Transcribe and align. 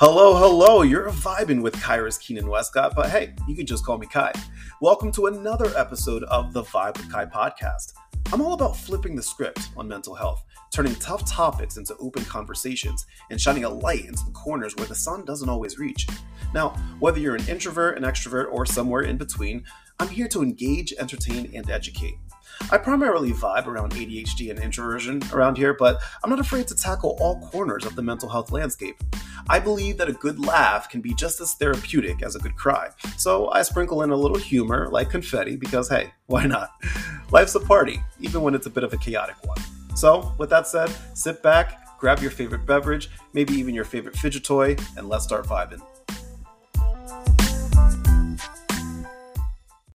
Hello, 0.00 0.36
hello. 0.36 0.82
You're 0.82 1.10
vibing 1.10 1.60
with 1.60 1.74
Kairos 1.74 2.20
Keenan 2.20 2.48
Westcott, 2.48 2.94
but 2.94 3.10
hey, 3.10 3.34
you 3.48 3.56
can 3.56 3.66
just 3.66 3.84
call 3.84 3.98
me 3.98 4.06
Ky. 4.06 4.30
Welcome 4.80 5.10
to 5.10 5.26
another 5.26 5.76
episode 5.76 6.22
of 6.22 6.52
the 6.52 6.62
Vibe 6.62 6.96
with 6.96 7.12
Ky 7.12 7.24
podcast. 7.24 7.94
I'm 8.32 8.40
all 8.40 8.52
about 8.52 8.76
flipping 8.76 9.16
the 9.16 9.22
script 9.24 9.70
on 9.76 9.88
mental 9.88 10.14
health, 10.14 10.44
turning 10.72 10.94
tough 10.94 11.28
topics 11.28 11.78
into 11.78 11.96
open 11.96 12.24
conversations, 12.26 13.06
and 13.32 13.40
shining 13.40 13.64
a 13.64 13.68
light 13.68 14.04
into 14.04 14.24
the 14.24 14.30
corners 14.30 14.76
where 14.76 14.86
the 14.86 14.94
sun 14.94 15.24
doesn't 15.24 15.48
always 15.48 15.80
reach. 15.80 16.06
Now, 16.54 16.76
whether 17.00 17.18
you're 17.18 17.34
an 17.34 17.48
introvert, 17.48 17.98
an 17.98 18.04
extrovert, 18.04 18.52
or 18.52 18.66
somewhere 18.66 19.02
in 19.02 19.16
between, 19.16 19.64
I'm 19.98 20.08
here 20.08 20.28
to 20.28 20.44
engage, 20.44 20.92
entertain, 20.92 21.50
and 21.56 21.68
educate. 21.70 22.14
I 22.70 22.78
primarily 22.78 23.32
vibe 23.32 23.66
around 23.66 23.92
ADHD 23.92 24.50
and 24.50 24.58
introversion 24.58 25.22
around 25.32 25.56
here, 25.56 25.74
but 25.74 26.00
I'm 26.22 26.30
not 26.30 26.40
afraid 26.40 26.68
to 26.68 26.76
tackle 26.76 27.16
all 27.20 27.40
corners 27.48 27.86
of 27.86 27.96
the 27.96 28.02
mental 28.02 28.28
health 28.28 28.52
landscape. 28.52 28.96
I 29.48 29.58
believe 29.58 29.96
that 29.98 30.08
a 30.08 30.12
good 30.12 30.38
laugh 30.38 30.88
can 30.88 31.00
be 31.00 31.14
just 31.14 31.40
as 31.40 31.54
therapeutic 31.54 32.22
as 32.22 32.34
a 32.36 32.38
good 32.38 32.56
cry, 32.56 32.90
so 33.16 33.50
I 33.50 33.62
sprinkle 33.62 34.02
in 34.02 34.10
a 34.10 34.16
little 34.16 34.38
humor 34.38 34.88
like 34.88 35.10
confetti 35.10 35.56
because 35.56 35.88
hey, 35.88 36.12
why 36.26 36.44
not? 36.44 36.70
Life's 37.30 37.54
a 37.54 37.60
party, 37.60 38.00
even 38.20 38.42
when 38.42 38.54
it's 38.54 38.66
a 38.66 38.70
bit 38.70 38.84
of 38.84 38.92
a 38.92 38.98
chaotic 38.98 39.36
one. 39.46 39.58
So, 39.94 40.32
with 40.38 40.50
that 40.50 40.66
said, 40.66 40.94
sit 41.14 41.42
back, 41.42 41.98
grab 41.98 42.20
your 42.20 42.30
favorite 42.30 42.66
beverage, 42.66 43.10
maybe 43.32 43.54
even 43.54 43.74
your 43.74 43.84
favorite 43.84 44.16
fidget 44.16 44.44
toy, 44.44 44.76
and 44.96 45.08
let's 45.08 45.24
start 45.24 45.44
vibing. 45.44 45.82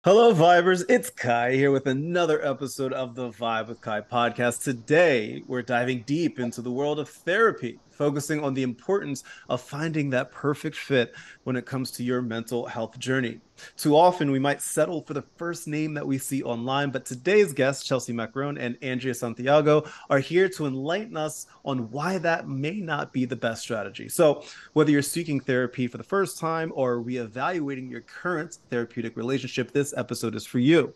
Hello, 0.05 0.33
Vibers. 0.33 0.83
It's 0.89 1.09
Ky 1.09 1.55
here 1.55 1.71
with 1.71 1.87
another 1.87 2.45
episode 2.45 2.91
of 2.91 3.15
the 3.15 3.29
Vibe 3.29 3.69
with 3.69 3.81
Ky 3.81 4.01
podcast. 4.01 4.61
Today, 4.61 5.41
we're 5.47 5.61
diving 5.61 6.03
deep 6.05 6.41
into 6.41 6.61
the 6.61 6.69
world 6.69 6.99
of 6.99 7.07
therapy 7.07 7.79
focusing 7.93 8.43
on 8.43 8.53
the 8.53 8.63
importance 8.63 9.23
of 9.49 9.61
finding 9.61 10.09
that 10.09 10.31
perfect 10.31 10.75
fit 10.75 11.13
when 11.43 11.55
it 11.55 11.65
comes 11.65 11.91
to 11.91 12.03
your 12.03 12.21
mental 12.21 12.65
health 12.65 12.97
journey. 12.99 13.39
Too 13.77 13.95
often, 13.95 14.31
we 14.31 14.39
might 14.39 14.61
settle 14.61 15.01
for 15.01 15.13
the 15.13 15.23
first 15.37 15.67
name 15.67 15.93
that 15.93 16.05
we 16.05 16.17
see 16.17 16.43
online, 16.43 16.89
but 16.89 17.05
today's 17.05 17.53
guests, 17.53 17.87
Chelsie 17.87 18.13
Maccarone 18.13 18.57
and 18.59 18.77
Andrea 18.81 19.13
Santiago, 19.13 19.85
are 20.09 20.19
here 20.19 20.49
to 20.49 20.65
enlighten 20.65 21.15
us 21.17 21.47
on 21.63 21.89
why 21.91 22.17
that 22.17 22.47
may 22.47 22.79
not 22.79 23.13
be 23.13 23.25
the 23.25 23.35
best 23.35 23.61
strategy. 23.61 24.09
So, 24.09 24.43
whether 24.73 24.91
you're 24.91 25.01
seeking 25.01 25.39
therapy 25.39 25.87
for 25.87 25.97
the 25.97 26.03
first 26.03 26.39
time 26.39 26.71
or 26.75 26.97
reevaluating 26.97 27.89
your 27.89 28.01
current 28.01 28.57
therapeutic 28.69 29.15
relationship, 29.15 29.71
this 29.71 29.93
episode 29.95 30.35
is 30.35 30.45
for 30.45 30.59
you. 30.59 30.93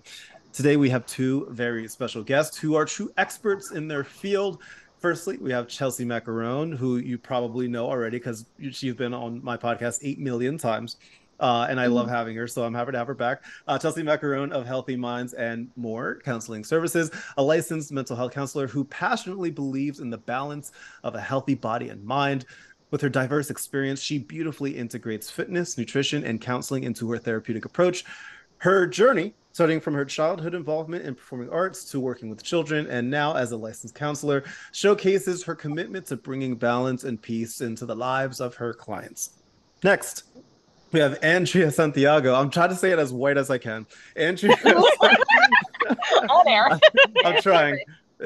Today, 0.53 0.75
we 0.75 0.89
have 0.89 1.05
two 1.05 1.47
very 1.51 1.87
special 1.87 2.23
guests 2.23 2.57
who 2.57 2.75
are 2.75 2.85
true 2.85 3.11
experts 3.17 3.71
in 3.71 3.87
their 3.87 4.03
field. 4.03 4.61
Firstly, 4.99 5.37
we 5.37 5.51
have 5.51 5.67
Chelsie 5.67 6.05
Maccarone, 6.05 6.75
who 6.75 6.97
you 6.97 7.17
probably 7.17 7.67
know 7.67 7.87
already 7.87 8.17
because 8.17 8.45
she's 8.71 8.95
been 8.95 9.13
on 9.13 9.43
my 9.43 9.55
podcast 9.55 9.99
8 10.01 10.19
million 10.19 10.57
times. 10.57 10.97
Uh, 11.39 11.67
and 11.69 11.79
I 11.79 11.85
mm-hmm. 11.85 11.93
love 11.93 12.09
having 12.09 12.35
her, 12.35 12.47
so 12.47 12.63
I'm 12.63 12.73
happy 12.73 12.93
to 12.93 12.97
have 12.97 13.05
her 13.05 13.13
back. 13.13 13.43
Uh, 13.67 13.77
Chelsie 13.77 14.03
Maccarone 14.03 14.51
of 14.51 14.65
Healthy 14.65 14.95
Minds 14.95 15.33
and 15.33 15.69
More 15.75 16.19
Counseling 16.25 16.63
Services, 16.63 17.11
a 17.37 17.43
licensed 17.43 17.91
mental 17.91 18.15
health 18.15 18.33
counselor 18.33 18.65
who 18.65 18.83
passionately 18.85 19.51
believes 19.51 19.99
in 19.99 20.09
the 20.09 20.17
balance 20.17 20.71
of 21.03 21.13
a 21.13 21.21
healthy 21.21 21.53
body 21.53 21.89
and 21.89 22.03
mind. 22.03 22.45
With 22.89 23.01
her 23.01 23.09
diverse 23.09 23.51
experience, 23.51 24.01
she 24.01 24.17
beautifully 24.17 24.75
integrates 24.75 25.29
fitness, 25.29 25.77
nutrition, 25.77 26.23
and 26.23 26.41
counseling 26.41 26.85
into 26.85 27.11
her 27.11 27.19
therapeutic 27.19 27.65
approach. 27.65 28.03
Her 28.59 28.87
journey 28.87 29.35
starting 29.57 29.79
from 29.79 29.95
her 29.95 30.05
childhood 30.05 30.53
involvement 30.53 31.03
in 31.03 31.15
performing 31.15 31.49
arts 31.49 31.83
to 31.83 31.99
working 31.99 32.29
with 32.29 32.43
children, 32.43 32.85
and 32.91 33.09
now 33.09 33.35
as 33.35 33.53
a 33.53 33.57
licensed 33.57 33.95
counselor, 33.95 34.43
showcases 34.71 35.43
her 35.43 35.55
commitment 35.55 36.05
to 36.05 36.15
bringing 36.15 36.55
balance 36.55 37.05
and 37.05 37.19
peace 37.19 37.61
into 37.61 37.83
the 37.83 37.95
lives 37.95 38.39
of 38.39 38.53
her 38.53 38.71
clients. 38.71 39.31
Next, 39.83 40.25
we 40.91 40.99
have 40.99 41.17
Andrea 41.23 41.71
Santiago. 41.71 42.35
I'm 42.35 42.51
trying 42.51 42.69
to 42.69 42.75
say 42.75 42.91
it 42.91 42.99
as 42.99 43.11
white 43.11 43.35
as 43.35 43.49
I 43.49 43.57
can. 43.57 43.87
Andrea. 44.15 44.55
On 46.29 46.47
air. 46.47 46.79
I'm 47.25 47.41
trying. 47.41 47.79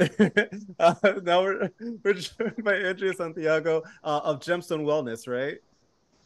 uh, 0.80 0.94
now 1.24 1.44
we're, 1.44 1.72
we're 2.04 2.14
joined 2.14 2.62
by 2.62 2.76
Andrea 2.76 3.14
Santiago 3.14 3.84
uh, 4.04 4.20
of 4.26 4.42
Gemstone 4.42 4.84
Wellness, 4.84 5.30
right? 5.30 5.60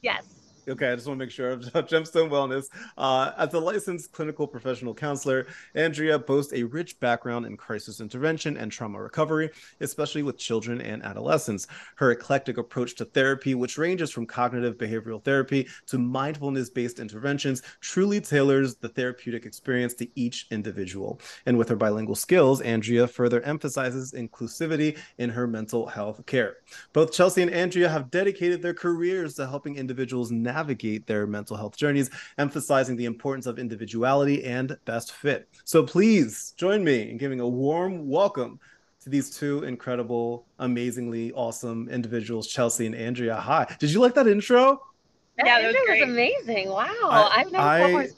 Yes. 0.01 0.44
Okay, 0.67 0.91
I 0.91 0.95
just 0.95 1.07
want 1.07 1.19
to 1.19 1.25
make 1.25 1.31
sure 1.31 1.51
of 1.51 1.61
Gemstone 1.87 2.29
Wellness. 2.29 2.69
Uh, 2.97 3.31
as 3.37 3.53
a 3.53 3.59
licensed 3.59 4.11
clinical 4.11 4.47
professional 4.47 4.95
counselor, 4.95 5.45
Andrea 5.75 6.17
boasts 6.17 6.53
a 6.53 6.63
rich 6.63 6.99
background 6.99 7.45
in 7.45 7.55
crisis 7.55 8.01
intervention 8.01 8.57
and 8.57 8.71
trauma 8.71 8.99
recovery, 8.99 9.51
especially 9.81 10.23
with 10.23 10.39
children 10.39 10.81
and 10.81 11.03
adolescents. 11.03 11.67
Her 11.97 12.11
eclectic 12.11 12.57
approach 12.57 12.95
to 12.95 13.05
therapy, 13.05 13.53
which 13.53 13.77
ranges 13.77 14.09
from 14.09 14.25
cognitive 14.25 14.75
behavioral 14.75 15.23
therapy 15.23 15.67
to 15.85 15.99
mindfulness 15.99 16.71
based 16.71 16.99
interventions, 16.99 17.61
truly 17.79 18.19
tailors 18.19 18.73
the 18.73 18.89
therapeutic 18.89 19.45
experience 19.45 19.93
to 19.95 20.07
each 20.19 20.47
individual. 20.49 21.21
And 21.45 21.59
with 21.59 21.69
her 21.69 21.75
bilingual 21.75 22.15
skills, 22.15 22.61
Andrea 22.61 23.07
further 23.07 23.41
emphasizes 23.43 24.13
inclusivity 24.13 24.97
in 25.19 25.29
her 25.29 25.45
mental 25.45 25.85
health 25.85 26.25
care. 26.25 26.57
Both 26.91 27.11
Chelsie 27.11 27.43
and 27.43 27.51
Andrea 27.51 27.87
have 27.87 28.09
dedicated 28.09 28.63
their 28.63 28.73
careers 28.73 29.35
to 29.35 29.45
helping 29.45 29.75
individuals 29.75 30.31
navigate 30.31 30.54
navigate 30.55 31.05
their 31.05 31.27
mental 31.27 31.57
health 31.57 31.75
journeys, 31.75 32.09
emphasizing 32.38 32.95
the 32.95 33.05
importance 33.05 33.45
of 33.45 33.59
individuality 33.59 34.43
and 34.45 34.77
best 34.85 35.11
fit. 35.11 35.49
So 35.66 35.83
please 35.83 36.53
join 36.55 36.83
me 36.83 37.09
in 37.09 37.17
giving 37.17 37.41
a 37.41 37.47
warm 37.47 38.07
welcome 38.07 38.59
to 39.01 39.09
these 39.09 39.29
two 39.29 39.63
incredible, 39.65 40.45
amazingly 40.59 41.33
awesome 41.33 41.89
individuals, 41.89 42.47
Chelsie 42.47 42.85
and 42.85 42.95
Andrea. 42.95 43.35
Hi. 43.35 43.75
Did 43.79 43.91
you 43.91 43.99
like 43.99 44.15
that 44.15 44.27
intro? 44.27 44.81
That 45.38 45.45
yeah, 45.45 45.67
intro 45.67 45.81
was, 45.89 45.99
was, 45.99 46.09
amazing. 46.09 46.69
Wow. 46.69 46.85
I, 47.03 47.39
have 47.39 47.51
never 47.51 47.65
I, 47.67 48.09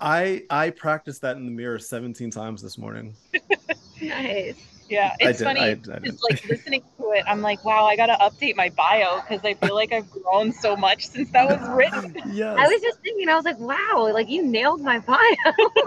I 0.00 0.42
I 0.48 0.70
practiced 0.70 1.20
that 1.20 1.36
in 1.36 1.44
the 1.44 1.52
mirror 1.52 1.78
17 1.78 2.30
times 2.30 2.62
this 2.62 2.78
morning. 2.78 3.14
nice. 4.02 4.77
Yeah, 4.88 5.14
it's 5.20 5.42
funny. 5.42 5.60
I, 5.60 5.70
I 5.70 5.98
just 5.98 6.22
like 6.28 6.44
listening 6.48 6.82
to 6.98 7.10
it, 7.12 7.24
I'm 7.26 7.42
like, 7.42 7.64
wow, 7.64 7.84
I 7.84 7.96
gotta 7.96 8.16
update 8.20 8.56
my 8.56 8.70
bio 8.70 9.20
because 9.20 9.44
I 9.44 9.54
feel 9.54 9.74
like 9.74 9.92
I've 9.92 10.10
grown 10.10 10.52
so 10.52 10.76
much 10.76 11.06
since 11.08 11.30
that 11.32 11.46
was 11.46 11.68
written. 11.76 12.16
Yeah. 12.32 12.54
I 12.58 12.66
was 12.68 12.80
just 12.80 13.00
thinking, 13.00 13.28
I 13.28 13.36
was 13.36 13.44
like, 13.44 13.58
wow, 13.58 14.10
like 14.12 14.28
you 14.28 14.44
nailed 14.44 14.80
my 14.80 14.98
bio. 14.98 15.16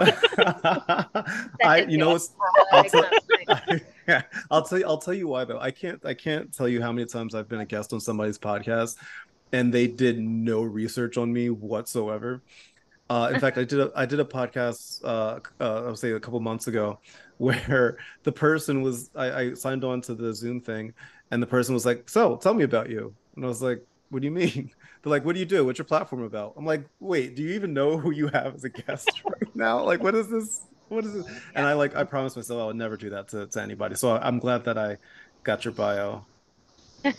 I, 1.64 1.86
you 1.88 1.98
know, 1.98 2.18
I'll, 2.72 2.84
t- 2.84 3.80
yeah, 4.06 4.22
I'll 4.50 4.62
tell 4.62 4.78
you, 4.78 4.86
I'll 4.86 4.98
tell 4.98 5.14
you 5.14 5.28
why 5.28 5.44
though. 5.44 5.58
I 5.58 5.70
can't, 5.70 6.04
I 6.04 6.14
can't 6.14 6.52
tell 6.54 6.68
you 6.68 6.80
how 6.80 6.92
many 6.92 7.06
times 7.06 7.34
I've 7.34 7.48
been 7.48 7.60
a 7.60 7.66
guest 7.66 7.92
on 7.92 8.00
somebody's 8.00 8.38
podcast, 8.38 8.96
and 9.52 9.72
they 9.72 9.86
did 9.86 10.18
no 10.18 10.62
research 10.62 11.16
on 11.16 11.32
me 11.32 11.50
whatsoever. 11.50 12.42
Uh, 13.10 13.30
in 13.34 13.40
fact, 13.40 13.58
I 13.58 13.64
did 13.64 13.80
a 13.80 13.90
I 13.94 14.06
did 14.06 14.20
a 14.20 14.24
podcast 14.24 15.04
uh, 15.04 15.40
uh, 15.60 15.84
I 15.84 15.86
would 15.88 15.98
say 15.98 16.12
a 16.12 16.20
couple 16.20 16.40
months 16.40 16.66
ago 16.66 16.98
where 17.42 17.98
the 18.22 18.30
person 18.30 18.82
was 18.82 19.10
I, 19.16 19.32
I 19.32 19.54
signed 19.54 19.82
on 19.82 20.00
to 20.02 20.14
the 20.14 20.32
Zoom 20.32 20.60
thing 20.60 20.94
and 21.32 21.42
the 21.42 21.46
person 21.46 21.74
was 21.74 21.84
like, 21.84 22.08
"So, 22.08 22.36
tell 22.36 22.54
me 22.54 22.62
about 22.62 22.88
you." 22.88 23.12
And 23.34 23.44
I 23.44 23.48
was 23.48 23.60
like, 23.60 23.84
"What 24.10 24.22
do 24.22 24.26
you 24.26 24.30
mean?" 24.30 24.70
They're 25.02 25.10
like, 25.10 25.24
"What 25.24 25.32
do 25.32 25.40
you 25.40 25.46
do? 25.46 25.64
What's 25.64 25.78
your 25.78 25.84
platform 25.84 26.22
about?" 26.22 26.54
I'm 26.56 26.64
like, 26.64 26.84
"Wait, 27.00 27.34
do 27.34 27.42
you 27.42 27.50
even 27.50 27.74
know 27.74 27.98
who 27.98 28.12
you 28.12 28.28
have 28.28 28.54
as 28.54 28.62
a 28.62 28.68
guest 28.68 29.22
right 29.24 29.56
now? 29.56 29.82
Like, 29.82 30.04
what 30.04 30.14
is 30.14 30.28
this? 30.28 30.68
What 30.86 31.04
is 31.04 31.14
this?" 31.14 31.26
And 31.56 31.66
I 31.66 31.72
like 31.72 31.96
I 31.96 32.04
promised 32.04 32.36
myself 32.36 32.62
I 32.62 32.66
would 32.66 32.76
never 32.76 32.96
do 32.96 33.10
that 33.10 33.26
to, 33.28 33.48
to 33.48 33.60
anybody. 33.60 33.96
So 33.96 34.16
I'm 34.16 34.38
glad 34.38 34.64
that 34.64 34.78
I 34.78 34.98
got 35.42 35.64
your 35.64 35.74
bio 35.74 36.24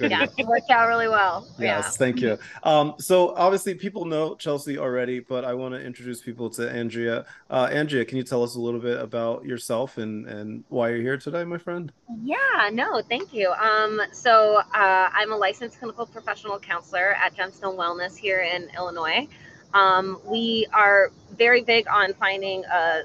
yeah, 0.00 0.26
it 0.36 0.46
worked 0.46 0.70
out 0.70 0.88
really 0.88 1.08
well. 1.08 1.46
Yes, 1.58 1.84
yeah. 1.84 1.90
thank 1.90 2.20
you. 2.20 2.38
Um, 2.62 2.94
so 2.98 3.34
obviously 3.34 3.74
people 3.74 4.04
know 4.04 4.34
Chelsie 4.34 4.76
already, 4.76 5.20
but 5.20 5.44
I 5.44 5.54
want 5.54 5.74
to 5.74 5.80
introduce 5.80 6.20
people 6.20 6.50
to 6.50 6.70
Andrea. 6.70 7.24
Uh, 7.48 7.68
Andrea, 7.72 8.04
can 8.04 8.18
you 8.18 8.24
tell 8.24 8.42
us 8.42 8.54
a 8.56 8.60
little 8.60 8.80
bit 8.80 9.00
about 9.00 9.44
yourself 9.44 9.98
and 9.98 10.26
and 10.26 10.64
why 10.68 10.90
you're 10.90 11.00
here 11.00 11.16
today, 11.16 11.44
my 11.44 11.58
friend? 11.58 11.92
Yeah, 12.22 12.36
no, 12.72 13.02
thank 13.08 13.32
you. 13.32 13.50
Um, 13.52 14.00
so 14.12 14.56
uh, 14.74 15.08
I'm 15.12 15.32
a 15.32 15.36
licensed 15.36 15.78
clinical 15.78 16.06
professional 16.06 16.58
counselor 16.58 17.14
at 17.14 17.34
Gemstone 17.34 17.76
Wellness 17.76 18.16
here 18.16 18.40
in 18.40 18.68
Illinois. 18.76 19.26
Um, 19.72 20.20
we 20.24 20.66
are 20.72 21.12
very 21.36 21.62
big 21.62 21.86
on 21.88 22.12
finding 22.14 22.64
a, 22.64 23.02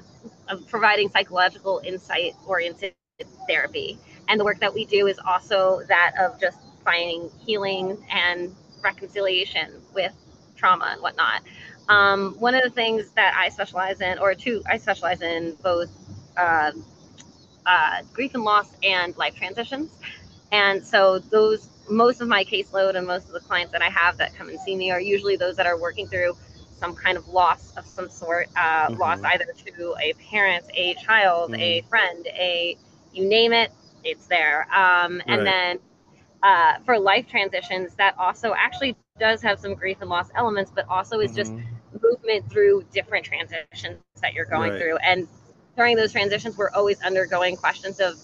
a 0.48 0.56
providing 0.56 1.08
psychological 1.08 1.80
insight 1.84 2.34
oriented 2.44 2.94
therapy 3.48 3.98
and 4.28 4.40
the 4.40 4.44
work 4.44 4.60
that 4.60 4.72
we 4.72 4.84
do 4.84 5.06
is 5.06 5.18
also 5.18 5.82
that 5.88 6.12
of 6.20 6.40
just 6.40 6.58
finding 6.84 7.30
healing 7.44 7.96
and 8.10 8.54
reconciliation 8.82 9.80
with 9.94 10.12
trauma 10.56 10.86
and 10.92 11.02
whatnot. 11.02 11.42
Um, 11.88 12.34
one 12.38 12.54
of 12.54 12.62
the 12.62 12.70
things 12.70 13.10
that 13.12 13.34
I 13.36 13.48
specialize 13.48 14.00
in, 14.00 14.18
or 14.18 14.34
two, 14.34 14.62
I 14.68 14.78
specialize 14.78 15.22
in 15.22 15.56
both 15.62 15.90
uh, 16.36 16.72
uh, 17.64 18.02
grief 18.12 18.34
and 18.34 18.44
loss 18.44 18.76
and 18.82 19.16
life 19.16 19.36
transitions. 19.36 19.90
And 20.52 20.84
so 20.84 21.18
those, 21.18 21.68
most 21.88 22.20
of 22.20 22.28
my 22.28 22.44
caseload 22.44 22.96
and 22.96 23.06
most 23.06 23.26
of 23.26 23.32
the 23.32 23.40
clients 23.40 23.72
that 23.72 23.82
I 23.82 23.88
have 23.88 24.16
that 24.18 24.34
come 24.34 24.48
and 24.48 24.58
see 24.60 24.76
me 24.76 24.90
are 24.90 25.00
usually 25.00 25.36
those 25.36 25.56
that 25.56 25.66
are 25.66 25.78
working 25.78 26.06
through 26.08 26.36
some 26.78 26.94
kind 26.94 27.16
of 27.16 27.26
loss 27.28 27.72
of 27.76 27.86
some 27.86 28.08
sort, 28.08 28.48
uh, 28.56 28.88
mm-hmm. 28.88 29.00
loss 29.00 29.20
either 29.22 29.46
to 29.64 29.94
a 30.00 30.12
parent, 30.30 30.64
a 30.74 30.94
child, 30.94 31.52
mm-hmm. 31.52 31.60
a 31.60 31.80
friend, 31.88 32.26
a 32.28 32.76
you 33.12 33.26
name 33.28 33.52
it, 33.52 33.72
it's 34.06 34.26
there. 34.26 34.62
Um, 34.74 35.20
and 35.28 35.40
right. 35.40 35.44
then 35.44 35.78
uh, 36.42 36.78
for 36.84 36.98
life 36.98 37.26
transitions 37.28 37.94
that 37.96 38.14
also 38.18 38.54
actually 38.56 38.96
does 39.18 39.42
have 39.42 39.58
some 39.58 39.74
grief 39.74 39.98
and 40.00 40.10
loss 40.10 40.30
elements, 40.36 40.72
but 40.74 40.86
also 40.88 41.20
is 41.20 41.34
just 41.34 41.52
Mhm. 41.54 41.62
movement 42.02 42.50
through 42.50 42.84
different 42.92 43.24
transitions 43.24 43.98
that 44.22 44.34
you're 44.34 44.46
going 44.46 44.72
Right. 44.72 44.80
through. 44.80 44.96
And 44.98 45.28
during 45.76 45.96
those 45.96 46.12
transitions, 46.12 46.56
we're 46.56 46.70
always 46.70 47.00
undergoing 47.02 47.56
questions 47.56 48.00
of 48.00 48.14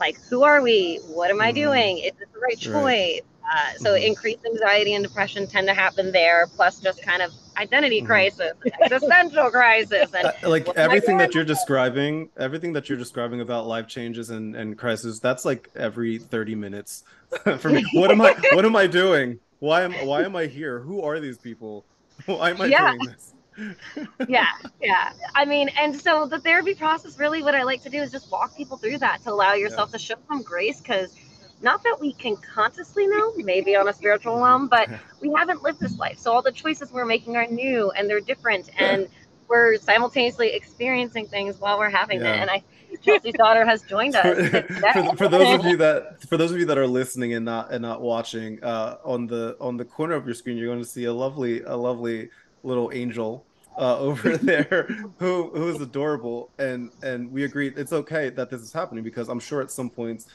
like, 0.00 0.20
who 0.28 0.42
are 0.44 0.62
we? 0.62 1.00
What 1.08 1.30
am 1.30 1.40
I 1.40 1.52
Mhm. 1.52 1.54
doing? 1.54 1.98
Is 1.98 2.12
this 2.18 2.28
the 2.32 2.40
right 2.40 2.58
choice? 2.58 3.20
Uh, 3.50 3.74
so 3.78 3.94
Mhm. 3.94 4.02
increased 4.06 4.40
anxiety 4.46 4.94
and 4.94 5.04
depression 5.04 5.46
tend 5.46 5.66
to 5.68 5.74
happen 5.74 6.12
there, 6.12 6.46
plus 6.56 6.80
just 6.80 7.02
kind 7.02 7.22
of 7.22 7.32
identity 7.56 8.00
Mhm. 8.00 8.06
crisis, 8.06 8.52
existential 8.82 9.50
crisis, 9.50 10.12
and 10.14 10.26
Uh, 10.26 10.32
like 10.48 10.66
am 10.68 10.74
I 10.76 10.76
everything 10.84 11.16
that 11.18 11.34
you're 11.34 11.44
describing 11.44 12.30
everything 12.36 12.72
that 12.74 12.88
you're 12.88 12.98
describing 12.98 13.40
about 13.40 13.66
life 13.66 13.86
changes 13.86 14.30
and 14.30 14.56
and 14.56 14.76
crisis 14.76 15.20
that's 15.20 15.44
like 15.44 15.68
every 15.76 16.18
30 16.18 16.54
minutes 16.54 17.04
for 17.58 17.70
me 17.70 17.84
what 17.92 18.10
am 18.10 18.20
i 18.20 18.34
what 18.50 18.64
am 18.64 18.76
i 18.76 18.86
doing 18.86 19.38
why 19.60 19.82
am 19.82 19.94
why 19.94 20.22
am 20.24 20.34
i 20.36 20.46
here 20.46 20.80
who 20.80 21.02
are 21.02 21.20
these 21.20 21.38
people 21.38 21.86
why 22.26 22.50
am 22.50 22.60
i 22.60 22.68
Yeah. 22.68 22.78
doing 22.80 23.04
this 23.04 23.32
yeah, 24.28 24.46
yeah. 24.80 25.12
I 25.34 25.44
mean, 25.44 25.68
and 25.80 25.96
so 26.00 26.26
the 26.26 26.38
therapy 26.38 26.74
process 26.74 27.18
really 27.18 27.42
what 27.42 27.54
I 27.54 27.62
like 27.64 27.82
to 27.82 27.90
do 27.90 28.00
is 28.02 28.10
just 28.12 28.30
walk 28.30 28.56
people 28.56 28.76
through 28.76 28.98
that 28.98 29.22
to 29.22 29.32
allow 29.32 29.54
yourself 29.54 29.90
to 29.92 29.98
show 29.98 30.14
them 30.28 30.42
grace 30.42 30.80
because 30.80 31.14
not 31.60 31.82
that 31.82 31.98
we 32.00 32.12
can 32.12 32.36
consciously 32.36 33.06
know, 33.06 33.32
maybe 33.36 33.74
on 33.76 33.88
a 33.88 33.92
spiritual 33.92 34.40
realm, 34.40 34.68
but 34.68 34.88
we 35.20 35.32
haven't 35.36 35.62
lived 35.62 35.80
this 35.80 35.98
life. 35.98 36.18
So 36.18 36.32
all 36.32 36.42
the 36.42 36.52
choices 36.52 36.92
we're 36.92 37.04
making 37.04 37.36
are 37.36 37.46
new 37.46 37.90
and 37.90 38.08
they're 38.08 38.20
different 38.20 38.70
and 38.78 39.08
we're 39.48 39.76
simultaneously 39.76 40.54
experiencing 40.54 41.26
things 41.26 41.58
while 41.58 41.78
we're 41.78 41.90
having 41.90 42.20
Yeah. 42.20 42.34
it. 42.34 42.40
And 42.40 42.50
I 42.50 42.62
Chelsie's 43.02 43.34
daughter 43.34 43.64
has 43.64 43.82
joined 43.82 44.16
us. 44.16 44.24
for, 44.92 45.16
for, 45.16 45.28
those 45.28 45.52
of 45.52 45.64
you 45.66 45.76
that 45.76 46.22
for 46.28 46.36
those 46.36 46.52
of 46.52 46.58
you 46.58 46.66
that 46.66 46.78
are 46.78 46.86
listening 46.86 47.34
and 47.34 47.44
not 47.44 47.72
and 47.72 47.82
not 47.82 48.00
watching 48.00 48.62
uh 48.62 48.96
on 49.04 49.26
the 49.26 49.56
on 49.60 49.76
the 49.76 49.84
corner 49.84 50.14
of 50.14 50.24
your 50.24 50.34
screen 50.34 50.56
you're 50.56 50.66
going 50.68 50.82
to 50.82 50.88
see 50.88 51.04
a 51.04 51.12
lovely 51.12 51.62
a 51.62 51.76
lovely 51.76 52.28
little 52.62 52.90
angel 52.92 53.46
uh, 53.78 53.98
over 53.98 54.36
there 54.38 54.88
who 55.18 55.50
who 55.54 55.68
is 55.68 55.80
adorable 55.80 56.50
and 56.58 56.90
and 57.02 57.30
we 57.30 57.44
agree 57.44 57.72
it's 57.76 57.92
okay 57.92 58.30
that 58.30 58.50
this 58.50 58.60
is 58.60 58.72
happening 58.72 59.04
because 59.04 59.28
i'm 59.28 59.38
sure 59.38 59.60
at 59.60 59.70
some 59.70 59.90
points 59.90 60.26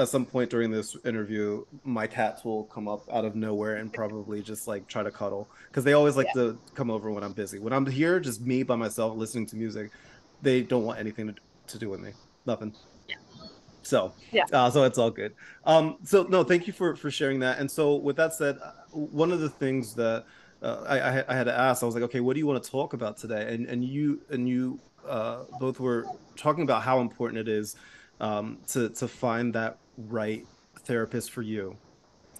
at 0.00 0.08
some 0.08 0.24
point 0.24 0.50
during 0.50 0.70
this 0.70 0.96
interview 1.04 1.62
my 1.84 2.06
cats 2.06 2.44
will 2.44 2.64
come 2.64 2.88
up 2.88 3.04
out 3.12 3.24
of 3.24 3.34
nowhere 3.36 3.76
and 3.76 3.92
probably 3.92 4.42
just 4.42 4.66
like 4.66 4.86
try 4.88 5.02
to 5.02 5.10
cuddle. 5.10 5.50
Because 5.68 5.84
they 5.84 5.92
always 5.92 6.16
like 6.16 6.32
to 6.34 6.58
come 6.74 6.90
over 6.90 7.10
when 7.10 7.22
i'm 7.22 7.32
busy. 7.32 7.58
When 7.58 7.72
i'm 7.72 7.86
here 7.86 8.18
just 8.20 8.40
me 8.40 8.62
by 8.62 8.76
myself 8.76 9.16
listening 9.16 9.46
to 9.46 9.56
music 9.56 9.92
they 10.42 10.62
don't 10.62 10.84
want 10.84 10.98
anything 10.98 11.26
to, 11.28 11.34
to 11.68 11.78
do 11.78 11.90
with 11.90 12.00
me. 12.00 12.12
Nothing. 12.46 12.74
So 13.82 14.12
Yeah. 14.32 14.44
uh, 14.52 14.70
so 14.70 14.84
it's 14.84 14.98
all 14.98 15.10
good. 15.10 15.34
Um 15.64 15.98
so 16.04 16.22
no 16.24 16.44
thank 16.44 16.66
you 16.66 16.72
for 16.72 16.96
for 16.96 17.10
sharing 17.10 17.40
that. 17.40 17.58
And 17.58 17.70
so 17.70 17.96
with 17.96 18.16
that 18.16 18.34
said 18.34 18.56
uh, 18.62 18.72
one 18.90 19.32
of 19.32 19.40
the 19.40 19.50
things 19.50 19.94
that 19.94 20.24
uh, 20.62 20.84
I, 20.86 20.98
I 21.00 21.24
I 21.28 21.34
had 21.34 21.44
to 21.44 21.58
ask 21.58 21.82
i 21.82 21.86
was 21.86 21.94
like 21.94 22.04
okay 22.04 22.20
what 22.20 22.34
do 22.34 22.40
you 22.40 22.46
want 22.46 22.62
to 22.62 22.70
talk 22.70 22.92
about 22.92 23.16
today? 23.18 23.54
And 23.54 23.66
and 23.66 23.84
you 23.84 24.20
and 24.30 24.48
you 24.48 24.80
uh 25.06 25.44
both 25.50 25.80
were 25.80 26.10
talking 26.36 26.62
about 26.62 26.82
how 26.82 27.00
important 27.00 27.38
it 27.38 27.48
is 27.48 27.74
um 28.20 28.58
to 28.68 28.90
to 28.90 29.08
find 29.08 29.54
that 29.54 29.78
right 30.08 30.46
therapist 30.80 31.30
for 31.30 31.42
you 31.42 31.76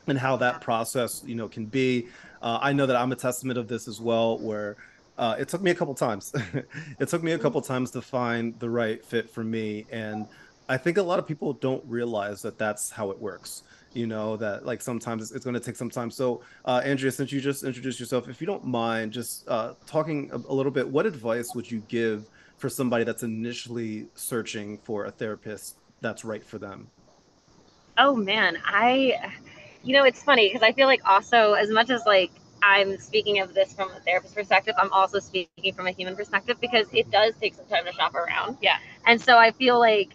and 0.06 0.18
how 0.18 0.36
that 0.36 0.60
process 0.60 1.22
you 1.26 1.34
know 1.34 1.48
can 1.48 1.66
be. 1.66 2.08
Uh, 2.42 2.58
i 2.62 2.72
know 2.72 2.86
that 2.86 2.96
i'm 2.96 3.12
a 3.12 3.16
testament 3.16 3.58
of 3.58 3.68
this 3.68 3.86
as 3.86 4.00
well 4.00 4.38
where 4.38 4.76
uh, 5.18 5.36
it 5.38 5.48
took 5.48 5.60
me 5.60 5.70
a 5.70 5.74
couple 5.74 5.94
times. 5.94 6.32
It 6.98 7.08
took 7.08 7.22
me 7.22 7.32
a 7.32 7.38
couple 7.38 7.60
times 7.60 7.90
to 7.90 8.00
find 8.00 8.58
the 8.58 8.70
right 8.70 9.04
fit 9.04 9.28
for 9.28 9.44
me 9.44 9.86
and 9.90 10.26
i 10.68 10.76
think 10.76 10.96
a 10.96 11.02
lot 11.02 11.18
of 11.18 11.26
people 11.26 11.52
don't 11.52 11.84
realize 11.86 12.40
that 12.42 12.56
that's 12.58 12.90
how 12.90 13.10
it 13.10 13.18
works 13.18 13.62
you 13.92 14.06
know 14.06 14.36
that 14.36 14.64
like 14.64 14.80
sometimes 14.80 15.22
it's, 15.22 15.32
it's 15.32 15.44
going 15.44 15.54
to 15.54 15.60
take 15.60 15.76
some 15.76 15.90
time. 15.90 16.10
So 16.10 16.42
uh, 16.64 16.80
andrea 16.84 17.10
since 17.10 17.32
you 17.32 17.40
just 17.40 17.64
introduced 17.64 18.00
yourself 18.00 18.28
if 18.28 18.40
you 18.40 18.46
don't 18.46 18.64
mind 18.64 19.12
just 19.12 19.48
uh, 19.48 19.74
talking 19.86 20.30
a, 20.32 20.36
a 20.36 20.54
little 20.54 20.72
bit 20.72 20.88
what 20.88 21.06
advice 21.06 21.54
would 21.54 21.70
you 21.70 21.82
give 21.88 22.28
for 22.56 22.68
somebody 22.68 23.04
that's 23.04 23.22
initially 23.22 24.06
searching 24.14 24.78
for 24.78 25.06
a 25.06 25.10
therapist 25.10 25.76
that's 26.00 26.24
right 26.24 26.44
for 26.44 26.58
them 26.58 26.86
Oh 28.02 28.16
man, 28.16 28.56
I, 28.64 29.34
you 29.82 29.92
know, 29.92 30.04
it's 30.04 30.22
funny 30.22 30.48
because 30.48 30.62
I 30.62 30.72
feel 30.72 30.86
like 30.86 31.02
also 31.06 31.52
as 31.52 31.68
much 31.68 31.90
as 31.90 32.02
like 32.06 32.30
I'm 32.62 32.96
speaking 32.96 33.40
of 33.40 33.52
this 33.52 33.74
from 33.74 33.90
a 33.90 34.00
therapist 34.00 34.34
perspective, 34.34 34.74
I'm 34.78 34.90
also 34.90 35.18
speaking 35.18 35.74
from 35.74 35.86
a 35.86 35.90
human 35.90 36.16
perspective 36.16 36.58
because 36.62 36.86
it 36.94 37.10
does 37.10 37.34
take 37.38 37.54
some 37.54 37.66
time 37.66 37.84
to 37.84 37.92
shop 37.92 38.14
around. 38.14 38.56
Yeah. 38.62 38.78
And 39.06 39.20
so 39.20 39.36
I 39.36 39.50
feel 39.50 39.78
like 39.78 40.14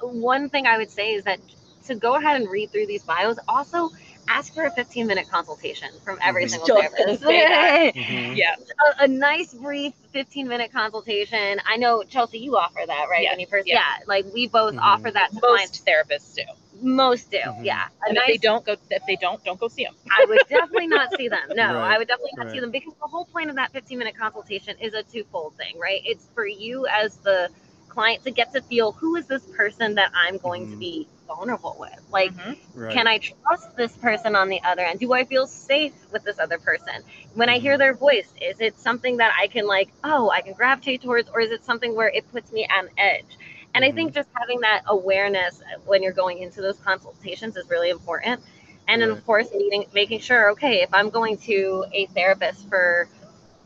one 0.00 0.48
thing 0.48 0.66
I 0.66 0.76
would 0.76 0.90
say 0.90 1.14
is 1.14 1.22
that 1.22 1.38
to 1.86 1.94
go 1.94 2.16
ahead 2.16 2.40
and 2.40 2.50
read 2.50 2.72
through 2.72 2.86
these 2.86 3.04
bios, 3.04 3.38
also 3.46 3.90
ask 4.28 4.54
for 4.54 4.64
a 4.64 4.70
15 4.70 5.06
minute 5.06 5.28
consultation 5.30 5.88
from 6.04 6.18
every 6.22 6.44
Mhm. 6.46 6.50
single 6.50 6.68
Just 6.68 6.94
therapist. 6.94 7.22
say 7.24 7.40
that. 7.40 7.94
Mhm. 7.94 8.36
Yeah. 8.36 8.56
a, 8.98 9.04
a 9.04 9.08
nice 9.08 9.54
brief 9.54 9.92
15 10.12 10.48
minute 10.48 10.72
consultation. 10.72 11.60
I 11.66 11.76
know 11.76 12.02
Chelsie, 12.10 12.40
you 12.40 12.56
offer 12.56 12.80
that, 12.86 13.06
right? 13.10 13.22
Yeah, 13.24 13.30
When 13.32 13.40
you 13.40 13.46
first, 13.46 13.66
yeah. 13.66 13.74
yeah, 13.98 14.04
like 14.06 14.24
we 14.32 14.48
both 14.48 14.74
Mhm. 14.74 14.80
offer 14.82 15.10
that 15.10 15.32
to 15.32 15.40
clients. 15.40 15.72
Most 15.72 15.86
therapists 15.86 16.34
do. 16.34 16.42
Most 16.80 17.30
do, 17.30 17.38
Mhm. 17.38 17.64
yeah. 17.64 17.86
A 18.04 18.08
And 18.08 18.14
nice, 18.16 18.24
if 18.28 18.40
they 18.40 18.48
don't 18.48 18.64
go, 18.64 18.76
if 18.90 19.02
they 19.06 19.16
don't, 19.16 19.42
don't 19.44 19.58
go 19.60 19.68
see 19.68 19.84
them. 19.84 19.94
I 20.10 20.24
would 20.28 20.40
definitely 20.48 20.88
not 20.88 21.10
see 21.16 21.28
them. 21.28 21.50
No, 21.54 21.74
Right, 21.76 21.94
I 21.94 21.98
would 21.98 22.08
definitely 22.08 22.32
not 22.36 22.50
see 22.50 22.60
them 22.60 22.70
because 22.70 22.94
the 23.00 23.06
whole 23.08 23.26
point 23.26 23.50
of 23.50 23.56
that 23.56 23.72
15 23.72 23.98
minute 23.98 24.16
consultation 24.16 24.76
is 24.80 24.94
a 24.94 25.02
twofold 25.02 25.54
thing, 25.56 25.78
right? 25.78 26.00
It's 26.04 26.26
for 26.34 26.46
you 26.46 26.86
as 26.86 27.16
the 27.18 27.50
client 27.88 28.24
to 28.24 28.30
get 28.30 28.52
to 28.54 28.62
feel 28.62 28.92
who 28.92 29.16
is 29.16 29.26
this 29.26 29.44
person 29.46 29.94
that 29.96 30.10
I'm 30.14 30.38
going 30.38 30.66
to 30.70 30.76
Mhm. 30.76 30.80
be 30.80 31.08
vulnerable 31.26 31.76
with? 31.78 32.00
Like, 32.10 32.32
Mhm. 32.32 32.56
right 32.74 32.90
can 32.90 33.06
I 33.06 33.18
trust 33.18 33.74
this 33.76 33.96
person 33.96 34.36
on 34.36 34.48
the 34.48 34.60
other 34.62 34.82
end? 34.82 35.00
Do 35.00 35.12
I 35.12 35.24
feel 35.24 35.46
safe 35.46 35.94
with 36.12 36.24
this 36.24 36.38
other 36.38 36.58
person? 36.58 37.02
When 37.34 37.48
I 37.48 37.58
Mm-hmm. 37.58 37.58
hear 37.58 37.78
their 37.78 37.94
voice, 37.94 38.32
is 38.40 38.60
it 38.60 38.78
something 38.78 39.16
that 39.18 39.32
I 39.40 39.46
can 39.48 39.66
like, 39.66 39.92
oh, 40.04 40.30
I 40.30 40.42
can 40.42 40.52
gravitate 40.54 41.02
towards, 41.02 41.28
or 41.30 41.40
is 41.40 41.50
it 41.50 41.64
something 41.64 41.94
where 41.94 42.08
it 42.08 42.28
puts 42.30 42.52
me 42.52 42.66
on 42.76 42.88
edge? 42.98 43.38
And 43.74 43.84
I 43.84 43.90
Mm-hmm. 43.90 43.92
think 43.92 44.14
just 44.14 44.28
having 44.34 44.60
that 44.60 44.82
awareness 44.86 45.62
when 45.86 46.02
you're 46.02 46.12
going 46.12 46.38
into 46.42 46.60
those 46.60 46.78
consultations 46.78 47.56
is 47.56 47.68
really 47.70 47.90
important. 47.90 48.42
And 48.88 49.00
then 49.00 49.10
Right. 49.10 49.12
of 49.12 49.24
course, 49.24 49.48
meeting, 49.54 49.86
making 49.94 50.20
sure, 50.20 50.50
okay, 50.52 50.82
if 50.82 50.90
I'm 50.92 51.10
going 51.10 51.38
to 51.38 51.84
a 51.92 52.06
therapist 52.06 52.68
for, 52.68 53.08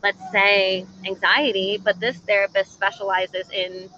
let's 0.03 0.21
say, 0.31 0.85
anxiety, 1.05 1.79
but 1.83 1.99
this 1.99 2.17
therapist 2.19 2.73
specializes 2.73 3.49
in 3.51 3.89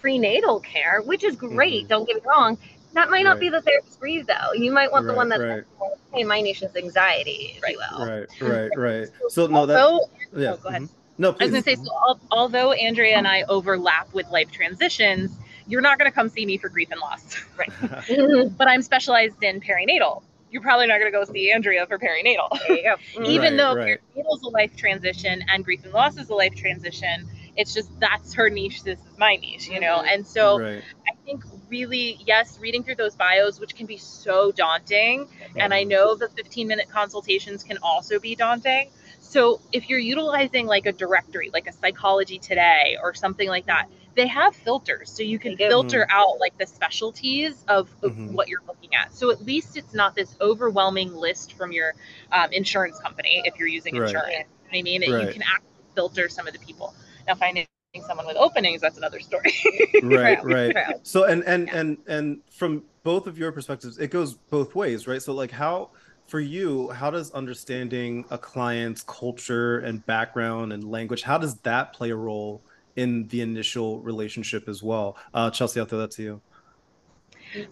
prenatal 0.00 0.60
care, 0.60 1.02
which 1.02 1.24
is 1.24 1.36
great. 1.36 1.86
Mhm. 1.86 1.88
Don't 1.88 2.06
get 2.06 2.16
me 2.16 2.22
wrong. 2.28 2.58
That 2.94 3.08
might 3.10 3.22
not 3.24 3.32
Right. 3.32 3.40
be 3.40 3.48
the 3.50 3.60
therapist 3.62 3.98
for 3.98 4.06
you, 4.06 4.24
though. 4.24 4.52
You 4.54 4.72
might 4.72 4.90
want 4.90 5.06
the 5.06 5.14
one 5.14 5.28
that's 5.28 5.42
right. 5.42 5.64
like, 5.80 5.98
hey, 6.12 6.24
my 6.24 6.40
niche 6.40 6.62
is 6.62 6.74
anxiety, 6.74 7.54
if 7.56 7.62
Right. 7.62 7.72
you 7.72 7.78
will. 7.98 8.06
right 8.06 8.26
right 8.40 8.70
right 8.76 9.08
so 9.28 9.46
no 9.46 9.66
that 9.66 9.80
Although, 9.80 10.06
yeah 10.36 10.52
oh, 10.52 10.56
go 10.56 10.68
ahead. 10.70 10.82
mhm. 10.82 10.88
no 11.18 11.28
I 11.28 11.44
was 11.44 11.50
going 11.52 11.62
to 11.62 11.70
say, 11.70 11.76
so 11.76 11.90
al- 12.08 12.20
although 12.32 12.72
Andrea 12.72 13.16
and 13.16 13.28
I 13.28 13.42
overlap 13.48 14.12
with 14.12 14.28
life 14.30 14.50
transitions, 14.50 15.30
you're 15.68 15.80
not 15.82 15.98
going 15.98 16.10
to 16.10 16.14
come 16.14 16.28
see 16.28 16.44
me 16.44 16.56
for 16.58 16.68
grief 16.68 16.88
and 16.90 17.00
loss. 17.00 17.36
there 18.08 18.46
But 18.58 18.68
I'm 18.68 18.82
specialized 18.82 19.42
in 19.42 19.60
perinatal. 19.60 20.22
You're 20.50 20.62
probably 20.62 20.88
not 20.88 20.98
going 20.98 21.12
to 21.12 21.16
go 21.16 21.24
see 21.24 21.52
Andrea 21.52 21.86
for 21.86 21.96
perinatal. 21.96 22.48
you. 22.68 22.96
Mhm. 23.14 23.26
Even 23.26 23.52
Right, 23.52 23.56
though 23.56 23.76
right. 23.76 24.00
perinatal 24.16 24.36
is 24.36 24.42
a 24.42 24.48
life 24.48 24.74
transition 24.76 25.44
and 25.52 25.64
grief 25.64 25.84
and 25.84 25.92
loss 25.92 26.16
is 26.16 26.28
a 26.28 26.34
life 26.34 26.56
transition, 26.56 27.28
it's 27.56 27.72
just 27.72 27.88
that's 28.00 28.34
her 28.34 28.50
niche. 28.50 28.82
This 28.82 28.98
is 28.98 29.16
my 29.18 29.36
niche, 29.36 29.68
you 29.68 29.78
know. 29.78 29.98
Mhm. 29.98 30.12
And 30.14 30.26
so 30.26 30.58
right 30.58 30.82
I 31.08 31.12
think 31.24 31.44
really, 31.70 32.18
yes, 32.26 32.58
reading 32.60 32.82
through 32.84 32.96
those 32.96 33.14
bios, 33.16 33.60
which 33.60 33.74
can 33.76 33.86
be 33.86 33.96
so 33.96 34.52
daunting, 34.52 35.28
and 35.58 35.72
I 35.74 35.84
know 35.84 36.14
the 36.16 36.28
15 36.28 36.68
minute 36.68 36.88
consultations 36.90 37.62
can 37.62 37.78
also 37.82 38.18
be 38.18 38.34
daunting. 38.34 38.90
So 39.20 39.60
if 39.72 39.88
you're 39.88 39.98
utilizing 40.00 40.66
like 40.66 40.86
a 40.86 40.92
directory, 40.92 41.50
like 41.52 41.66
a 41.68 41.72
Psychology 41.72 42.38
Today 42.38 42.96
or 43.02 43.14
something 43.14 43.48
like 43.48 43.66
that, 43.66 43.88
they 44.16 44.26
have 44.28 44.54
filters, 44.54 45.10
so 45.10 45.22
you 45.22 45.38
can 45.38 45.56
filter 45.56 46.06
out 46.10 46.40
like 46.40 46.58
the 46.58 46.66
specialties 46.66 47.64
of, 47.68 47.88
of 48.02 48.12
Mhm. 48.12 48.34
what 48.34 48.48
you're 48.48 48.62
looking 48.66 48.94
at. 48.94 49.12
So 49.14 49.30
at 49.30 49.42
least 49.44 49.76
it's 49.76 49.94
not 49.94 50.14
this 50.14 50.36
overwhelming 50.40 51.14
list 51.14 51.52
from 51.54 51.72
your 51.72 51.94
um, 52.32 52.52
insurance 52.52 52.98
company 53.00 53.42
if 53.44 53.58
you're 53.58 53.68
using 53.68 53.94
Right. 53.94 53.96
insurance. 53.96 54.46
You 54.72 54.78
know 54.78 54.78
I 54.78 54.82
mean, 54.82 55.02
you 55.18 55.28
can 55.28 55.42
actually 55.42 55.68
filter 55.94 56.28
some 56.28 56.46
of 56.46 56.52
the 56.52 56.58
people. 56.60 56.94
Now 57.26 57.34
finding 57.34 57.66
someone 57.98 58.26
with 58.26 58.36
openings, 58.36 58.80
that's 58.80 58.96
another 58.98 59.18
story. 59.20 59.52
right 60.02 60.42
right. 60.44 60.76
so 61.02 61.24
and 61.24 61.42
and 61.44 61.68
and 61.72 61.98
and 62.06 62.38
from 62.50 62.84
both 63.04 63.26
of 63.26 63.36
your 63.36 63.52
perspectives 63.52 63.98
it 63.98 64.10
goes 64.10 64.34
both 64.50 64.74
ways 64.74 65.06
right? 65.06 65.20
So 65.20 65.34
like 65.34 65.50
how 65.50 65.90
for 66.28 66.40
you 66.40 66.90
how 66.90 67.10
does 67.10 67.30
understanding 67.32 68.24
a 68.30 68.38
client's 68.38 69.02
culture 69.02 69.80
and 69.80 70.04
background 70.06 70.72
and 70.72 70.84
language 70.84 71.22
how 71.22 71.38
does 71.38 71.60
that 71.62 71.92
play 71.92 72.10
a 72.10 72.16
role 72.16 72.62
in 72.96 73.26
the 73.28 73.40
initial 73.40 74.00
relationship 74.02 74.68
as 74.68 74.82
well? 74.82 75.18
Uh 75.34 75.50
chelsie 75.50 75.78
i'll 75.80 75.86
throw 75.86 75.98
that 75.98 76.12
to 76.12 76.22
you. 76.22 76.42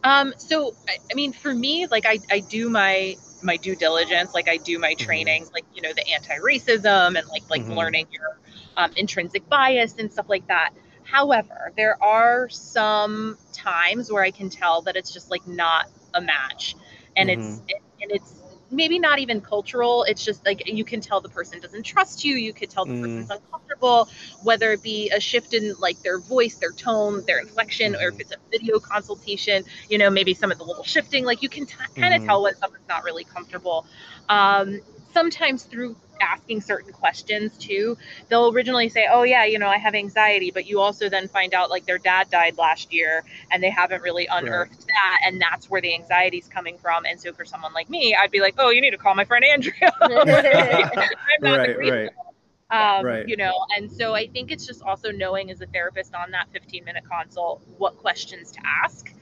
Um, 0.03 0.35
so 0.37 0.75
I, 0.89 1.15
mean, 1.15 1.33
for 1.33 1.55
me, 1.55 1.87
like 1.87 2.05
I, 2.07 2.19
I 2.31 2.41
do 2.41 2.69
my 2.69 3.17
my 3.43 3.57
due 3.57 3.77
diligence, 3.77 4.35
like 4.35 4.49
I 4.49 4.57
do 4.57 4.79
my 4.79 4.95
trainings, 4.95 5.53
like 5.53 5.65
you 5.75 5.83
know 5.83 5.93
the 5.93 6.07
anti-racism 6.09 7.17
and 7.19 7.29
like 7.29 7.49
like 7.49 7.63
Mhm. 7.63 7.77
learning 7.77 8.07
your 8.11 8.39
um, 8.79 8.93
intrinsic 8.97 9.47
bias 9.51 9.97
and 9.99 10.11
stuff 10.13 10.27
like 10.31 10.47
that. 10.49 10.71
However, 11.05 11.73
there 11.77 12.03
are 12.03 12.49
some 12.49 13.39
times 13.53 14.11
where 14.11 14.23
I 14.23 14.31
can 14.31 14.49
tell 14.51 14.83
that 14.83 14.97
it's 14.97 15.13
just 15.13 15.31
like 15.31 15.47
not 15.47 15.87
a 16.15 16.21
match, 16.23 16.77
and 17.17 17.29
Mhm. 17.29 17.33
it's 17.33 17.63
and 18.01 18.11
it's 18.13 18.35
maybe 18.71 18.99
not 18.99 19.19
even 19.19 19.41
cultural 19.41 20.05
it's 20.05 20.23
just 20.23 20.45
like 20.45 20.63
you 20.69 20.85
can 20.85 21.01
tell 21.01 21.23
the 21.23 21.29
person 21.31 21.59
doesn't 21.59 21.85
trust 21.85 22.23
you 22.23 22.35
you 22.35 22.53
could 22.53 22.69
tell 22.69 22.85
the 22.85 22.93
Mm. 22.93 23.01
person's 23.01 23.31
uncomfortable 23.31 24.09
whether 24.43 24.73
it 24.73 24.83
be 24.83 25.09
a 25.11 25.19
shift 25.19 25.55
in 25.55 25.75
like 25.79 26.01
their 26.03 26.19
voice 26.19 26.57
their 26.57 26.73
tone 26.73 27.25
their 27.27 27.39
inflection 27.39 27.97
or 27.97 28.09
if 28.09 28.15
Mhm. 28.17 28.21
it's 28.21 28.33
a 28.33 28.37
video 28.51 28.79
consultation 28.79 29.65
you 29.89 29.97
know 29.97 30.11
maybe 30.11 30.35
some 30.35 30.53
of 30.53 30.59
the 30.59 30.65
little 30.65 30.85
shifting 30.85 31.25
like 31.25 31.43
you 31.43 31.49
can 31.49 31.65
t- 31.65 31.75
kind 31.97 32.13
of 32.15 32.23
Mhm. 32.23 32.27
tell 32.27 32.43
when 32.43 32.55
someone's 32.57 32.87
not 32.89 33.05
really 33.05 33.25
comfortable 33.25 33.87
um, 34.29 34.81
sometimes 35.19 35.65
through 35.65 35.97
asking 36.21 36.61
certain 36.61 36.93
questions 36.93 37.57
too 37.59 37.97
they'll 38.29 38.53
originally 38.53 38.89
say 38.89 39.09
oh 39.11 39.25
yeah 39.25 39.45
you 39.45 39.59
know 39.59 39.67
i 39.67 39.77
have 39.77 39.95
anxiety 39.95 40.53
but 40.53 40.65
you 40.67 40.79
also 40.81 41.09
then 41.09 41.27
find 41.27 41.55
out 41.55 41.71
like 41.71 41.85
their 41.87 41.99
dad 41.99 42.31
died 42.31 42.57
last 42.57 42.93
year 42.93 43.25
and 43.51 43.61
they 43.61 43.71
haven't 43.71 44.01
really 44.03 44.29
unearthed 44.31 44.87
that 44.87 45.21
and 45.25 45.41
that's 45.41 45.69
where 45.69 45.81
the 45.81 45.93
anxiety 45.93 46.39
is 46.39 46.47
coming 46.47 46.79
from 46.79 47.05
and 47.05 47.21
so 47.21 47.33
for 47.33 47.45
someone 47.45 47.73
like 47.73 47.91
me 47.91 48.15
i'd 48.21 48.31
be 48.31 48.41
like 48.41 48.55
oh 48.59 48.71
you 48.71 48.81
need 48.81 48.93
to 48.93 48.97
call 48.97 49.15
my 49.17 49.25
friend 49.25 49.45
andrea 49.45 49.75
i'm 50.03 51.43
not 51.43 51.59
right, 51.59 51.75
greatest 51.75 52.15
right. 52.71 53.01
um, 53.01 53.05
Right. 53.05 53.29
you 53.29 53.37
know 53.37 53.55
and 53.77 53.91
so 53.91 54.15
i 54.15 54.25
think 54.29 54.53
it's 54.53 54.67
just 54.67 54.83
also 54.83 55.11
knowing 55.11 55.51
as 55.51 55.61
a 55.61 55.67
therapist 55.67 56.15
on 56.15 56.31
that 56.31 56.49
15 56.53 56.85
minute 56.85 57.03
consult 57.11 57.61
what 57.77 57.97
questions 57.97 58.53
to 58.53 58.61
ask 58.85 59.13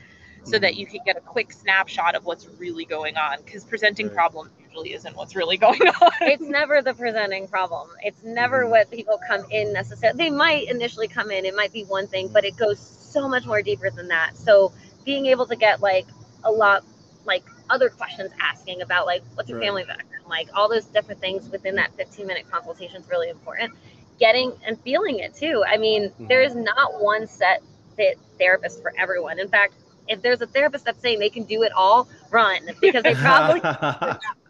so 0.45 0.59
that 0.59 0.75
Mhm. 0.75 0.79
you 0.79 0.87
can 0.87 1.01
get 1.07 1.17
a 1.17 1.21
quick 1.21 1.53
snapshot 1.53 2.15
of 2.15 2.25
what's 2.25 2.47
really 2.59 2.85
going 2.85 3.17
on 3.17 3.39
because 3.45 3.65
presenting 3.65 4.07
Right. 4.07 4.15
problems 4.15 4.51
usually 4.77 4.95
isn't 4.95 5.17
what's 5.17 5.35
really 5.35 5.57
going 5.67 5.81
on 5.81 6.11
it's 6.23 6.43
never 6.43 6.83
the 6.83 6.95
presenting 6.95 7.49
problem. 7.49 7.89
It's 8.03 8.23
never 8.23 8.65
Mhm. 8.65 8.71
what 8.71 8.91
people 8.91 9.19
come 9.27 9.45
in 9.51 9.73
necessarily. 9.73 10.17
They 10.19 10.31
might 10.31 10.69
initially 10.69 11.09
come 11.09 11.31
in, 11.31 11.45
it 11.45 11.55
might 11.55 11.73
be 11.73 11.85
one 11.85 12.07
thing, 12.07 12.29
but 12.29 12.45
it 12.45 12.57
goes 12.57 12.79
so 12.79 13.29
much 13.29 13.47
more 13.47 13.63
deeper 13.63 13.91
than 13.91 14.09
that. 14.09 14.37
So 14.37 14.73
being 15.05 15.27
able 15.27 15.47
to 15.47 15.57
get 15.57 15.81
like 15.81 16.07
a 16.45 16.51
lot 16.51 16.85
like 17.25 17.45
other 17.71 17.89
questions 17.89 18.31
asking 18.41 18.83
about 18.83 19.07
like 19.07 19.23
what's 19.35 19.49
your 19.49 19.59
Right. 19.59 19.67
family 19.67 19.85
background, 19.85 20.25
like 20.29 20.49
all 20.55 20.69
those 20.69 20.85
different 20.87 21.21
things 21.21 21.49
within 21.51 21.77
that 21.77 21.93
15 21.97 22.27
minute 22.27 22.51
consultation 22.51 23.01
is 23.03 23.09
really 23.09 23.31
important. 23.31 23.73
Getting 24.19 24.53
and 24.67 24.81
feeling 24.81 25.19
it 25.21 25.35
too. 25.35 25.65
I 25.67 25.77
mean, 25.77 26.11
Mhm. 26.21 26.29
there 26.29 26.43
is 26.43 26.55
not 26.55 27.01
one 27.03 27.27
set 27.27 27.63
fit 27.97 28.19
therapist 28.39 28.83
for 28.83 28.93
everyone. 28.99 29.39
In 29.39 29.49
fact, 29.49 29.75
if 30.09 30.23
there's 30.23 30.41
a 30.41 30.47
therapist 30.47 30.85
that's 30.85 31.01
saying 31.01 31.19
they 31.19 31.31
can 31.31 31.45
do 31.45 31.63
it 31.63 31.73
all, 31.73 32.09
run 32.31 32.61
because 32.81 33.03
they 33.03 33.15
probably 33.29 33.61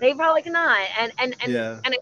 they 0.00 0.14
probably 0.14 0.42
cannot. 0.42 0.78
And 0.98 1.12
and 1.18 1.36
and, 1.42 1.52
Yeah. 1.52 1.80
and 1.84 1.94
it, 1.94 2.00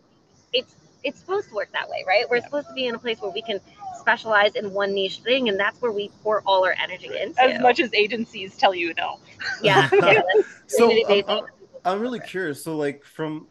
it's 0.53 0.75
it's 1.05 1.21
supposed 1.21 1.49
to 1.49 1.55
work 1.55 1.71
that 1.73 1.89
way 1.89 2.05
right? 2.07 2.29
We're 2.29 2.37
Yeah. 2.37 2.45
supposed 2.45 2.69
to 2.69 2.75
be 2.75 2.87
in 2.87 2.95
a 2.95 2.99
place 2.99 3.21
where 3.21 3.31
we 3.31 3.43
can 3.43 3.61
specialize 3.99 4.55
in 4.55 4.73
one 4.73 4.95
niche 4.95 5.21
thing 5.21 5.49
and 5.49 5.59
that's 5.59 5.81
where 5.83 5.93
we 5.93 6.11
pour 6.23 6.43
all 6.47 6.65
our 6.65 6.75
energy 6.83 7.11
into. 7.21 7.41
As 7.43 7.61
much 7.61 7.81
as 7.81 7.93
agencies 7.95 8.57
tell 8.57 8.75
you 8.75 8.95
no. 8.95 9.19
Yeah, 9.63 9.89
yeah. 10.03 10.23
So 10.69 10.89
community-based 10.89 11.29
I'm, 11.29 11.39
I'm, 11.39 11.45
I'm 11.85 12.01
really 12.01 12.21
curious. 12.21 12.65
So, 12.65 12.77
like 12.77 13.03
from 13.05 13.49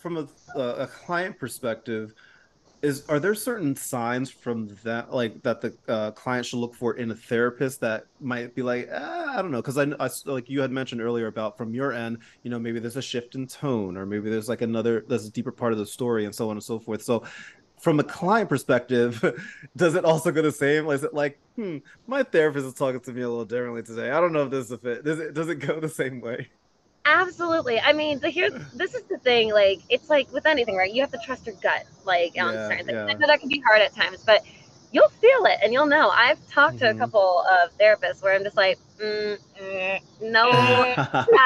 from 0.00 0.16
a 0.16 0.28
uh, 0.58 0.74
a 0.84 0.86
client 0.86 1.38
perspective, 1.38 2.12
is 2.82 3.04
are 3.08 3.18
there 3.18 3.34
certain 3.34 3.74
signs 3.74 4.30
from 4.30 4.68
that 4.84 5.12
like 5.12 5.42
that 5.42 5.60
the 5.60 5.74
uh, 5.88 6.10
client 6.12 6.46
should 6.46 6.58
look 6.58 6.74
for 6.74 6.94
in 6.94 7.10
a 7.10 7.14
therapist 7.14 7.80
that 7.80 8.06
might 8.20 8.54
be 8.54 8.62
like 8.62 8.88
ah, 8.92 9.38
I 9.38 9.42
don't 9.42 9.50
know 9.50 9.60
because 9.60 9.78
I, 9.78 9.86
I 9.98 10.08
like 10.26 10.48
you 10.48 10.60
had 10.60 10.70
mentioned 10.70 11.00
earlier 11.00 11.26
about 11.26 11.58
from 11.58 11.74
your 11.74 11.92
end 11.92 12.18
you 12.42 12.50
know 12.50 12.58
maybe 12.58 12.78
there's 12.78 12.96
a 12.96 13.02
shift 13.02 13.34
in 13.34 13.46
tone 13.46 13.96
or 13.96 14.06
maybe 14.06 14.30
there's 14.30 14.48
like 14.48 14.62
another 14.62 15.04
there's 15.08 15.26
a 15.26 15.30
deeper 15.30 15.52
part 15.52 15.72
of 15.72 15.78
the 15.78 15.86
story 15.86 16.24
and 16.24 16.34
so 16.34 16.50
on 16.50 16.56
and 16.56 16.62
so 16.62 16.78
forth. 16.78 17.02
So 17.02 17.24
from 17.80 18.00
a 18.00 18.04
client 18.04 18.48
perspective, 18.48 19.22
does 19.76 19.94
it 19.94 20.04
also 20.04 20.30
go 20.30 20.42
the 20.42 20.52
same? 20.52 20.88
Is 20.90 21.04
it 21.04 21.14
like, 21.14 21.38
hmm, 21.56 21.78
my 22.06 22.22
therapist 22.22 22.66
is 22.66 22.74
talking 22.74 23.00
to 23.00 23.12
me 23.12 23.22
a 23.22 23.28
little 23.28 23.44
differently 23.44 23.82
today. 23.82 24.10
I 24.10 24.20
don't 24.20 24.32
know 24.32 24.44
if 24.44 24.50
this 24.50 24.66
is 24.66 24.72
a 24.72 24.78
fit. 24.78 25.04
Does 25.04 25.20
it 25.20 25.34
does 25.34 25.48
it 25.48 25.56
go 25.56 25.80
the 25.80 25.88
same 25.88 26.20
way? 26.20 26.48
Absolutely 27.04 27.80
i 27.80 27.92
mean 27.92 28.18
the 28.20 28.28
here 28.30 28.50
this 28.74 28.94
is 28.94 29.02
the 29.04 29.18
thing 29.18 29.52
like 29.52 29.80
it's 29.88 30.08
like 30.08 30.30
with 30.32 30.46
anything 30.46 30.76
right 30.76 30.92
you 30.92 31.00
have 31.00 31.10
to 31.10 31.18
trust 31.18 31.46
your 31.46 31.54
gut 31.62 31.84
like 32.04 32.34
on 32.40 32.58
Yeah, 32.58 32.68
certain 32.68 32.84
things 32.86 32.98
yeah. 32.98 33.10
i 33.10 33.14
know 33.14 33.26
that 33.26 33.40
can 33.40 33.48
be 33.48 33.60
hard 33.66 33.80
at 33.80 33.94
times 33.94 34.22
but 34.26 34.42
you'll 34.92 35.08
feel 35.08 35.44
it 35.46 35.58
and 35.62 35.72
you'll 35.72 35.86
know 35.86 36.10
i've 36.10 36.44
talked 36.46 36.78
to 36.78 36.88
a 36.90 36.94
Mhm. 36.94 36.94
couple 36.94 37.44
of 37.50 37.70
therapists 37.78 38.22
where 38.22 38.34
i'm 38.34 38.42
just 38.44 38.56
like 38.56 38.78
mm, 39.02 39.36
mm, 39.60 40.00
no 40.20 40.84
yeah. 41.26 41.38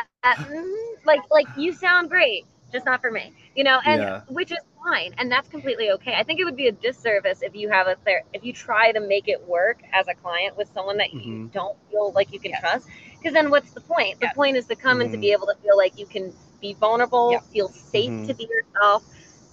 uh, 0.24 0.34
mm, 0.46 0.72
like 1.04 1.22
like 1.30 1.48
you 1.54 1.72
sound 1.72 2.08
great 2.10 2.44
just 2.72 2.84
not 2.86 3.00
for 3.00 3.10
me 3.10 3.32
you 3.54 3.64
know 3.64 3.80
and 3.86 4.04
Yeah. 4.04 4.24
which 4.28 4.50
is 4.52 4.58
fine 4.84 5.12
and 5.18 5.30
that's 5.30 5.48
completely 5.48 5.90
okay 5.90 6.14
i 6.16 6.22
think 6.22 6.40
it 6.40 6.44
would 6.44 6.56
be 6.56 6.68
a 6.68 6.72
disservice 6.72 7.42
if 7.42 7.54
you 7.54 7.68
have 7.68 7.86
a 7.86 7.96
ther- 8.06 8.22
if 8.32 8.44
you 8.44 8.52
try 8.52 8.92
to 8.92 9.00
make 9.00 9.28
it 9.28 9.40
work 9.46 9.78
as 9.92 10.06
a 10.08 10.14
client 10.14 10.56
with 10.56 10.68
someone 10.72 10.96
that 10.96 11.12
you 11.12 11.36
Mhm. 11.36 11.50
don't 11.52 11.76
feel 11.90 12.12
like 12.14 12.32
you 12.32 12.40
can 12.40 12.52
Yes. 12.52 12.54
trust 12.54 12.88
because 13.24 13.34
then 13.34 13.50
what's 13.50 13.72
the 13.72 13.80
point 13.80 14.20
the 14.20 14.26
Yes. 14.26 14.34
point 14.36 14.56
is 14.56 14.66
to 14.66 14.76
come 14.76 15.00
and 15.00 15.10
to 15.10 15.16
be 15.16 15.32
able 15.32 15.46
to 15.46 15.54
feel 15.62 15.76
like 15.78 15.98
you 15.98 16.04
can 16.04 16.32
be 16.60 16.74
vulnerable 16.74 17.32
Yeah. 17.32 17.40
feel 17.52 17.68
safe 17.68 18.10
Mhm. 18.10 18.26
to 18.26 18.34
be 18.34 18.44
yourself 18.44 19.02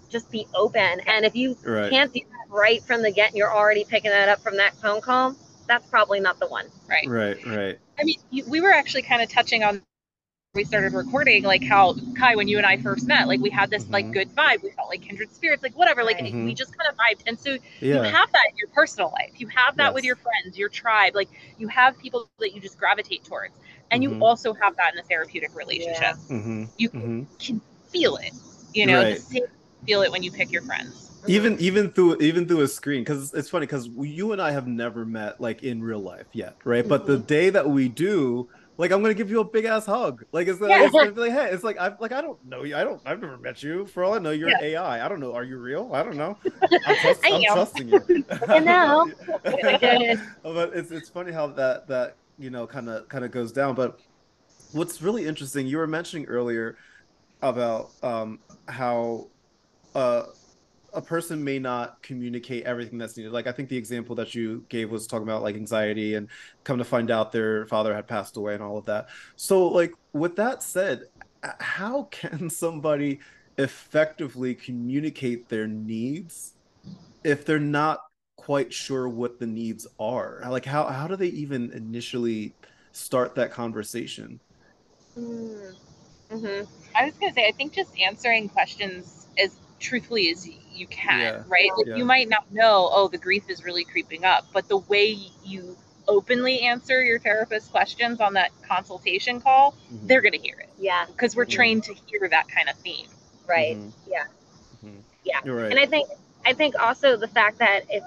just 0.09 0.29
be 0.29 0.45
open 0.53 0.99
and 1.07 1.25
if 1.25 1.35
you 1.35 1.57
Right. 1.63 1.89
can't 1.89 2.13
do 2.13 2.19
that 2.19 2.53
right 2.53 2.83
from 2.83 3.01
the 3.01 3.11
get 3.11 3.29
and 3.29 3.37
you're 3.37 3.53
already 3.53 3.85
picking 3.85 4.11
that 4.11 4.27
up 4.27 4.41
from 4.41 4.57
that 4.57 4.75
phone 4.75 4.99
call 4.99 5.35
that's 5.67 5.87
probably 5.87 6.19
not 6.19 6.37
the 6.39 6.47
one 6.47 6.69
right 6.89 7.07
Right. 7.07 7.45
Right. 7.47 7.79
I 7.99 8.03
mean, 8.03 8.19
you, 8.29 8.43
we 8.47 8.61
were 8.61 8.71
actually 8.73 9.03
kind 9.03 9.21
of 9.21 9.29
touching 9.29 9.63
on 9.63 9.81
we 10.53 10.65
started 10.65 10.91
recording, 10.93 11.43
like 11.43 11.63
how 11.63 11.93
Ky, 11.93 12.35
when 12.35 12.49
you 12.49 12.57
and 12.57 12.65
I 12.65 12.75
first 12.75 13.07
met, 13.07 13.29
like 13.29 13.39
we 13.39 13.49
had 13.49 13.69
this 13.69 13.89
like 13.89 14.05
Mhm. 14.05 14.11
good 14.11 14.29
vibe. 14.35 14.61
We 14.61 14.71
felt 14.71 14.89
like 14.89 15.01
kindred 15.01 15.31
spirits, 15.33 15.63
like 15.63 15.77
whatever. 15.77 16.03
Like 16.03 16.19
Right. 16.19 16.33
we 16.43 16.53
just 16.53 16.77
kind 16.77 16.89
of 16.91 16.97
vibed, 16.97 17.23
and 17.25 17.39
so 17.39 17.57
you 17.89 18.01
have 18.01 18.29
that 18.33 18.47
in 18.51 18.57
your 18.57 18.67
personal 18.67 19.11
life. 19.13 19.31
You 19.37 19.47
have 19.47 19.77
that 19.77 19.93
with 19.93 20.03
your 20.03 20.17
friends, 20.17 20.57
your 20.57 20.67
tribe. 20.67 21.15
Like 21.15 21.29
you 21.57 21.69
have 21.69 21.97
people 21.99 22.29
that 22.39 22.53
you 22.53 22.59
just 22.59 22.77
gravitate 22.77 23.23
towards, 23.23 23.53
and 23.91 24.03
Mhm. 24.03 24.11
you 24.11 24.17
also 24.19 24.53
have 24.55 24.75
that 24.75 24.91
in 24.93 24.99
a 24.99 25.03
therapeutic 25.03 25.55
relationship. 25.55 26.17
hmm 26.29 26.65
You 26.77 26.89
hmm 26.93 27.23
can 27.39 27.61
feel 27.87 28.17
it. 28.17 28.33
You 28.73 28.87
know, 28.87 28.99
Right. 28.99 29.15
the 29.15 29.21
same 29.21 29.43
feel 29.85 30.01
it 30.01 30.11
when 30.11 30.21
you 30.21 30.31
pick 30.31 30.51
your 30.51 30.63
friends. 30.63 31.11
Even 31.27 31.57
even 31.59 31.91
through 31.91 32.19
even 32.21 32.47
through 32.47 32.61
a 32.61 32.67
screen 32.67 33.01
because 33.03 33.33
it's 33.33 33.49
funny 33.49 33.65
because 33.67 33.87
you 34.01 34.31
and 34.33 34.41
I 34.41 34.51
have 34.51 34.67
never 34.67 35.05
met 35.05 35.39
like 35.39 35.63
in 35.63 35.81
real 35.81 35.99
life 36.01 36.27
yet, 36.33 36.57
right? 36.65 36.85
But 36.87 37.05
the 37.05 37.17
day 37.19 37.49
that 37.51 37.69
we 37.69 37.87
do, 37.89 38.49
like 38.81 38.89
I'm 38.91 39.03
gonna 39.03 39.13
give 39.13 39.29
you 39.29 39.41
a 39.41 39.43
big 39.43 39.65
ass 39.65 39.85
hug. 39.85 40.25
Like 40.31 40.47
it's, 40.47 40.59
Yeah. 40.59 40.83
it's 40.85 40.91
gonna 40.91 41.11
be 41.11 41.21
like, 41.21 41.31
hey, 41.33 41.51
it's 41.51 41.63
like 41.63 41.77
I 41.77 41.93
like 41.99 42.11
I 42.11 42.19
don't 42.19 42.43
know 42.43 42.63
you. 42.63 42.75
I 42.75 42.83
don't. 42.83 42.99
I've 43.05 43.21
never 43.21 43.37
met 43.37 43.61
you. 43.61 43.85
For 43.85 44.03
all 44.03 44.15
I 44.15 44.17
know, 44.17 44.31
you're 44.31 44.49
Yeah. 44.49 44.59
AI. 44.59 45.05
I 45.05 45.07
don't 45.07 45.19
know. 45.19 45.35
Are 45.35 45.43
you 45.43 45.59
real? 45.59 45.91
I 45.93 46.01
don't 46.01 46.17
know. 46.17 46.35
I'm, 46.87 46.95
trust, 46.97 47.21
I 47.23 47.29
I'm 47.29 47.43
trusting 47.53 47.89
you. 47.89 48.01
You 48.55 48.61
know. 48.61 49.11
but 50.41 50.71
it's 50.73 50.89
it's 50.89 51.09
funny 51.09 51.31
how 51.31 51.45
that 51.45 51.87
that 51.89 52.15
you 52.39 52.49
know 52.49 52.65
kind 52.65 52.89
of 52.89 53.07
kind 53.07 53.23
of 53.23 53.29
goes 53.29 53.51
down. 53.51 53.75
But 53.75 53.99
what's 54.71 54.99
really 54.99 55.27
interesting, 55.27 55.67
you 55.67 55.77
were 55.77 55.85
mentioning 55.85 56.25
earlier 56.25 56.75
about 57.43 57.91
um 58.01 58.39
how 58.67 59.27
uh 59.93 60.23
a 60.93 61.01
person 61.01 61.43
may 61.43 61.59
not 61.59 62.01
communicate 62.01 62.63
everything 62.65 62.97
that's 62.97 63.15
needed. 63.15 63.31
Like 63.31 63.47
I 63.47 63.51
think 63.51 63.69
the 63.69 63.77
example 63.77 64.15
that 64.15 64.35
you 64.35 64.65
gave 64.69 64.91
was 64.91 65.07
talking 65.07 65.27
about 65.27 65.41
like 65.41 65.55
anxiety 65.55 66.15
and 66.15 66.27
come 66.63 66.77
to 66.77 66.83
find 66.83 67.09
out 67.09 67.31
their 67.31 67.65
father 67.67 67.93
had 67.93 68.07
passed 68.07 68.35
away 68.37 68.53
and 68.53 68.63
all 68.63 68.77
of 68.77 68.85
that. 68.85 69.07
So 69.35 69.67
like 69.67 69.93
with 70.13 70.35
that 70.35 70.61
said, 70.61 71.03
how 71.59 72.03
can 72.11 72.49
somebody 72.49 73.19
effectively 73.57 74.55
communicate 74.55 75.47
their 75.49 75.67
needs 75.67 76.53
if 77.23 77.45
they're 77.45 77.59
not 77.59 78.01
quite 78.35 78.73
sure 78.73 79.07
what 79.07 79.39
the 79.39 79.47
needs 79.47 79.87
are? 79.99 80.43
Like 80.49 80.65
how 80.65 80.87
how 80.87 81.07
do 81.07 81.15
they 81.15 81.27
even 81.27 81.71
initially 81.71 82.53
start 82.91 83.35
that 83.35 83.51
conversation? 83.51 84.41
Mm-hmm. 85.17 86.63
I 86.95 87.05
was 87.05 87.13
gonna 87.15 87.33
say, 87.33 87.47
I 87.47 87.51
think 87.51 87.73
just 87.73 87.97
answering 87.99 88.49
questions 88.49 89.27
as 89.37 89.60
truthfully 89.81 90.29
as 90.29 90.47
you 90.47 90.87
can, 90.87 91.19
Yeah. 91.19 91.43
right? 91.47 91.69
Like 91.77 91.87
Yeah. 91.87 91.95
you 91.97 92.05
might 92.05 92.29
not 92.29 92.51
know, 92.51 92.89
oh, 92.93 93.07
the 93.07 93.17
grief 93.17 93.49
is 93.49 93.63
really 93.65 93.83
creeping 93.83 94.23
up, 94.23 94.45
but 94.53 94.67
the 94.69 94.77
way 94.77 95.17
you 95.43 95.75
openly 96.07 96.61
answer 96.61 97.03
your 97.03 97.19
therapist's 97.19 97.69
questions 97.69 98.21
on 98.21 98.33
that 98.33 98.51
consultation 98.67 99.41
call, 99.41 99.73
Mhm. 99.93 100.07
they're 100.07 100.21
gonna 100.21 100.37
hear 100.37 100.57
it 100.59 100.69
Yeah, 100.77 101.05
because 101.07 101.35
we're 101.35 101.45
Yeah. 101.45 101.55
trained 101.55 101.83
to 101.85 101.93
hear 102.07 102.27
that 102.29 102.47
kind 102.47 102.69
of 102.69 102.77
theme. 102.77 103.07
right. 103.47 103.75
Mhm. 103.75 103.91
Yeah. 104.07 104.23
Mhm. 104.85 105.01
Yeah. 105.25 105.39
Right. 105.43 105.71
And 105.71 105.79
I 105.79 105.85
think 105.85 106.07
I 106.45 106.53
think 106.53 106.75
also 106.79 107.17
the 107.17 107.27
fact 107.27 107.57
that 107.59 107.83
if 107.89 108.03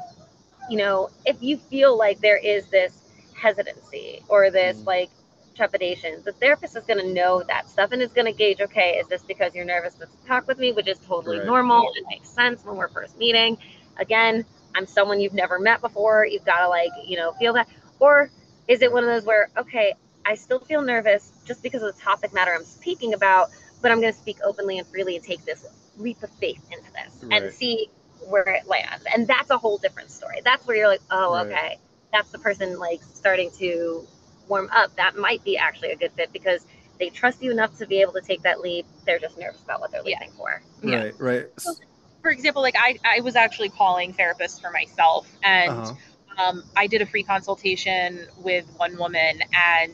you 0.70 0.78
know, 0.78 1.10
if 1.26 1.36
you 1.42 1.58
feel 1.58 1.96
like 1.98 2.20
there 2.20 2.38
is 2.38 2.66
this 2.70 2.94
hesitancy 3.34 4.22
or 4.28 4.50
this 4.50 4.78
Mm. 4.80 4.86
like 4.86 5.10
trepidation, 5.54 6.22
the 6.24 6.32
therapist 6.32 6.76
is 6.76 6.84
going 6.84 7.00
to 7.00 7.12
know 7.12 7.42
that 7.48 7.68
stuff 7.68 7.92
and 7.92 8.02
is 8.02 8.12
going 8.12 8.26
to 8.26 8.32
gauge, 8.32 8.60
okay, 8.60 8.96
is 8.98 9.06
this 9.08 9.22
because 9.22 9.54
you're 9.54 9.64
nervous 9.64 9.94
to 9.94 10.06
talk 10.26 10.46
with 10.46 10.58
me, 10.58 10.72
which 10.72 10.88
is 10.88 10.98
totally 10.98 11.38
Right. 11.38 11.46
normal. 11.46 11.90
It 11.96 12.04
makes 12.08 12.28
sense 12.28 12.64
when 12.64 12.76
we're 12.76 12.88
first 12.88 13.16
meeting. 13.18 13.58
Again, 13.98 14.44
I'm 14.74 14.86
someone 14.86 15.20
you've 15.20 15.34
never 15.34 15.58
met 15.58 15.80
before. 15.80 16.26
You've 16.26 16.44
got 16.44 16.60
to 16.60 16.68
like, 16.68 16.90
you 17.06 17.16
know, 17.16 17.32
feel 17.32 17.52
that. 17.54 17.68
Or 18.00 18.30
is 18.68 18.82
it 18.82 18.92
one 18.92 19.04
of 19.04 19.10
those 19.10 19.24
where, 19.24 19.50
okay, 19.56 19.94
I 20.26 20.34
still 20.34 20.58
feel 20.60 20.82
nervous 20.82 21.32
just 21.44 21.62
because 21.62 21.82
of 21.82 21.94
the 21.94 22.00
topic 22.00 22.32
matter 22.32 22.52
I'm 22.54 22.64
speaking 22.64 23.14
about, 23.14 23.50
but 23.82 23.92
I'm 23.92 24.00
going 24.00 24.12
to 24.12 24.18
speak 24.18 24.38
openly 24.44 24.78
and 24.78 24.86
freely 24.88 25.16
and 25.16 25.24
take 25.24 25.44
this 25.44 25.66
leap 25.96 26.22
of 26.22 26.30
faith 26.30 26.60
into 26.72 26.90
this 26.92 27.24
and 27.30 27.52
see 27.52 27.88
where 28.26 28.48
it 28.48 28.66
lands. 28.66 29.04
And 29.14 29.28
that's 29.28 29.50
a 29.50 29.58
whole 29.58 29.78
different 29.78 30.10
story. 30.10 30.40
That's 30.44 30.66
where 30.66 30.76
you're 30.76 30.88
like, 30.88 31.02
oh, 31.10 31.34
Right. 31.34 31.46
okay, 31.46 31.78
that's 32.12 32.30
the 32.30 32.38
person 32.38 32.78
like 32.78 33.02
starting 33.02 33.50
to 33.58 34.06
warm 34.48 34.68
up. 34.72 34.94
That 34.96 35.16
might 35.16 35.42
be 35.44 35.56
actually 35.56 35.90
a 35.92 35.96
good 35.96 36.12
fit 36.12 36.32
because 36.32 36.66
they 36.98 37.08
trust 37.10 37.42
you 37.42 37.50
enough 37.50 37.76
to 37.78 37.86
be 37.86 38.00
able 38.00 38.12
to 38.12 38.20
take 38.20 38.42
that 38.42 38.60
leap. 38.60 38.86
They're 39.04 39.18
just 39.18 39.38
nervous 39.38 39.62
about 39.62 39.80
what 39.80 39.90
they're 39.90 40.02
Yeah. 40.04 40.18
leaving 40.20 40.34
for. 40.36 40.62
Yeah. 40.82 40.96
Right, 41.04 41.14
right. 41.20 41.46
So- 41.58 41.74
For 42.22 42.30
example, 42.30 42.62
like 42.62 42.74
I, 42.78 42.98
I 43.04 43.20
was 43.20 43.36
actually 43.36 43.68
calling 43.68 44.14
therapists 44.14 44.60
for 44.60 44.70
myself 44.70 45.28
and 45.42 45.70
Uh-huh. 45.72 45.94
um, 46.38 46.64
I 46.76 46.86
did 46.86 47.02
a 47.02 47.06
free 47.06 47.22
consultation 47.22 48.26
with 48.38 48.64
one 48.78 48.96
woman 48.96 49.42
and 49.52 49.92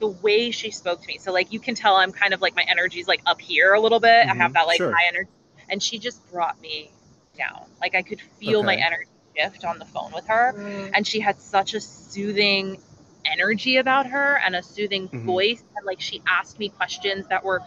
the 0.00 0.08
way 0.08 0.50
she 0.50 0.70
spoke 0.70 1.00
to 1.02 1.06
me. 1.06 1.18
So 1.18 1.30
like 1.32 1.52
you 1.52 1.60
can 1.60 1.74
tell 1.74 1.96
I'm 1.96 2.10
kind 2.10 2.32
of 2.34 2.40
like 2.40 2.56
my 2.56 2.64
energy's 2.68 3.06
like 3.06 3.20
up 3.26 3.40
here 3.40 3.74
a 3.74 3.80
little 3.80 4.00
bit. 4.00 4.26
I 4.28 4.34
have 4.34 4.52
Mhm, 4.52 4.54
that 4.54 4.66
like 4.66 4.78
sure. 4.78 4.92
high 4.92 5.06
energy. 5.08 5.28
And 5.68 5.82
she 5.82 5.98
just 5.98 6.28
brought 6.32 6.60
me 6.60 6.90
down. 7.36 7.66
Like 7.80 7.94
I 7.94 8.02
could 8.02 8.20
feel 8.20 8.62
my 8.62 8.74
energy 8.76 9.06
shift 9.36 9.64
on 9.64 9.78
the 9.78 9.84
phone 9.86 10.10
with 10.14 10.26
her. 10.26 10.54
And 10.94 11.06
she 11.06 11.20
had 11.20 11.40
such 11.40 11.74
a 11.74 11.80
soothing 11.80 12.80
energy 13.26 13.76
about 13.76 14.06
her 14.06 14.38
and 14.44 14.54
a 14.56 14.62
soothing 14.62 15.10
Mhm. 15.12 15.24
voice. 15.24 15.62
And 15.76 15.86
like 15.86 16.00
she 16.00 16.22
asked 16.28 16.58
me 16.58 16.68
questions 16.68 17.26
that 17.28 17.44
were 17.44 17.62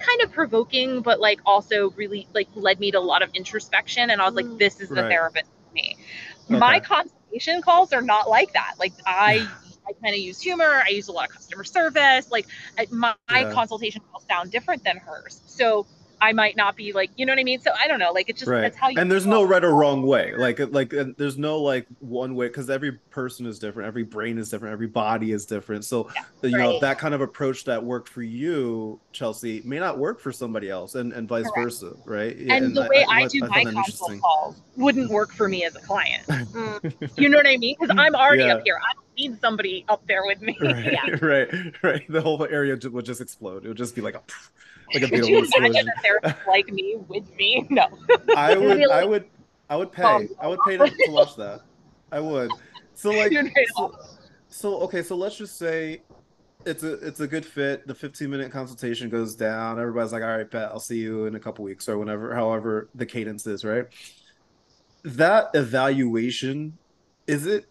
kind 0.00 0.22
of 0.22 0.32
provoking, 0.32 1.02
but 1.02 1.20
like 1.20 1.40
also 1.46 1.90
really 1.92 2.28
like 2.34 2.48
led 2.54 2.80
me 2.80 2.90
to 2.92 2.98
a 2.98 3.00
lot 3.00 3.22
of 3.22 3.30
introspection. 3.34 4.10
And 4.10 4.20
I 4.20 4.26
was 4.26 4.34
like, 4.34 4.46
Mm. 4.46 4.58
this 4.58 4.80
is 4.80 4.90
the 4.92 5.02
Right. 5.02 5.10
therapist 5.10 5.50
for 5.68 5.74
me. 5.74 5.96
My 6.48 6.78
Okay. 6.78 6.80
consultation 6.80 7.62
calls 7.62 7.92
are 7.92 8.02
not 8.02 8.28
like 8.28 8.52
that. 8.54 8.74
Like 8.78 8.94
I 9.06 9.50
I 9.88 9.92
kind 10.02 10.14
of 10.14 10.20
use 10.20 10.40
humor. 10.40 10.82
I 10.86 10.90
use 10.90 11.08
a 11.08 11.12
lot 11.12 11.26
of 11.28 11.34
customer 11.34 11.64
service. 11.64 12.30
Like 12.30 12.48
my, 12.90 13.14
my 13.28 13.44
Yeah. 13.44 13.44
consultation 13.44 14.02
calls 14.10 14.24
sound 14.28 14.50
different 14.50 14.84
than 14.84 14.96
hers. 14.98 15.42
So 15.46 15.86
I 16.20 16.32
might 16.32 16.56
not 16.56 16.76
be 16.76 16.92
like, 16.92 17.10
you 17.16 17.26
know 17.26 17.32
what 17.32 17.38
I 17.38 17.44
mean? 17.44 17.60
So 17.60 17.70
I 17.78 17.86
don't 17.88 17.98
know. 17.98 18.12
Like 18.12 18.28
it's 18.28 18.40
just 18.40 18.50
right 18.50 18.60
that's 18.60 18.76
how 18.76 18.88
you 18.88 18.98
and 19.00 19.10
there's 19.10 19.26
no 19.26 19.42
right 19.42 19.64
or 19.64 19.74
wrong 19.74 20.02
way 20.02 20.34
like 20.36 20.58
like 20.72 20.92
there's 21.16 21.38
no 21.38 21.58
like 21.60 21.86
one 21.98 22.34
way 22.34 22.48
because 22.48 22.68
every 22.70 22.92
person 23.10 23.46
is 23.46 23.58
different 23.58 23.86
every 23.86 24.02
brain 24.02 24.38
is 24.38 24.48
different 24.50 24.72
every 24.72 24.86
body 24.86 25.32
is 25.32 25.46
different 25.46 25.84
so 25.84 26.10
you 26.42 26.56
know 26.56 26.78
that 26.80 26.98
kind 26.98 27.14
of 27.14 27.20
approach 27.20 27.64
that 27.64 27.82
worked 27.82 28.08
for 28.08 28.22
you 28.22 29.00
chelsie 29.12 29.64
may 29.64 29.78
not 29.78 29.98
work 29.98 30.20
for 30.20 30.32
somebody 30.32 30.68
else 30.70 30.94
and 30.94 31.12
and 31.12 31.28
vice 31.28 31.44
Correct. 31.50 31.56
versa 31.56 31.92
right 32.04 32.36
Yeah, 32.36 32.54
and 32.56 32.76
the 32.76 32.82
way 32.82 33.04
I, 33.08 33.22
I 33.22 33.28
do 33.28 33.40
find 33.46 33.72
my 33.72 33.82
consult 33.82 34.20
calls 34.20 34.60
wouldn't 34.76 35.10
work 35.10 35.32
for 35.32 35.48
me 35.48 35.64
as 35.64 35.76
a 35.76 35.80
client. 35.80 36.24
Mm. 36.50 37.10
You 37.16 37.28
know 37.28 37.36
what 37.36 37.46
I 37.46 37.56
mean? 37.56 37.76
Because 37.78 37.94
I'm 37.98 38.14
already 38.14 38.42
Yeah. 38.42 38.54
up 38.54 38.62
here. 38.64 38.76
I 38.76 38.92
don't 38.94 39.09
need 39.20 39.40
somebody 39.40 39.84
up 39.88 40.06
there 40.06 40.24
with 40.24 40.40
me. 40.40 40.56
right 40.60 40.92
Yeah. 40.92 41.16
right 41.22 41.48
right. 41.82 42.04
The 42.08 42.20
whole 42.20 42.42
area 42.44 42.78
would 42.90 43.04
just 43.04 43.20
explode. 43.20 43.64
It 43.64 43.68
would 43.68 43.76
just 43.76 43.94
be 43.94 44.00
like 44.00 44.14
a 44.14 44.22
like 44.94 45.02
a 45.04 45.08
Could 45.08 45.22
beautiful 45.22 45.60
you 45.60 45.66
imagine 45.66 45.88
a 45.88 46.00
therapist 46.02 46.46
like 46.46 46.68
me 46.68 46.96
with 47.08 47.34
me? 47.36 47.66
No. 47.70 47.86
i 48.36 48.56
would 48.56 48.78
Really? 48.78 48.92
i 48.92 49.04
would 49.04 49.24
i 49.68 49.76
would 49.76 49.92
pay. 49.92 50.02
Um, 50.02 50.28
i 50.40 50.46
would 50.48 50.58
pay 50.66 50.76
to, 50.76 50.86
to 50.88 51.10
watch 51.10 51.36
that. 51.36 51.60
I 52.12 52.20
would. 52.20 52.50
So 52.94 53.10
like 53.10 53.32
so, 53.76 53.96
so 54.48 54.80
okay 54.80 55.02
so 55.02 55.14
let's 55.16 55.36
just 55.36 55.56
say 55.58 56.02
it's 56.66 56.82
a 56.82 56.94
it's 57.06 57.20
a 57.20 57.26
good 57.26 57.46
fit. 57.46 57.86
The 57.86 57.94
15 57.94 58.28
minute 58.28 58.52
consultation 58.52 59.08
goes 59.08 59.34
down. 59.34 59.78
Everybody's 59.80 60.12
like 60.12 60.22
all 60.22 60.36
right 60.36 60.50
bet. 60.50 60.70
I'll 60.70 60.80
see 60.80 60.98
you 60.98 61.26
in 61.26 61.34
a 61.34 61.40
couple 61.40 61.64
weeks 61.64 61.88
or 61.88 61.96
whenever 61.98 62.34
however 62.34 62.88
the 62.94 63.06
cadence 63.06 63.46
is 63.46 63.64
right? 63.64 63.86
That 65.04 65.50
evaluation 65.54 66.76
is 67.26 67.46
it 67.46 67.66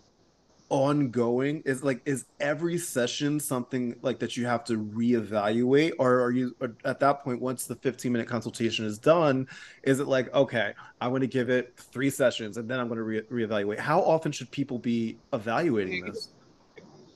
ongoing 0.70 1.62
is 1.66 1.84
like 1.84 2.02
is 2.06 2.26
every 2.40 2.78
session 2.78 3.40
something 3.40 3.96
like 4.02 4.20
that 4.20 4.38
you 4.38 4.46
have 4.46 4.64
to 4.64 4.78
reevaluate 4.78 5.92
or 5.98 6.22
are 6.22 6.32
you 6.32 6.56
or 6.60 6.76
at 6.86 7.00
that 7.00 7.24
point 7.24 7.42
once 7.42 7.66
the 7.66 7.76
15 7.76 8.12
minute 8.12 8.28
consultation 8.28 8.86
is 8.86 9.00
done 9.00 9.48
is 9.84 10.00
it 10.00 10.08
like 10.08 10.34
okay 10.34 10.74
i'm 11.02 11.10
going 11.10 11.22
to 11.22 11.28
give 11.28 11.50
it 11.50 11.74
three 11.76 12.10
sessions 12.10 12.58
and 12.58 12.70
then 12.70 12.80
i'm 12.80 12.88
going 12.88 12.98
to 12.98 13.04
re- 13.04 13.22
reevaluate 13.32 13.80
how 13.80 14.02
often 14.02 14.32
should 14.32 14.50
people 14.52 14.78
be 14.78 15.18
evaluating 15.34 16.06
this 16.06 16.30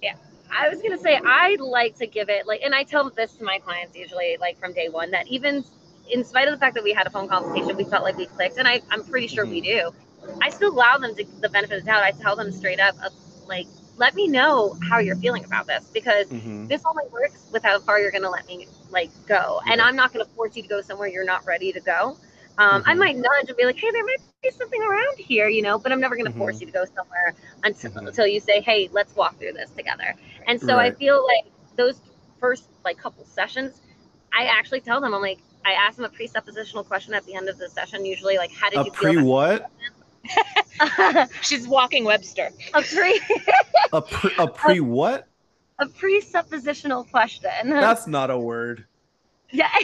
Yeah. 0.02 0.16
I 0.56 0.70
was 0.70 0.84
gonna 0.84 1.00
say 1.00 1.20
I 1.26 1.58
like 1.60 1.96
to 1.96 2.06
give 2.06 2.30
it 2.30 2.46
like, 2.46 2.62
and 2.62 2.76
I 2.76 2.84
tell 2.84 3.10
this 3.10 3.34
to 3.38 3.44
my 3.44 3.58
clients 3.58 3.98
usually 3.98 4.38
like 4.40 4.60
from 4.60 4.72
day 4.72 4.88
one 4.88 5.10
that 5.10 5.28
even 5.28 5.64
in 6.12 6.24
spite 6.24 6.48
of 6.48 6.54
the 6.54 6.60
fact 6.60 6.76
that 6.76 6.84
we 6.84 6.94
had 6.94 7.08
a 7.08 7.10
phone 7.10 7.28
consultation, 7.28 7.76
we 7.78 7.86
felt 7.86 8.04
like 8.04 8.18
we 8.18 8.26
clicked, 8.26 8.58
and 8.58 8.68
I, 8.68 8.82
I'm 8.92 9.04
pretty 9.04 9.28
sure 9.28 9.46
we 9.46 9.62
mm-hmm. 9.62 9.90
do. 9.90 10.38
I 10.42 10.50
still 10.50 10.72
allow 10.72 10.98
them 10.98 11.16
to 11.16 11.26
the 11.42 11.50
benefit 11.50 11.80
of 11.80 11.84
the 11.84 11.92
doubt. 11.92 12.04
I 12.04 12.12
tell 12.12 12.36
them 12.36 12.52
straight 12.52 12.80
up, 12.80 12.96
like, 13.48 13.68
let 13.98 14.16
me 14.16 14.28
know 14.28 14.78
how 14.90 15.00
you're 15.00 15.16
feeling 15.18 15.44
about 15.46 15.68
this 15.68 15.90
because 15.94 16.28
Mhm. 16.30 16.68
this 16.68 16.84
only 16.86 17.04
works 17.12 17.48
with 17.52 17.64
how 17.64 17.80
far 17.80 18.00
you're 18.00 18.12
gonna 18.12 18.30
let 18.30 18.48
me 18.48 18.68
like 18.92 19.12
go, 19.28 19.62
and 19.68 19.82
I'm 19.82 19.96
not 19.96 20.12
gonna 20.14 20.26
force 20.26 20.56
you 20.56 20.64
to 20.64 20.68
go 20.70 20.82
somewhere 20.82 21.08
you're 21.08 21.26
not 21.26 21.46
ready 21.46 21.72
to 21.74 21.80
go. 21.80 22.18
Um, 22.58 22.84
I 22.86 22.94
Mhm. 22.94 23.00
might 23.00 23.16
nudge 23.18 23.48
and 23.48 23.58
be 23.58 23.66
like, 23.66 23.78
hey, 23.78 23.92
there 23.92 24.04
might 24.06 24.20
be 24.22 24.34
something 24.52 24.64
around 24.82 25.02
here, 25.02 25.32
you 25.32 25.44
know, 25.62 25.62
but 25.62 25.76
I'm 25.78 25.84
never 25.84 26.16
gonna 26.16 26.18
Mhm. 26.30 26.38
force 26.38 26.60
you 26.62 26.68
to 26.68 26.74
go 26.74 26.86
somewhere 26.86 27.34
until, 27.64 27.92
Mhm. 27.92 28.08
until 28.08 28.28
you 28.28 28.40
say, 28.40 28.62
hey, 28.62 28.90
let's 28.92 29.16
walk 29.16 29.38
through 29.40 29.54
this 29.54 29.72
together. 29.72 30.16
And 30.46 30.60
so 30.62 30.78
I 30.78 30.92
feel 30.92 31.24
like 31.26 31.52
those 31.76 32.02
first 32.40 32.70
like 32.84 32.98
couple 32.98 33.24
sessions, 33.26 33.82
I 34.34 34.46
actually 34.46 34.82
tell 34.82 35.00
them, 35.02 35.14
I'm 35.14 35.22
like, 35.22 35.40
I 35.66 35.74
ask 35.74 35.96
them 35.98 36.06
a 36.06 36.10
presuppositional 36.10 36.86
question 36.86 37.14
at 37.14 37.26
the 37.26 37.36
end 37.36 37.50
of 37.50 37.58
the 37.58 37.70
session, 37.70 38.06
usually 38.06 38.38
like, 38.38 38.52
how 38.52 38.70
did 38.70 38.80
a 38.80 38.86
you 38.86 38.92
pre 38.92 39.16
feel? 39.16 39.26
what 39.26 39.70
She's 41.42 41.68
walking 41.68 42.04
Webster. 42.04 42.50
a 42.74 42.82
pre 42.82 43.22
a 43.92 44.02
pre 44.02 44.32
a 44.38 44.48
pre 44.48 44.80
what 44.80 45.28
a 45.80 45.86
presuppositional 45.86 47.10
question. 47.10 47.70
that's 47.70 48.08
not 48.08 48.30
a 48.30 48.38
word 48.38 48.86
yeah. 49.52 49.70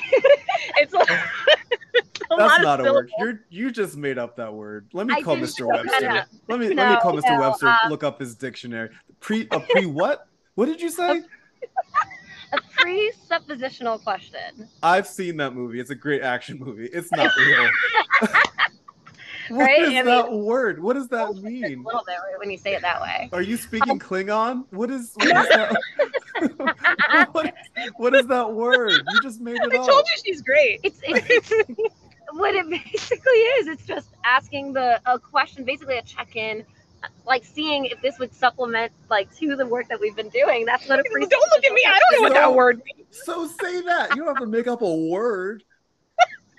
It's 0.78 0.93
a, 0.93 0.97
a 0.97 2.36
lot 2.36 2.38
that's 2.38 2.63
not 2.63 2.80
a 2.86 2.91
word 2.91 3.12
you're 3.19 3.41
you 3.49 3.71
just 3.71 3.97
made 3.97 4.17
up 4.17 4.36
that 4.38 4.54
word 4.54 4.88
let 4.93 5.08
me 5.08 5.13
I 5.13 5.21
call 5.21 5.36
mr 5.38 5.67
webster 5.67 6.25
let 6.47 6.60
me 6.60 6.73
let 6.73 6.91
me 6.91 6.97
call 7.02 7.13
mr 7.13 7.30
no, 7.30 7.39
webster 7.39 7.67
uh, 7.67 7.78
look 7.89 8.04
up 8.04 8.19
his 8.19 8.36
dictionary 8.36 8.89
pre 9.19 9.47
a 9.52 9.60
pre 9.60 9.86
what 9.86 10.28
what 10.56 10.65
did 10.65 10.82
you 10.82 10.89
say 10.89 11.23
a 12.54 12.58
presuppositional 12.80 14.02
question. 14.04 14.67
I've 14.82 15.08
seen 15.08 15.38
that 15.38 15.54
movie. 15.54 15.80
It's 15.80 15.89
a 15.89 15.95
great 15.95 16.21
action 16.21 16.58
movie. 16.60 16.88
It's 16.91 17.12
not 17.12 17.32
real. 17.38 17.69
What 19.55 19.65
Right? 19.65 19.81
is 19.81 19.89
I 19.89 19.91
mean- 19.93 20.05
that 20.05 20.31
word? 20.31 20.81
What 20.81 20.93
does 20.93 21.07
that 21.09 21.29
A 21.29 21.33
mean? 21.33 21.83
little 21.83 22.03
bit 22.05 22.13
right, 22.13 22.38
when 22.39 22.51
you 22.51 22.57
say 22.57 22.75
it 22.75 22.81
that 22.81 23.01
way. 23.01 23.29
Are 23.33 23.41
you 23.41 23.57
speaking 23.57 23.93
um, 23.93 23.99
Klingon? 23.99 24.65
What 24.71 24.91
is 24.91 25.13
what 25.15 25.25
is 25.27 25.49
that? 25.49 25.75
what, 27.31 27.53
what 27.97 28.15
is 28.15 28.27
that 28.27 28.53
word? 28.53 28.91
You 29.12 29.21
just 29.21 29.41
made 29.41 29.55
it 29.55 29.62
I 29.73 29.77
up. 29.77 29.83
I 29.83 29.88
told 29.88 30.05
you 30.07 30.21
she's 30.25 30.41
great. 30.41 30.79
It's, 30.83 30.99
it's, 31.03 31.49
it's 31.51 31.93
what 32.31 32.55
it 32.55 32.69
basically 32.69 33.31
is. 33.33 33.67
It's 33.67 33.85
just 33.85 34.09
asking 34.23 34.73
the 34.73 35.01
a 35.05 35.17
question, 35.19 35.63
basically 35.65 35.97
a 35.97 36.01
check-in, 36.03 36.63
like 37.25 37.43
seeing 37.43 37.85
if 37.85 37.99
this 38.01 38.19
would 38.19 38.33
supplement 38.33 38.91
like 39.09 39.35
to 39.38 39.55
the 39.55 39.65
work 39.65 39.88
that 39.89 39.99
we've 39.99 40.15
been 40.15 40.29
doing. 40.29 40.65
That's 40.65 40.88
what 40.88 40.99
a 40.99 41.03
pre. 41.12 41.25
Don't 41.25 41.51
look 41.51 41.65
at 41.65 41.73
me. 41.73 41.83
I 41.88 41.99
don't 41.99 42.21
know 42.21 42.29
what 42.29 42.33
that 42.35 42.53
word 42.53 42.81
means. 42.85 43.07
So 43.23 43.47
say 43.47 43.81
that. 43.81 44.12
You 44.12 44.17
don't 44.17 44.27
have 44.27 44.38
to 44.38 44.45
make 44.45 44.67
up 44.67 44.81
a 44.81 44.95
word. 44.95 45.63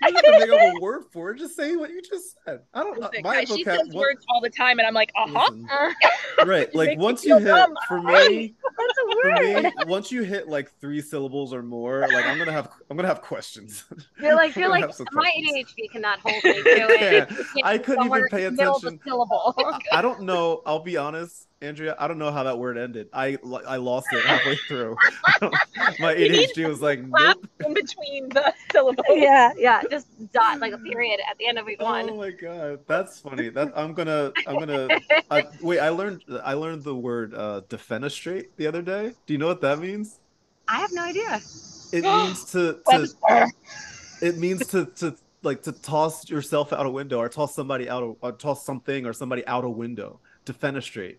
Don't 0.01 0.15
have 0.15 0.23
to 0.23 0.31
make 0.31 0.49
up 0.49 0.75
a 0.75 0.79
word 0.81 1.03
for 1.11 1.31
it. 1.31 1.37
Just 1.37 1.55
say 1.55 1.75
what 1.75 1.89
you 1.89 2.01
just 2.01 2.35
said. 2.45 2.61
I 2.73 2.83
don't. 2.83 2.99
Listen, 2.99 3.21
my 3.23 3.43
she 3.43 3.63
vocab- 3.63 3.77
says 3.77 3.87
what- 3.87 3.95
words 3.95 4.25
all 4.29 4.41
the 4.41 4.49
time, 4.49 4.79
and 4.79 4.87
I'm 4.87 4.93
like, 4.93 5.11
uh 5.15 5.27
huh. 5.27 5.51
Uh, 5.71 6.45
right. 6.45 6.73
Like 6.73 6.97
once 6.97 7.23
you 7.23 7.37
hit 7.37 7.45
dumb. 7.45 7.75
for 7.87 8.01
me, 8.01 8.55
for 9.23 9.41
me, 9.41 9.71
once 9.85 10.11
you 10.11 10.23
hit 10.23 10.47
like 10.47 10.71
three 10.79 11.01
syllables 11.01 11.53
or 11.53 11.63
more, 11.63 12.07
like 12.11 12.25
I'm 12.25 12.37
gonna 12.37 12.51
have 12.51 12.69
I'm 12.89 12.97
gonna 12.97 13.07
have 13.07 13.21
questions. 13.21 13.85
You're 14.21 14.35
like 14.35 14.55
you're 14.55 14.69
like 14.69 14.89
my. 15.11 15.31
ADHD 15.31 15.89
cannot 15.91 16.19
hold 16.19 16.43
me 16.43 16.53
to 16.53 16.59
it. 16.65 17.29
Yeah, 17.31 17.65
I 17.65 17.77
couldn't 17.77 18.05
even 18.05 18.27
pay 18.29 18.45
in 18.45 18.55
middle 18.55 18.79
the 18.79 18.87
attention. 18.87 18.99
Syllable. 19.05 19.55
I 19.91 20.01
don't 20.01 20.21
know. 20.21 20.61
I'll 20.65 20.83
be 20.83 20.97
honest, 20.97 21.47
Andrea. 21.61 21.95
I 21.99 22.07
don't 22.07 22.17
know 22.17 22.31
how 22.31 22.43
that 22.43 22.57
word 22.57 22.77
ended. 22.77 23.07
I 23.13 23.37
I 23.67 23.77
lost 23.77 24.07
it 24.11 24.25
halfway 24.25 24.55
through. 24.67 24.95
My 25.99 26.15
ADHD 26.15 26.67
was 26.67 26.81
like, 26.81 27.01
nope. 27.03 27.47
in 27.65 27.73
between 27.73 28.29
the 28.29 28.53
syllables. 28.71 29.05
yeah, 29.11 29.51
yeah. 29.57 29.81
Just 29.89 30.07
dot 30.33 30.59
like 30.59 30.73
a 30.73 30.77
period 30.89 31.19
at 31.29 31.37
the 31.37 31.47
end 31.47 31.59
of 31.59 31.69
each 31.69 31.77
Oh 31.79 31.85
one. 31.85 32.17
my 32.17 32.31
god, 32.31 32.79
that's 32.87 33.19
funny. 33.19 33.49
That 33.49 33.71
I'm 33.75 33.93
gonna 33.93 34.31
I'm 34.47 34.57
gonna 34.59 34.87
I, 35.29 35.43
wait. 35.61 35.79
I 35.79 35.89
learned 35.89 36.23
I 36.43 36.53
learned 36.53 36.83
the 36.83 36.95
word 36.95 37.33
uh, 37.35 37.61
defenestrate 37.69 38.47
the 38.57 38.67
other 38.67 38.81
day. 38.81 39.13
Do 39.25 39.33
you 39.33 39.37
know 39.37 39.47
what 39.47 39.61
that 39.61 39.79
means? 39.79 40.19
I 40.67 40.77
have 40.79 40.91
no 40.93 41.03
idea. 41.03 41.41
It 41.93 42.03
means 42.03 42.45
to, 42.51 42.79
to 42.89 43.51
it 44.21 44.37
means 44.37 44.65
to 44.67 44.85
to 44.85 45.15
like 45.43 45.61
to 45.63 45.71
toss 45.71 46.29
yourself 46.29 46.73
out 46.73 46.85
a 46.85 46.89
window 46.89 47.17
or 47.19 47.29
toss 47.29 47.53
somebody 47.55 47.89
out 47.89 48.03
of, 48.03 48.15
or 48.21 48.31
toss 48.31 48.65
something 48.65 49.05
or 49.05 49.13
somebody 49.13 49.45
out 49.47 49.63
a 49.63 49.69
window. 49.69 50.19
Defenestrate. 50.45 51.17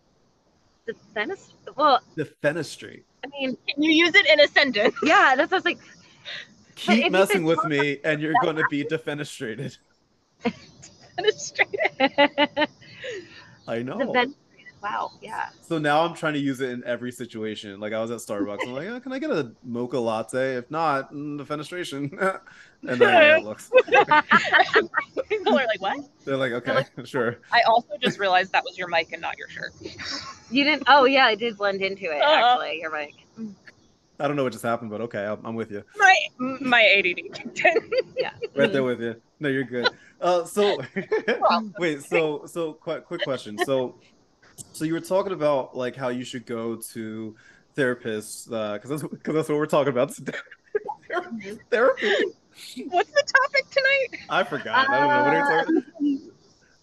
The 0.87 0.95
feminist. 1.15 1.53
Well, 1.77 2.01
the 2.17 2.25
Defenestrate. 2.25 3.05
I 3.25 3.29
mean, 3.29 3.57
Can 3.69 3.83
you 3.83 3.93
use 3.93 4.15
it 4.15 4.27
in 4.27 4.41
a 4.41 4.49
sentence? 4.49 4.95
yeah. 5.05 5.35
That's 5.37 5.51
what 5.53 5.59
I 5.59 5.59
was 5.59 5.65
like. 5.65 5.79
Keep 6.75 7.13
messing 7.13 7.45
with 7.45 7.63
me, 7.65 7.99
and 8.03 8.21
you're 8.21 8.35
going 8.43 8.57
to 8.57 8.65
be 8.71 8.83
defenestrated. 8.85 9.77
Straight. 11.37 11.69
I 13.69 13.83
know. 13.83 13.99
The 13.99 14.11
vent- 14.13 14.37
wow. 14.83 15.13
Yeah. 15.23 15.51
So 15.63 15.79
now 15.79 16.05
I'm 16.05 16.15
trying 16.15 16.33
to 16.35 16.41
use 16.41 16.61
it 16.61 16.71
in 16.71 16.83
every 16.85 17.13
situation. 17.13 17.79
Like 17.79 17.93
I 17.93 18.01
was 18.01 18.11
at 18.11 18.19
Starbucks, 18.19 18.59
I'm 18.63 18.73
like, 18.73 18.89
oh, 18.89 18.99
can 18.99 19.13
I 19.13 19.19
get 19.21 19.31
a 19.31 19.53
mocha 19.63 19.99
latte? 19.99 20.57
If 20.57 20.71
not, 20.71 21.13
mm, 21.13 21.41
fenestration, 21.47 22.11
and 22.83 23.01
then 23.01 23.03
I 23.03 23.13
know 23.13 23.31
how 23.31 23.37
it 23.37 23.45
looks. 23.45 23.71
People 25.29 25.59
are 25.59 25.67
like, 25.67 25.81
what? 25.81 26.09
They're 26.25 26.37
like, 26.37 26.53
okay, 26.53 26.87
sure. 27.05 27.39
I 27.53 27.61
also 27.69 27.91
just 28.01 28.19
realized 28.19 28.53
that 28.53 28.65
was 28.65 28.77
your 28.77 28.89
mic 28.89 29.13
and 29.13 29.23
not 29.23 29.39
your 29.39 29.49
shirt. 29.49 29.73
You 30.51 30.65
didn't. 30.65 30.83
Oh 30.89 31.05
yeah, 31.05 31.27
I 31.27 31.37
did 31.37 31.57
blend 31.57 31.83
into 31.83 32.05
it. 32.05 32.21
Uh-huh. 32.21 32.59
Actually, 32.59 32.81
your 32.81 32.91
mic. 32.91 33.15
I 34.19 34.29
don't 34.29 34.37
know 34.37 34.45
what 34.45 34.53
just 34.53 34.65
happened, 34.65 34.91
but 34.91 35.01
okay, 35.03 35.25
I'm, 35.25 35.45
I'm 35.45 35.55
with 35.55 35.71
you. 35.71 35.83
My 35.97 36.17
my 36.39 36.83
ADD 36.83 37.35
kicked 37.35 37.65
in. 37.65 37.91
Right 38.55 38.73
there 38.73 38.83
with 38.83 39.01
you. 39.01 39.21
No, 39.41 39.49
you're 39.49 39.65
good. 39.65 39.89
Uh, 40.21 40.45
so 40.45 40.81
wait, 41.79 42.03
so 42.03 42.47
so 42.47 42.75
quick 42.75 43.05
quick 43.05 43.23
question. 43.23 43.59
So 43.65 43.97
so 44.73 44.85
you 44.85 44.93
were 44.95 45.01
talking 45.01 45.33
about 45.33 45.77
like 45.77 45.97
how 45.97 46.09
you 46.09 46.25
should 46.25 46.47
go 46.47 46.77
to 46.77 47.35
therapists 47.77 48.45
because 48.49 48.89
that's 48.91 49.03
because 49.03 49.35
that's 49.35 49.49
what 49.49 49.59
we're 49.59 49.67
talking 49.67 49.93
about 49.93 50.11
today. 50.13 50.33
Therapy. 51.71 52.13
What's 52.89 53.11
the 53.11 53.23
topic 53.27 53.71
tonight? 53.71 54.09
I 54.29 54.45
forgot. 54.45 54.89
I 54.89 54.99
don't 55.01 55.09
know. 55.09 55.25
What 55.25 55.35
are 55.35 55.73
you 55.73 55.81
talking? 56.21 56.31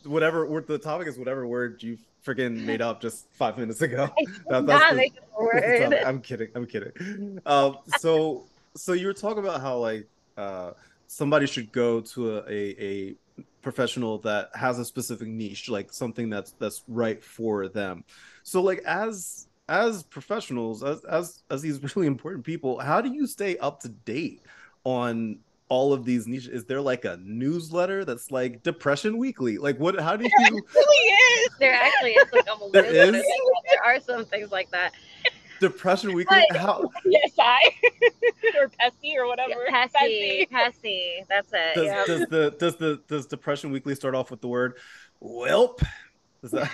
Whatever. 0.12 0.46
word- 0.46 0.68
The 0.68 0.78
topic 0.78 1.08
is 1.08 1.18
whatever 1.18 1.46
word 1.46 1.82
you 1.84 1.98
friggin' 2.26 2.63
made 2.65 2.82
up 2.82 3.02
just 3.02 3.28
five 3.34 3.58
minutes 3.58 3.82
ago. 3.82 4.10
That- 4.50 4.65
that's 4.65 4.82
Not 4.82 4.96
the- 4.96 5.12
word. 5.39 5.94
I'm 6.06 6.22
kidding. 6.22 6.50
I'm 6.56 6.65
kidding. 6.65 7.39
Um, 7.46 7.78
so 8.00 8.46
so 8.76 8.94
you 8.94 9.08
were 9.08 9.13
talking 9.13 9.44
about 9.44 9.62
how 9.62 9.78
like 9.78 10.08
uh, 10.38 10.72
somebody 11.08 11.46
should 11.48 11.72
go 11.72 12.02
to 12.02 12.38
a, 12.38 12.42
a 12.50 12.82
a 12.82 13.15
professional 13.62 14.17
that 14.19 14.50
has 14.56 14.80
a 14.80 14.86
specific 14.86 15.28
niche, 15.28 15.69
like 15.69 15.91
something 15.91 16.30
that's 16.30 16.52
that's 16.60 16.84
right 16.88 17.24
for 17.24 17.67
them. 17.67 18.04
So 18.43 18.62
like 18.62 18.80
as 18.86 19.48
as 19.67 20.04
professionals, 20.04 20.84
as 20.84 21.04
as 21.06 21.43
as 21.50 21.62
these 21.62 21.82
really 21.95 22.08
important 22.08 22.43
people, 22.45 22.80
how 22.80 23.02
do 23.02 23.12
you 23.13 23.28
stay 23.28 23.58
up 23.58 23.82
to 23.82 23.89
date 23.89 24.41
on 24.84 25.39
all 25.69 25.93
of 25.93 26.04
these 26.04 26.28
niches? 26.28 26.48
Is 26.48 26.65
there 26.65 26.82
like 26.82 27.06
a 27.06 27.17
newsletter 27.24 28.04
that's 28.04 28.32
like 28.32 28.63
Depression 28.63 29.17
Weekly? 29.17 29.58
Like 29.58 29.78
what? 29.80 30.00
How 30.00 30.15
do 30.15 30.24
you? 30.26 30.32
It 30.39 30.63
really 30.76 31.43
is. 31.43 31.50
There 31.60 31.74
actually 31.74 32.13
is 32.13 32.28
like 32.34 32.48
almost 32.52 32.74
There 32.74 32.86
is? 32.86 33.12
like. 33.13 33.24
There 33.24 33.84
are 33.86 34.00
some 34.00 34.26
things 34.26 34.52
like 34.52 34.72
that. 34.72 34.93
Depression 35.60 36.13
Weekly? 36.13 36.41
But- 36.50 36.58
How 36.60 36.89
Yes, 37.06 37.32
I 37.39 37.72
or 38.60 38.69
PESI 38.69 39.15
or 39.17 39.28
whatever. 39.28 39.65
PESI, 39.69 40.48
PESI. 40.50 41.26
That's 41.28 41.52
it. 41.54 41.76
does, 41.76 41.86
yeah. 41.86 42.04
does 42.06 42.26
the 42.30 42.56
does 42.60 42.76
the 42.78 43.02
does 43.08 43.26
Depression 43.26 43.72
Weekly 43.72 43.95
start 43.95 44.13
off 44.15 44.32
with 44.32 44.41
the 44.41 44.48
word 44.48 44.78
"welp"? 45.22 45.82
Is 46.43 46.52
that 46.52 46.69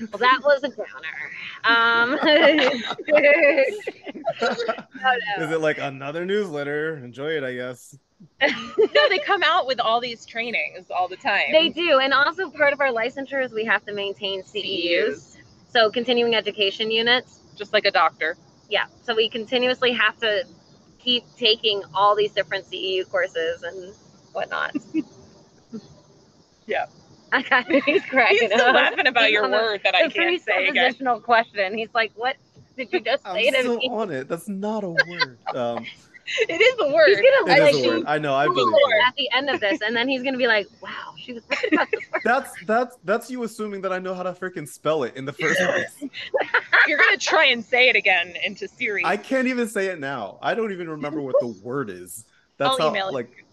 Well, 0.00 0.18
that 0.18 0.40
was 0.44 0.62
a 0.62 0.68
downer. 0.68 1.32
Um, 1.64 2.16
no, 2.22 2.56
no. 3.08 3.18
is 5.40 5.50
it 5.50 5.60
like 5.60 5.78
another 5.78 6.24
newsletter? 6.24 6.98
Enjoy 6.98 7.30
it, 7.30 7.42
I 7.44 7.54
guess. 7.54 7.96
No, 8.40 9.08
they 9.08 9.18
come 9.18 9.42
out 9.44 9.66
with 9.66 9.80
all 9.80 10.00
these 10.00 10.24
trainings 10.26 10.86
all 10.90 11.08
the 11.08 11.16
time. 11.16 11.52
They 11.52 11.68
do, 11.68 11.98
and 11.98 12.12
also 12.12 12.50
part 12.50 12.72
of 12.72 12.80
our 12.80 12.92
licensure 12.92 13.44
is 13.44 13.52
we 13.52 13.64
have 13.64 13.84
to 13.86 13.94
maintain 13.94 14.42
CEUs, 14.42 15.36
so 15.68 15.90
continuing 15.90 16.34
education 16.34 16.90
units. 16.90 17.40
just 17.56 17.72
like 17.72 17.84
a 17.84 17.90
doctor. 17.90 18.36
Yeah, 18.70 18.86
so 19.02 19.14
we 19.16 19.28
continuously 19.28 19.92
have 19.92 20.16
to 20.20 20.44
keep 20.98 21.24
taking 21.36 21.82
all 21.94 22.14
these 22.14 22.32
different 22.32 22.66
CEU 22.70 23.08
courses 23.08 23.62
and 23.62 23.94
whatnot. 24.32 24.74
Yeah. 26.66 26.86
I 27.32 27.42
got 27.42 27.66
he's 27.84 28.02
cracking 28.06 28.38
He's 28.40 28.50
still 28.52 28.68
up. 28.68 28.74
laughing 28.74 29.06
about 29.06 29.24
He's 29.24 29.32
your 29.32 29.44
on 29.44 29.50
the- 29.50 29.56
word 29.56 29.80
that 29.84 29.94
I 29.94 30.06
the 30.08 30.12
can't 30.14 30.40
say 30.42 30.68
again. 30.68 30.92
presuppositional 30.94 31.22
question. 31.22 31.76
He's 31.76 31.88
like, 31.94 32.12
"What 32.14 32.36
did 32.76 32.92
you 32.92 33.00
just 33.00 33.26
I'm 33.26 33.34
say 33.36 33.50
to 33.50 33.62
so 33.62 33.76
me?" 33.76 33.88
on 33.90 34.10
it. 34.10 34.28
That's 34.28 34.48
not 34.48 34.84
a 34.84 34.88
word. 34.90 35.38
Um, 35.54 35.86
It 36.48 36.60
is 36.60 36.74
a 36.80 36.92
word. 36.92 37.08
He's 37.08 37.16
gonna 37.16 37.52
it 37.52 37.60
like 37.62 37.74
is 37.74 37.84
a 37.84 37.88
word. 37.88 38.04
I 38.06 38.18
know. 38.18 38.34
I 38.34 38.46
Google 38.46 38.66
believe 38.66 38.76
it 38.76 39.06
at 39.06 39.14
the 39.16 39.30
end 39.32 39.48
of 39.50 39.60
this, 39.60 39.80
and 39.80 39.96
then 39.96 40.08
he's 40.08 40.22
gonna 40.22 40.36
be 40.36 40.46
like, 40.46 40.68
"Wow, 40.82 41.14
she 41.16 41.32
was 41.32 41.42
right 41.50 41.72
about 41.72 41.90
this 41.90 42.00
word." 42.12 42.22
That's 42.24 42.50
that's 42.66 42.96
that's 43.04 43.30
you 43.30 43.42
assuming 43.44 43.80
that 43.82 43.92
I 43.92 43.98
know 43.98 44.14
how 44.14 44.22
to 44.22 44.32
freaking 44.32 44.68
spell 44.68 45.04
it 45.04 45.16
in 45.16 45.24
the 45.24 45.32
first 45.32 45.58
place. 45.58 46.10
You're 46.86 46.98
gonna 46.98 47.16
try 47.16 47.46
and 47.46 47.64
say 47.64 47.88
it 47.88 47.96
again 47.96 48.34
into 48.44 48.68
Siri. 48.68 49.04
I 49.04 49.16
can't 49.16 49.48
even 49.48 49.68
say 49.68 49.86
it 49.86 49.98
now. 49.98 50.38
I 50.42 50.54
don't 50.54 50.72
even 50.72 50.88
remember 50.88 51.20
what 51.20 51.36
the 51.40 51.48
word 51.62 51.88
is. 51.88 52.24
That's 52.58 52.72
I'll 52.72 52.78
how 52.78 52.90
email 52.90 53.08
it 53.08 53.14
like. 53.14 53.44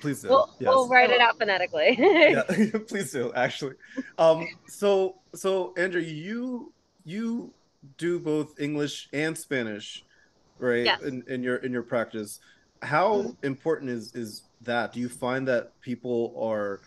Please 0.00 0.20
do. 0.20 0.28
We'll, 0.28 0.54
yes. 0.58 0.68
we'll 0.68 0.88
write 0.88 1.08
it 1.08 1.20
out 1.20 1.38
phonetically. 1.38 1.96
yeah, 1.98 2.42
please 2.86 3.10
do 3.12 3.32
actually. 3.34 3.74
Um, 4.18 4.46
so 4.68 5.16
so 5.34 5.72
Andrea, 5.76 6.06
you 6.06 6.72
you 7.04 7.52
do 7.96 8.18
both 8.18 8.60
English 8.60 9.08
and 9.12 9.36
Spanish, 9.36 10.04
right? 10.60 10.84
Yes. 10.84 11.00
In, 11.02 11.22
in 11.28 11.42
your 11.42 11.56
in 11.56 11.72
your 11.72 11.82
practice, 11.82 12.40
how 12.82 13.36
important 13.42 13.90
is 13.90 14.14
is 14.14 14.44
that? 14.62 14.92
Do 14.92 15.00
you 15.00 15.08
find 15.08 15.48
that 15.48 15.68
people 15.82 16.34
are 16.40 16.82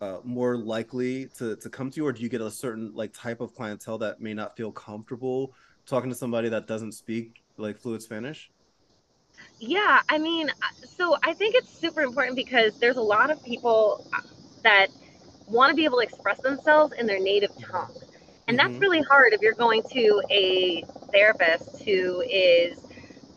uh, 0.00 0.18
more 0.24 0.56
likely 0.56 1.28
to 1.38 1.56
to 1.56 1.70
come 1.70 1.90
to 1.90 1.96
you, 1.96 2.06
or 2.06 2.12
do 2.12 2.22
you 2.22 2.28
get 2.28 2.40
a 2.40 2.50
certain 2.50 2.92
like 2.94 3.12
type 3.14 3.40
of 3.40 3.54
clientele 3.54 3.98
that 3.98 4.20
may 4.20 4.34
not 4.34 4.56
feel 4.56 4.72
comfortable 4.72 5.54
talking 5.86 6.10
to 6.10 6.16
somebody 6.16 6.48
that 6.50 6.66
doesn't 6.66 6.92
speak 6.92 7.36
like 7.58 7.78
fluid 7.78 8.02
Spanish? 8.02 8.50
Yeah, 9.58 10.00
I 10.08 10.18
mean, 10.18 10.50
uh, 10.50 10.86
so 10.96 11.16
I 11.22 11.34
think 11.34 11.54
it's 11.56 11.70
super 11.80 12.02
important 12.02 12.36
because 12.36 12.78
there's 12.78 12.96
a 12.96 13.02
lot 13.02 13.30
of 13.30 13.42
people 13.42 14.06
uh, 14.12 14.20
that 14.62 14.88
want 15.48 15.70
to 15.70 15.74
be 15.76 15.84
able 15.84 15.98
to 15.98 16.04
express 16.04 16.40
themselves 16.40 16.94
in 16.98 17.06
their 17.06 17.20
native 17.20 17.50
tongue. 17.70 17.94
And 18.48 18.58
that's 18.58 18.76
Mhm. 18.76 18.80
really 18.80 19.02
hard 19.02 19.32
if 19.32 19.40
you're 19.40 19.54
going 19.54 19.82
to 19.92 20.22
a 20.30 20.84
therapist 21.12 21.82
who 21.82 22.20
is 22.22 22.78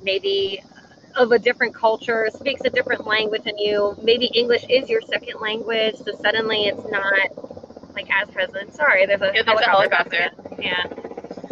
maybe 0.01 0.61
uh, 0.61 1.21
of 1.23 1.31
a 1.31 1.39
different 1.39 1.73
culture, 1.73 2.29
speaks 2.33 2.61
a 2.65 2.69
different 2.69 3.05
language 3.05 3.43
than 3.43 3.57
you. 3.57 3.97
Maybe 4.01 4.25
English 4.27 4.65
is 4.69 4.89
your 4.89 5.01
second 5.01 5.39
language, 5.41 5.95
so 5.95 6.15
suddenly 6.21 6.65
it's 6.65 6.89
not 6.89 7.93
like 7.93 8.07
as 8.11 8.29
present. 8.29 8.73
Sorry, 8.73 9.05
there's 9.05 9.21
a 9.21 9.31
Yeah, 9.33 9.43
there's 9.43 9.59
a 9.59 9.69
helicopter. 9.69 10.29
Yeah, 10.59 10.85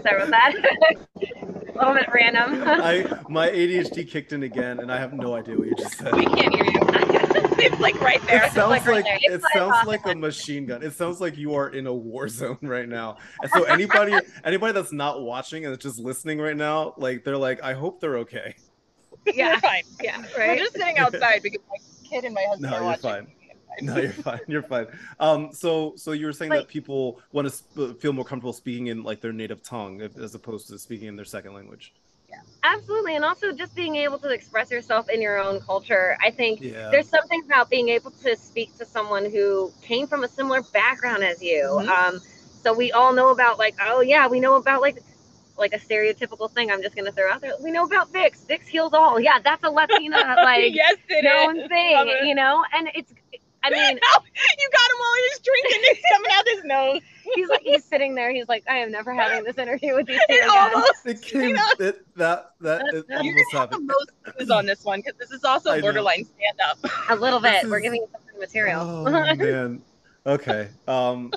sorry 0.03 0.23
about 0.23 0.31
that. 0.31 0.53
a 1.21 1.77
little 1.77 1.93
bit 1.93 2.09
random. 2.13 2.63
I 2.65 3.19
my 3.29 3.49
ADHD 3.49 4.09
kicked 4.09 4.33
in 4.33 4.43
again, 4.43 4.79
and 4.79 4.91
I 4.91 4.97
have 4.97 5.13
no 5.13 5.35
idea 5.35 5.57
what 5.57 5.67
you 5.67 5.75
just 5.75 5.97
said. 5.97 6.13
we 6.15 6.25
can't 6.25 6.53
hear 6.53 6.65
you. 6.65 7.16
it's 7.65 7.79
like 7.79 7.99
right 8.01 8.21
there. 8.27 8.45
It 8.45 8.51
sounds 8.53 8.69
like 8.69 8.85
like 8.85 9.05
there. 9.05 9.19
it 9.21 9.41
sounds 9.53 9.87
like 9.87 10.05
a 10.05 10.15
machine 10.27 10.65
gun. 10.65 10.83
It 10.83 10.93
sounds 10.93 11.19
like 11.21 11.37
you 11.37 11.53
are 11.55 11.69
in 11.69 11.87
a 11.87 11.93
war 11.93 12.27
zone 12.39 12.57
right 12.61 12.87
now. 12.87 13.17
And 13.41 13.51
so 13.51 13.63
anybody 13.63 14.13
anybody 14.43 14.73
that's 14.73 14.91
not 14.91 15.21
watching 15.21 15.65
and 15.65 15.71
is 15.71 15.77
just 15.79 15.99
listening 15.99 16.39
right 16.39 16.57
now, 16.57 16.93
like 16.97 17.23
they're 17.23 17.37
like, 17.37 17.61
I 17.63 17.73
hope 17.73 17.99
they're 17.99 18.17
okay. 18.19 18.55
Yeah. 19.25 19.53
We're 19.55 19.59
fine. 19.59 19.83
yeah, 20.01 20.21
right. 20.37 20.49
We're 20.49 20.57
just 20.57 20.73
sitting 20.73 20.97
outside 20.97 21.41
because 21.43 21.61
my 21.69 21.77
kid 22.09 22.23
and 22.23 22.33
my 22.33 22.43
husband 22.49 22.71
No, 22.71 22.77
are 22.77 22.79
you're 22.79 22.83
watching. 22.85 23.01
fine. 23.01 23.27
No, 23.81 23.97
you're 23.97 24.11
fine. 24.11 24.39
You're 24.47 24.63
fine. 24.63 24.87
Um, 25.19 25.49
so 25.51 25.93
so 25.97 26.11
you 26.13 26.25
were 26.25 26.33
saying 26.33 26.51
that 26.51 26.67
people 26.67 27.19
want 27.31 27.47
to 27.47 27.53
sp- 27.53 27.99
feel 27.99 28.11
more 28.13 28.25
comfortable 28.25 28.53
speaking 28.53 28.87
in 28.87 29.03
like 29.03 29.21
their 29.21 29.33
native 29.33 29.61
tongue 29.61 30.01
as 30.01 30.33
opposed 30.33 30.67
to 30.69 30.79
speaking 30.79 31.07
in 31.09 31.15
their 31.15 31.25
second 31.25 31.53
language. 31.53 31.93
Absolutely. 32.63 33.15
And 33.15 33.23
also 33.23 33.51
just 33.53 33.75
being 33.75 33.95
able 33.95 34.17
to 34.19 34.29
express 34.29 34.71
yourself 34.71 35.09
in 35.09 35.21
your 35.21 35.37
own 35.37 35.59
culture. 35.61 36.17
I 36.21 36.31
think 36.31 36.59
Yeah. 36.61 36.89
there's 36.91 37.07
something 37.07 37.43
about 37.45 37.69
being 37.69 37.89
able 37.89 38.11
to 38.11 38.35
speak 38.35 38.75
to 38.77 38.85
someone 38.85 39.25
who 39.29 39.71
came 39.81 40.07
from 40.07 40.23
a 40.23 40.27
similar 40.27 40.61
background 40.61 41.23
as 41.23 41.41
you. 41.41 41.63
Mhm. 41.63 41.87
Um, 41.87 42.21
so 42.63 42.73
we 42.73 42.91
all 42.91 43.13
know 43.13 43.29
about 43.29 43.57
like, 43.57 43.75
oh 43.81 44.01
yeah, 44.01 44.27
we 44.27 44.39
know 44.39 44.55
about 44.55 44.81
like 44.81 44.97
like 45.57 45.73
a 45.73 45.79
stereotypical 45.79 46.51
thing 46.51 46.71
I'm 46.71 46.81
just 46.83 46.95
gonna 46.95 47.11
throw 47.11 47.31
out 47.31 47.41
there. 47.41 47.53
We 47.59 47.71
know 47.71 47.83
about 47.85 48.11
Vicks. 48.11 48.45
Vicks 48.45 48.67
heals 48.67 48.93
all. 48.93 49.19
Yeah, 49.19 49.39
that's 49.43 49.63
a 49.63 49.69
Latina 49.69 50.17
like 50.43 50.73
yes, 50.75 50.97
it 51.09 51.23
known 51.23 51.57
is. 51.59 51.67
Thing, 51.67 52.17
you 52.27 52.35
know? 52.35 52.63
And 52.73 52.89
it's 52.93 53.11
I 53.67 53.75
mean, 53.89 53.95
you 53.97 54.69
got 54.71 54.91
him 54.91 54.97
while 54.99 55.15
he 55.15 55.23
was 55.31 55.39
drinking. 55.43 55.81
It's 55.83 56.01
coming 56.11 56.31
out 56.33 56.47
his 56.47 56.63
nose. 56.63 57.01
he's 57.35 57.49
like 57.49 57.61
he's 57.61 57.83
sitting 57.83 58.15
there, 58.15 58.31
he's 58.33 58.47
like, 58.47 58.63
I 58.69 58.77
am 58.77 58.91
never 58.91 59.13
having 59.13 59.43
this 59.43 59.57
interview 59.57 59.95
with 59.95 60.07
these 60.07 60.17
two 60.29 60.33
It 60.35 60.45
again. 60.45 60.71
almost. 60.73 61.05
It 61.05 61.21
came 61.21 61.57
it, 61.79 62.15
that 62.15 62.51
that 62.61 62.81
it 62.93 63.05
You're 63.09 63.17
almost 63.19 63.35
gonna 63.51 63.59
have 63.61 63.69
the 63.69 63.75
happened. 63.75 63.87
most 63.87 64.11
views 64.37 64.49
on 64.49 64.65
this 64.65 64.83
one 64.85 64.99
because 64.99 65.17
this 65.19 65.31
is 65.31 65.43
also 65.43 65.71
I 65.71 65.75
know. 65.77 65.81
borderline 65.81 66.25
stand 66.25 66.59
up. 66.69 66.77
A 67.09 67.15
little 67.15 67.39
bit. 67.39 67.61
This 67.63 67.69
We're 67.71 67.77
is- 67.79 67.83
giving 67.83 68.01
you 68.01 68.07
some 68.31 68.39
material. 68.39 68.81
Oh 68.81 69.03
man. 69.35 69.81
Okay. 70.25 70.69
Um 70.87 71.33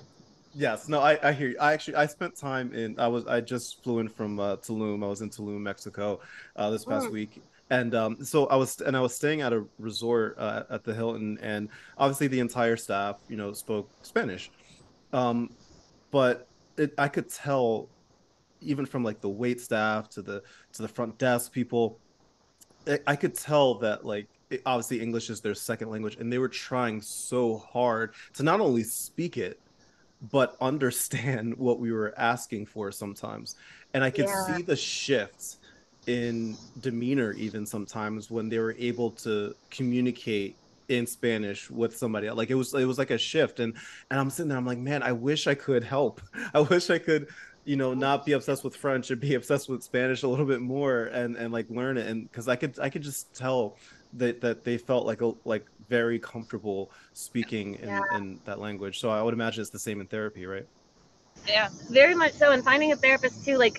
yes, 0.55 0.89
no, 0.89 1.01
I, 1.01 1.19
I 1.29 1.33
hear 1.33 1.51
you. 1.51 1.57
I 1.61 1.73
actually 1.73 1.95
I 1.97 2.07
spent 2.07 2.37
time 2.37 2.73
in 2.75 2.99
I 2.99 3.09
was 3.09 3.27
I 3.27 3.41
just 3.41 3.83
flew 3.83 3.99
in 4.01 4.09
from 4.09 4.39
uh, 4.41 4.57
Tulum. 4.57 5.05
I 5.05 5.09
was 5.09 5.21
in 5.23 5.31
Tulum, 5.31 5.61
Mexico, 5.61 6.21
uh, 6.57 6.71
this 6.71 6.85
past 6.85 7.07
Mm. 7.07 7.13
week. 7.13 7.43
And 7.71 7.95
um, 7.95 8.25
so 8.25 8.47
I 8.47 8.57
was 8.57 8.81
and 8.81 8.97
I 8.97 9.01
was 9.01 9.15
staying 9.15 9.43
at 9.43 9.53
a 9.53 9.65
resort 9.79 10.37
uh, 10.39 10.65
at 10.71 10.85
the 10.85 10.93
Hilton, 10.95 11.39
and 11.41 11.71
obviously 11.97 12.27
the 12.27 12.41
entire 12.41 12.77
staff, 12.77 13.17
you 13.29 13.37
know, 13.37 13.53
spoke 13.53 13.91
Spanish. 14.03 14.51
Um, 15.13 15.57
but 16.13 16.49
it, 16.79 16.93
I 16.99 17.09
could 17.09 17.31
tell, 17.31 17.91
even 18.61 18.87
from 18.87 19.05
like 19.05 19.21
the 19.21 19.31
wait 19.31 19.61
staff 19.61 20.09
to 20.11 20.23
the 20.23 20.43
to 20.75 20.83
the 20.83 20.89
front 20.89 21.19
desk 21.19 21.53
people, 21.53 22.01
I, 22.89 23.01
I 23.07 23.17
could 23.17 23.37
tell 23.37 23.79
that 23.81 24.05
like 24.05 24.29
it, 24.51 24.63
obviously 24.67 25.01
English 25.01 25.31
is 25.31 25.41
their 25.41 25.55
second 25.55 25.91
language, 25.91 26.17
and 26.17 26.33
they 26.33 26.39
were 26.39 26.49
trying 26.49 27.01
so 27.03 27.59
hard 27.59 28.15
to 28.35 28.43
not 28.43 28.61
only 28.61 28.85
speak 28.85 29.37
it, 29.37 29.61
but 30.23 30.57
understand 30.63 31.57
what 31.57 31.81
we 31.81 31.93
were 31.93 32.15
asking 32.19 32.67
for 32.67 32.93
sometimes. 32.93 33.57
And 33.95 34.05
I 34.05 34.11
could 34.11 34.29
Yeah. 34.29 34.31
see 34.31 34.63
the 34.63 34.77
shifts 34.77 35.60
in 36.11 36.57
demeanor 36.81 37.33
even 37.33 37.65
sometimes 37.65 38.31
when 38.31 38.49
they 38.49 38.59
were 38.59 38.75
able 38.79 39.11
to 39.13 39.55
communicate 39.71 40.57
in 40.89 41.07
Spanish 41.07 41.71
with 41.71 41.97
somebody. 41.97 42.29
Like 42.31 42.51
it 42.51 42.57
was 42.57 42.75
it 42.75 42.85
was 42.85 42.99
like 42.99 43.11
a 43.11 43.19
shift 43.19 43.61
and 43.61 43.75
and 44.11 44.19
I'm 44.21 44.31
sitting 44.31 44.49
there 44.49 44.59
I'm 44.59 44.67
like, 44.67 44.79
man, 44.79 45.03
I 45.03 45.13
wish 45.13 45.47
I 45.47 45.55
could 45.55 45.85
help. 45.85 46.21
I 46.55 46.61
wish 46.61 46.91
I 46.91 46.99
could 46.99 47.29
you 47.65 47.77
know 47.77 47.93
not 47.95 48.25
be 48.27 48.33
obsessed 48.33 48.65
with 48.65 48.75
french 48.75 49.11
and 49.11 49.21
be 49.21 49.35
obsessed 49.41 49.69
with 49.69 49.83
spanish 49.83 50.23
a 50.23 50.29
little 50.29 50.47
bit 50.47 50.63
more 50.63 51.05
and 51.13 51.37
and 51.37 51.53
like 51.53 51.69
learn 51.69 51.99
it 51.99 52.07
and 52.07 52.19
because 52.31 52.49
i 52.49 52.57
could 52.57 52.79
i 52.81 52.89
could 52.89 53.03
just 53.03 53.35
tell 53.35 53.77
that 54.15 54.41
that 54.41 54.65
they 54.65 54.79
felt 54.79 55.05
like 55.05 55.21
a 55.21 55.31
like 55.45 55.67
very 55.87 56.19
comfortable 56.19 56.91
speaking 57.13 57.75
in, 57.75 57.89
Yeah. 57.89 58.01
in 58.17 58.41
that 58.47 58.61
language 58.61 58.99
so 58.99 59.11
i 59.11 59.23
would 59.23 59.35
imagine 59.35 59.61
it's 59.61 59.69
the 59.71 59.79
same 59.79 60.01
in 60.01 60.07
therapy 60.07 60.47
right 60.47 60.67
Yeah. 61.47 61.69
very 61.91 62.15
much 62.15 62.33
so 62.33 62.53
and 62.53 62.65
finding 62.65 62.93
a 62.93 62.97
therapist 62.97 63.45
too 63.45 63.59
like 63.59 63.79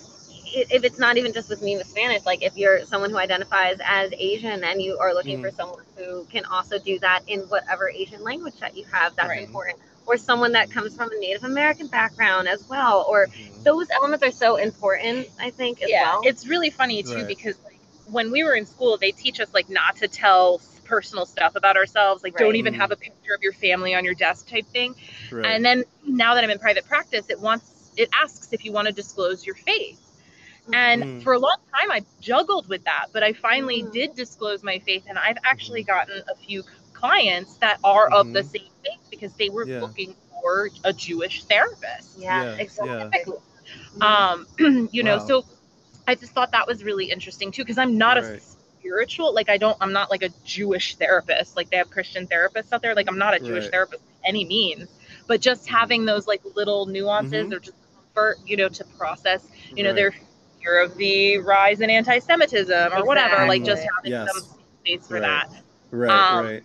if 0.54 0.84
it's 0.84 1.00
not 1.00 1.18
even 1.18 1.34
just 1.34 1.50
with 1.50 1.62
me 1.62 1.78
with 1.78 1.88
spanish 1.88 2.26
like 2.26 2.44
if 2.44 2.56
you're 2.58 2.86
someone 2.86 3.10
who 3.10 3.18
identifies 3.18 3.78
as 3.86 4.12
asian 4.18 4.64
and 4.64 4.82
you 4.82 4.98
are 5.00 5.14
looking 5.14 5.38
Mhm. 5.38 5.42
for 5.42 5.52
someone 5.52 5.84
who 5.98 6.26
can 6.26 6.46
also 6.46 6.78
do 6.80 7.00
that 7.00 7.22
in 7.28 7.42
whatever 7.42 7.90
asian 7.90 8.24
language 8.24 8.56
that 8.60 8.76
you 8.76 8.86
have 8.92 9.16
that's 9.16 9.30
Right. 9.30 9.44
important 9.44 9.80
or 10.06 10.18
someone 10.18 10.52
that 10.54 10.70
comes 10.72 10.96
from 10.96 11.10
a 11.12 11.20
native 11.20 11.44
american 11.44 11.88
background 11.88 12.48
as 12.48 12.68
well 12.68 13.06
or 13.10 13.28
Mhm. 13.28 13.64
those 13.64 13.90
elements 13.92 14.24
are 14.26 14.32
so 14.32 14.58
important 14.58 15.28
i 15.40 15.50
think 15.52 15.82
as 15.82 15.90
yeah. 15.90 16.04
well 16.04 16.22
It's 16.26 16.48
really 16.48 16.70
funny 16.70 17.04
too 17.04 17.16
Right. 17.16 17.28
because 17.28 17.56
like 17.64 17.80
when 18.08 18.32
we 18.32 18.44
were 18.44 18.56
in 18.56 18.66
school, 18.66 18.98
they 18.98 19.12
teach 19.12 19.40
us 19.40 19.54
like 19.54 19.70
not 19.70 19.96
to 19.98 20.08
tell 20.08 20.60
personal 20.84 21.26
stuff 21.26 21.56
about 21.56 21.78
ourselves. 21.78 22.24
Like 22.24 22.36
don't 22.36 22.50
Right. 22.50 22.56
even 22.58 22.74
Mhm. 22.74 22.78
have 22.78 22.92
a 22.92 22.98
picture 22.98 23.34
of 23.34 23.42
your 23.42 23.54
family 23.54 23.94
on 23.96 24.04
your 24.04 24.16
desk 24.16 24.50
type 24.50 24.68
thing. 24.74 24.96
right. 25.32 25.46
And 25.46 25.64
then 25.64 25.86
now 26.06 26.36
that 26.36 26.44
I'm 26.44 26.50
in 26.50 26.60
private 26.60 26.86
practice, 26.86 27.30
it 27.30 27.40
wants 27.40 27.94
it 27.96 28.10
asks 28.14 28.52
if 28.52 28.66
you 28.66 28.72
want 28.74 28.88
to 28.88 28.94
disclose 28.94 29.46
your 29.46 29.56
faith. 29.56 30.01
And 30.74 31.04
Mm. 31.04 31.24
for 31.24 31.34
a 31.34 31.40
long 31.40 31.58
time, 31.74 31.92
I 31.92 32.04
juggled 32.20 32.68
with 32.68 32.84
that, 32.86 33.08
but 33.14 33.24
I 33.24 33.34
finally 33.34 33.84
Mhm. 33.84 33.92
did 33.92 34.16
disclose 34.16 34.64
my 34.64 34.80
faith, 34.80 35.04
and 35.08 35.18
I've 35.18 35.38
actually 35.44 35.84
gotten 35.84 36.22
a 36.30 36.36
few 36.36 36.64
clients 36.94 37.58
that 37.58 37.80
are 37.84 38.08
of 38.10 38.32
the 38.32 38.44
Mhm. 38.44 38.46
same 38.46 38.70
faith 38.84 39.00
because 39.10 39.34
they 39.36 39.50
were 39.50 39.66
Yeah. 39.66 39.80
looking 39.80 40.16
for 40.42 40.70
a 40.84 40.94
Jewish 40.94 41.44
therapist. 41.46 42.18
yeah, 42.18 42.46
Yeah, 42.46 42.56
exactly 42.58 43.34
Um, 44.02 44.48
you 44.92 45.04
know, 45.04 45.18
Wow. 45.18 45.26
so 45.26 45.46
I 46.08 46.16
just 46.16 46.34
thought 46.34 46.52
that 46.52 46.68
was 46.68 46.84
really 46.84 47.06
interesting 47.12 47.52
too, 47.52 47.64
because 47.64 47.78
I'm 47.78 47.98
not 47.98 48.18
a 48.18 48.24
spiritual, 48.24 49.34
like 49.34 49.50
I 49.50 49.58
don't, 49.58 49.78
I'm 49.82 49.94
not 49.94 50.10
like 50.12 50.24
a 50.24 50.30
Jewish 50.44 50.96
therapist. 50.96 51.56
Like 51.56 51.70
they 51.70 51.78
have 51.78 51.90
Christian 51.90 52.28
therapists 52.28 52.72
out 52.74 52.82
there. 52.82 52.96
Like 52.96 53.08
I'm 53.08 53.18
not 53.18 53.34
a 53.34 53.40
Jewish 53.40 53.68
Right. 53.68 53.72
therapist 53.72 54.04
by 54.06 54.30
any 54.30 54.46
means, 54.46 54.90
but 55.28 55.42
just 55.42 55.68
having 55.70 56.06
those 56.06 56.28
like 56.28 56.42
little 56.56 56.86
nuances 56.86 57.48
Mhm. 57.48 57.54
or 57.54 57.60
just 57.60 57.78
comfort, 57.96 58.38
you 58.46 58.58
know, 58.58 58.70
to 58.70 58.84
process, 58.98 59.48
you 59.76 59.84
know, 59.84 59.92
Right. 59.92 59.96
their 59.96 60.12
fear 60.62 60.82
of 60.82 60.96
the 60.98 61.38
rise 61.40 61.82
in 61.82 61.90
anti-Semitism 61.90 62.94
or 62.94 63.06
whatever. 63.06 63.46
Like 63.48 63.64
just 63.64 63.84
having 63.96 64.12
Yes. 64.12 64.34
some 64.34 64.44
space 64.84 65.08
for 65.08 65.20
Right. 65.20 65.22
that. 65.22 65.50
right 65.92 66.32
um, 66.32 66.46
right 66.46 66.64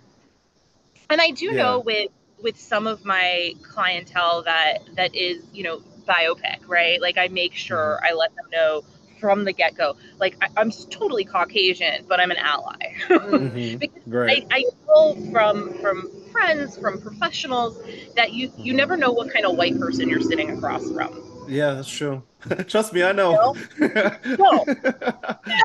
And 1.11 1.21
I 1.21 1.31
do 1.31 1.47
Yeah. 1.47 1.63
know 1.63 1.81
with 1.81 2.11
with 2.43 2.59
some 2.59 2.87
of 2.87 3.05
my 3.05 3.55
clientele 3.63 4.43
that 4.43 4.81
that 4.97 5.15
is, 5.15 5.43
you 5.53 5.63
know, 5.65 5.83
BIPOC, 6.07 6.69
right? 6.69 7.01
Like 7.01 7.17
I 7.19 7.29
make 7.29 7.55
sure 7.55 7.99
Mm-hmm. 8.03 8.07
I 8.07 8.13
let 8.13 8.35
them 8.37 8.47
know 8.53 8.85
from 9.21 9.45
the 9.45 9.53
get 9.53 9.77
go. 9.77 9.97
Like 10.19 10.37
I, 10.43 10.49
I'm 10.57 10.71
totally 10.71 11.25
Caucasian, 11.25 12.05
but 12.09 12.21
I'm 12.21 12.31
an 12.31 12.37
ally. 12.37 12.95
Mhm. 13.09 13.53
Mhm. 13.53 13.79
because 13.81 14.03
right 14.07 14.47
I, 14.51 14.59
I 14.59 14.65
know 14.87 15.17
from 15.33 15.75
from 15.81 16.11
friends, 16.33 16.77
from 16.77 17.01
professionals, 17.01 17.79
that 18.17 18.33
you 18.33 18.53
you 18.59 18.75
never 18.75 18.97
know 18.97 19.13
what 19.13 19.33
kind 19.33 19.47
of 19.47 19.57
white 19.57 19.79
person 19.79 20.09
you're 20.09 20.21
sitting 20.21 20.51
across 20.51 20.91
from. 20.91 21.26
Yeah 21.49 21.75
that's 21.75 21.89
true 21.89 22.23
trust 22.67 22.93
me 22.93 23.03
i 23.03 23.13
know 23.13 23.55
No. 24.39 24.67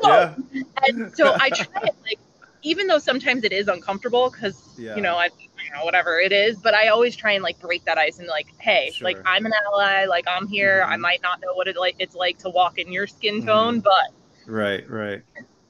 yeah 0.02 0.36
And 0.84 1.12
so 1.14 1.34
I 1.38 1.50
try 1.50 1.66
it 1.82 1.94
like 2.02 2.18
even 2.62 2.86
though 2.86 2.98
sometimes 2.98 3.44
it 3.44 3.52
is 3.52 3.68
uncomfortable 3.68 4.30
because 4.30 4.78
Yeah. 4.78 4.96
you 4.96 5.02
know 5.02 5.16
I 5.16 5.26
you 5.26 5.48
know 5.74 5.84
whatever 5.84 6.18
it 6.18 6.32
is, 6.32 6.56
but 6.56 6.74
I 6.74 6.88
always 6.88 7.16
try 7.16 7.32
and 7.32 7.42
like 7.42 7.58
break 7.60 7.84
that 7.84 7.98
ice 7.98 8.18
and 8.18 8.28
like, 8.28 8.48
hey, 8.58 8.94
like 9.00 9.18
I'm 9.24 9.46
an 9.46 9.52
ally, 9.72 10.06
like 10.06 10.24
I'm 10.28 10.46
here. 10.48 10.86
I 10.88 10.96
Mhm. 10.96 11.00
might 11.00 11.22
not 11.22 11.40
know 11.40 11.54
what 11.54 11.68
it 11.68 11.76
like 11.76 11.96
it's 11.98 12.14
like 12.14 12.38
to 12.38 12.50
walk 12.50 12.78
in 12.78 12.92
your 12.92 13.06
skin 13.06 13.40
Mhm. 13.40 13.46
tone, 13.46 13.80
but 13.80 14.12
right 14.46 14.88
right 14.90 15.22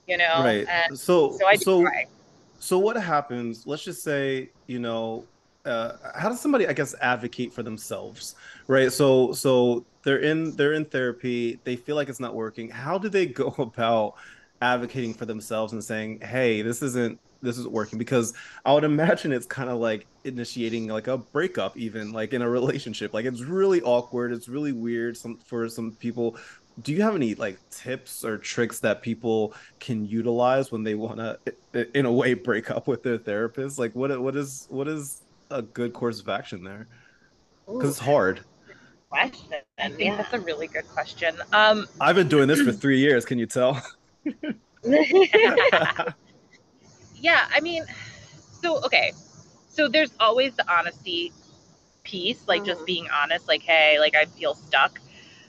you 0.07 0.17
know, 0.19 0.25
right 0.45 0.67
and 0.69 0.99
so 0.99 1.39
so 1.39 1.47
I 1.47 1.57
so 1.57 1.81
try. 1.83 2.07
so 2.59 2.79
what 2.79 2.97
happens 2.97 3.65
let's 3.67 3.85
just 3.85 4.03
say 4.03 4.51
you 4.67 4.79
know 4.79 5.29
uh, 5.65 5.93
how 6.17 6.29
does 6.29 6.41
somebody 6.41 6.67
i 6.67 6.73
guess 6.73 6.95
advocate 7.01 7.53
for 7.55 7.63
themselves 7.63 8.35
right 8.69 8.93
so 8.93 9.33
so 9.33 9.87
they're 10.05 10.19
in 10.19 10.57
they're 10.57 10.73
in 10.73 10.85
therapy 10.85 11.61
they 11.65 11.77
feel 11.77 11.97
like 11.97 12.09
it's 12.09 12.21
not 12.21 12.35
working. 12.35 12.69
How 12.69 12.99
do 12.99 13.09
they 13.09 13.27
go 13.27 13.49
about 13.59 14.15
advocating 14.61 15.13
for 15.13 15.27
themselves 15.27 15.73
and 15.73 15.83
saying 15.83 16.21
hey 16.21 16.63
this 16.63 16.83
isn't 16.83 17.19
this 17.43 17.59
isn't 17.59 17.73
working 17.73 17.99
because 17.99 18.33
i 18.65 18.73
would 18.73 18.85
imagine 18.85 19.33
it's 19.33 19.47
kind 19.47 19.69
of 19.69 19.79
like 19.79 20.07
initiating 20.25 20.87
like 20.87 21.09
a 21.09 21.19
breakup 21.19 21.77
even 21.77 22.13
like 22.13 22.33
in 22.33 22.43
a 22.43 22.49
relationship. 22.49 23.15
Like 23.15 23.25
it's 23.25 23.43
really 23.43 23.83
awkward 23.83 24.33
it's 24.33 24.49
really 24.49 24.73
weird 24.73 25.17
some 25.17 25.39
for 25.39 25.69
some 25.69 25.93
people. 25.93 26.37
Do 26.83 26.93
you 26.93 27.03
have 27.03 27.15
any 27.15 27.35
like 27.35 27.59
tips 27.71 28.25
or 28.25 28.39
tricks 28.39 28.81
that 28.81 29.03
people 29.03 29.55
can 29.79 30.07
utilize 30.07 30.73
when 30.73 30.83
they 30.83 30.95
want 30.95 31.19
to 31.19 31.89
in 31.95 32.07
a 32.07 32.13
way 32.13 32.35
break 32.35 32.71
up 32.71 32.87
with 32.87 33.03
their 33.03 33.19
therapist? 33.19 33.79
Like 33.79 33.95
what 33.95 34.21
what 34.21 34.37
is 34.37 34.67
what 34.71 34.89
is 34.89 35.23
a 35.51 35.63
good 35.63 35.93
course 35.93 36.21
of 36.21 36.29
action 36.29 36.65
there? 36.65 36.87
Because 37.67 37.91
it's 37.91 37.99
hard 37.99 38.41
question. 39.13 39.61
I 39.79 39.89
think 39.91 40.01
Yeah. 40.01 40.17
that's 40.17 40.33
a 40.33 40.41
really 40.41 40.69
good 40.69 40.89
question. 40.89 41.37
Um 41.53 41.87
i've 42.01 42.17
been 42.17 42.29
doing 42.29 42.49
this 42.49 42.61
for 42.61 42.73
three 42.73 42.99
years 43.01 43.25
can 43.25 43.39
you 43.39 43.47
tell 43.47 43.83
yeah, 47.15 47.47
I 47.55 47.61
mean, 47.61 47.85
so 48.63 48.81
okay, 48.85 49.13
so 49.69 49.89
there's 49.89 50.13
always 50.21 50.55
the 50.55 50.71
honesty 50.73 51.33
piece, 52.05 52.47
like 52.49 52.65
just 52.65 52.81
Mhm. 52.81 52.87
being 52.87 53.09
honest, 53.11 53.49
like, 53.49 53.63
hey, 53.63 53.99
like 54.01 54.15
I 54.17 54.27
feel 54.27 54.55
stuck. 54.55 55.01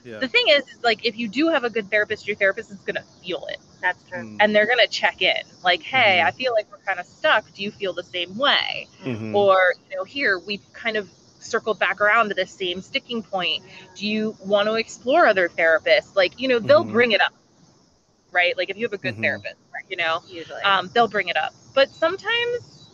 yeah 0.04 0.20
The 0.20 0.28
thing 0.28 0.46
is, 0.50 0.64
is, 0.68 0.84
like 0.84 1.06
if 1.06 1.18
you 1.18 1.28
do 1.28 1.50
have 1.50 1.64
a 1.66 1.70
good 1.70 1.90
therapist, 1.92 2.28
your 2.28 2.36
therapist 2.38 2.72
is 2.72 2.78
gonna 2.80 3.04
feel 3.24 3.46
it, 3.50 3.60
That's 3.82 4.04
true. 4.04 4.20
Mm, 4.20 4.40
and 4.40 4.56
they're 4.56 4.68
gonna 4.68 4.88
check 4.88 5.22
in, 5.22 5.44
like, 5.64 5.84
hey, 5.84 6.22
Mhm. 6.22 6.26
I 6.26 6.32
feel 6.32 6.54
like 6.54 6.72
we're 6.72 6.80
kind 6.86 7.00
of 7.00 7.06
stuck. 7.08 7.52
Do 7.54 7.64
you 7.64 7.72
feel 7.72 7.94
the 7.94 8.04
same 8.04 8.38
way? 8.38 8.88
mhm, 9.06 9.34
Or 9.34 9.74
you 9.92 9.98
know, 9.98 10.04
here 10.04 10.40
we've 10.40 10.66
kind 10.74 10.98
of 10.98 11.10
circled 11.44 11.80
back 11.80 12.02
around 12.02 12.30
to 12.30 12.36
the 12.36 12.46
same 12.46 12.82
sticking 12.82 13.24
point. 13.24 13.64
Do 13.96 14.08
you 14.08 14.36
want 14.40 14.68
to 14.68 14.76
explore 14.76 15.28
other 15.28 15.50
therapists? 15.50 16.16
Like, 16.16 16.40
you 16.40 16.48
know, 16.48 16.60
they'll 16.60 16.86
Mhm. 16.86 16.92
bring 16.92 17.12
it 17.12 17.22
up, 17.22 17.34
right? 18.32 18.58
Like 18.58 18.70
if 18.70 18.78
you 18.78 18.86
have 18.86 18.94
a 18.94 18.98
good 18.98 19.16
Mhm. 19.16 19.22
therapist, 19.22 19.56
right, 19.74 19.86
you 19.90 19.98
know, 19.98 20.22
Usually. 20.28 20.62
um, 20.64 20.90
they'll 20.94 21.08
bring 21.08 21.28
it 21.30 21.38
up. 21.38 21.54
But 21.74 21.90
sometimes 21.92 22.90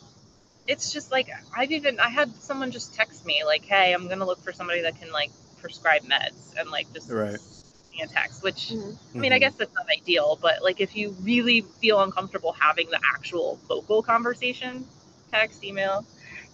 it's 0.67 0.91
just 0.93 1.11
like 1.11 1.29
I've 1.55 1.71
even 1.71 1.99
I 1.99 2.09
had 2.09 2.35
someone 2.41 2.71
just 2.71 2.93
text 2.93 3.25
me 3.25 3.43
like, 3.45 3.65
"Hey, 3.65 3.93
I'm 3.93 4.07
gonna 4.07 4.25
look 4.25 4.41
for 4.43 4.51
somebody 4.53 4.81
that 4.81 4.99
can 4.99 5.11
like 5.11 5.31
prescribe 5.57 6.03
meds 6.03 6.53
and 6.57 6.69
like 6.69 6.91
just 6.93 7.09
Right. 7.09 7.39
send 7.39 7.91
me 7.93 8.01
a 8.03 8.07
text." 8.07 8.43
Which 8.43 8.69
Mhm. 8.69 8.97
I 9.15 9.19
mean, 9.19 9.33
I 9.33 9.37
mhm. 9.37 9.41
guess 9.41 9.55
that's 9.55 9.73
not 9.73 9.87
ideal, 9.89 10.37
but 10.41 10.61
like 10.63 10.79
if 10.81 10.95
you 10.95 11.15
really 11.21 11.61
feel 11.81 12.01
uncomfortable 12.01 12.53
having 12.53 12.89
the 12.89 12.99
actual 13.15 13.59
vocal 13.67 14.03
conversation, 14.03 14.85
text, 15.31 15.63
email. 15.63 16.05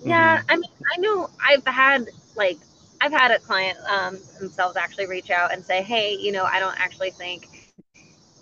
Yeah, 0.04 0.42
I 0.48 0.56
mean, 0.56 0.72
I 0.96 1.00
know 1.00 1.30
I've 1.44 1.66
had 1.66 2.10
like 2.36 2.60
I've 3.02 3.12
had 3.12 3.32
a 3.32 3.40
client 3.40 3.78
um, 3.88 4.20
themselves 4.40 4.76
actually 4.78 5.08
reach 5.08 5.30
out 5.30 5.54
and 5.54 5.64
say, 5.66 5.82
"Hey, 5.84 6.16
you 6.16 6.32
know, 6.32 6.44
I 6.44 6.60
don't 6.60 6.78
actually 6.80 7.12
think 7.12 7.48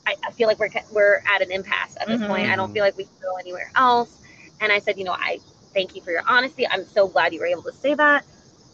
I, 0.07 0.15
I 0.25 0.31
feel 0.31 0.47
like 0.47 0.59
we're 0.59 0.69
we're 0.91 1.23
at 1.25 1.41
an 1.41 1.51
impasse 1.51 1.95
at 1.99 2.07
this 2.07 2.21
Mhm. 2.21 2.27
point. 2.27 2.49
I 2.49 2.55
don't 2.55 2.71
Mhm. 2.71 2.73
feel 2.73 2.83
like 2.83 2.97
we 2.97 3.05
can 3.05 3.13
go 3.21 3.35
anywhere 3.39 3.71
else." 3.75 4.19
And 4.59 4.71
I 4.71 4.79
said, 4.79 4.97
"You 4.97 5.05
know, 5.05 5.13
I 5.13 5.39
thank 5.73 5.95
you 5.95 6.01
for 6.01 6.11
your 6.11 6.23
honesty. 6.27 6.67
I'm 6.67 6.85
so 6.85 7.07
glad 7.07 7.33
you 7.33 7.39
were 7.39 7.45
able 7.45 7.63
to 7.63 7.73
say 7.73 7.93
that. 7.95 8.25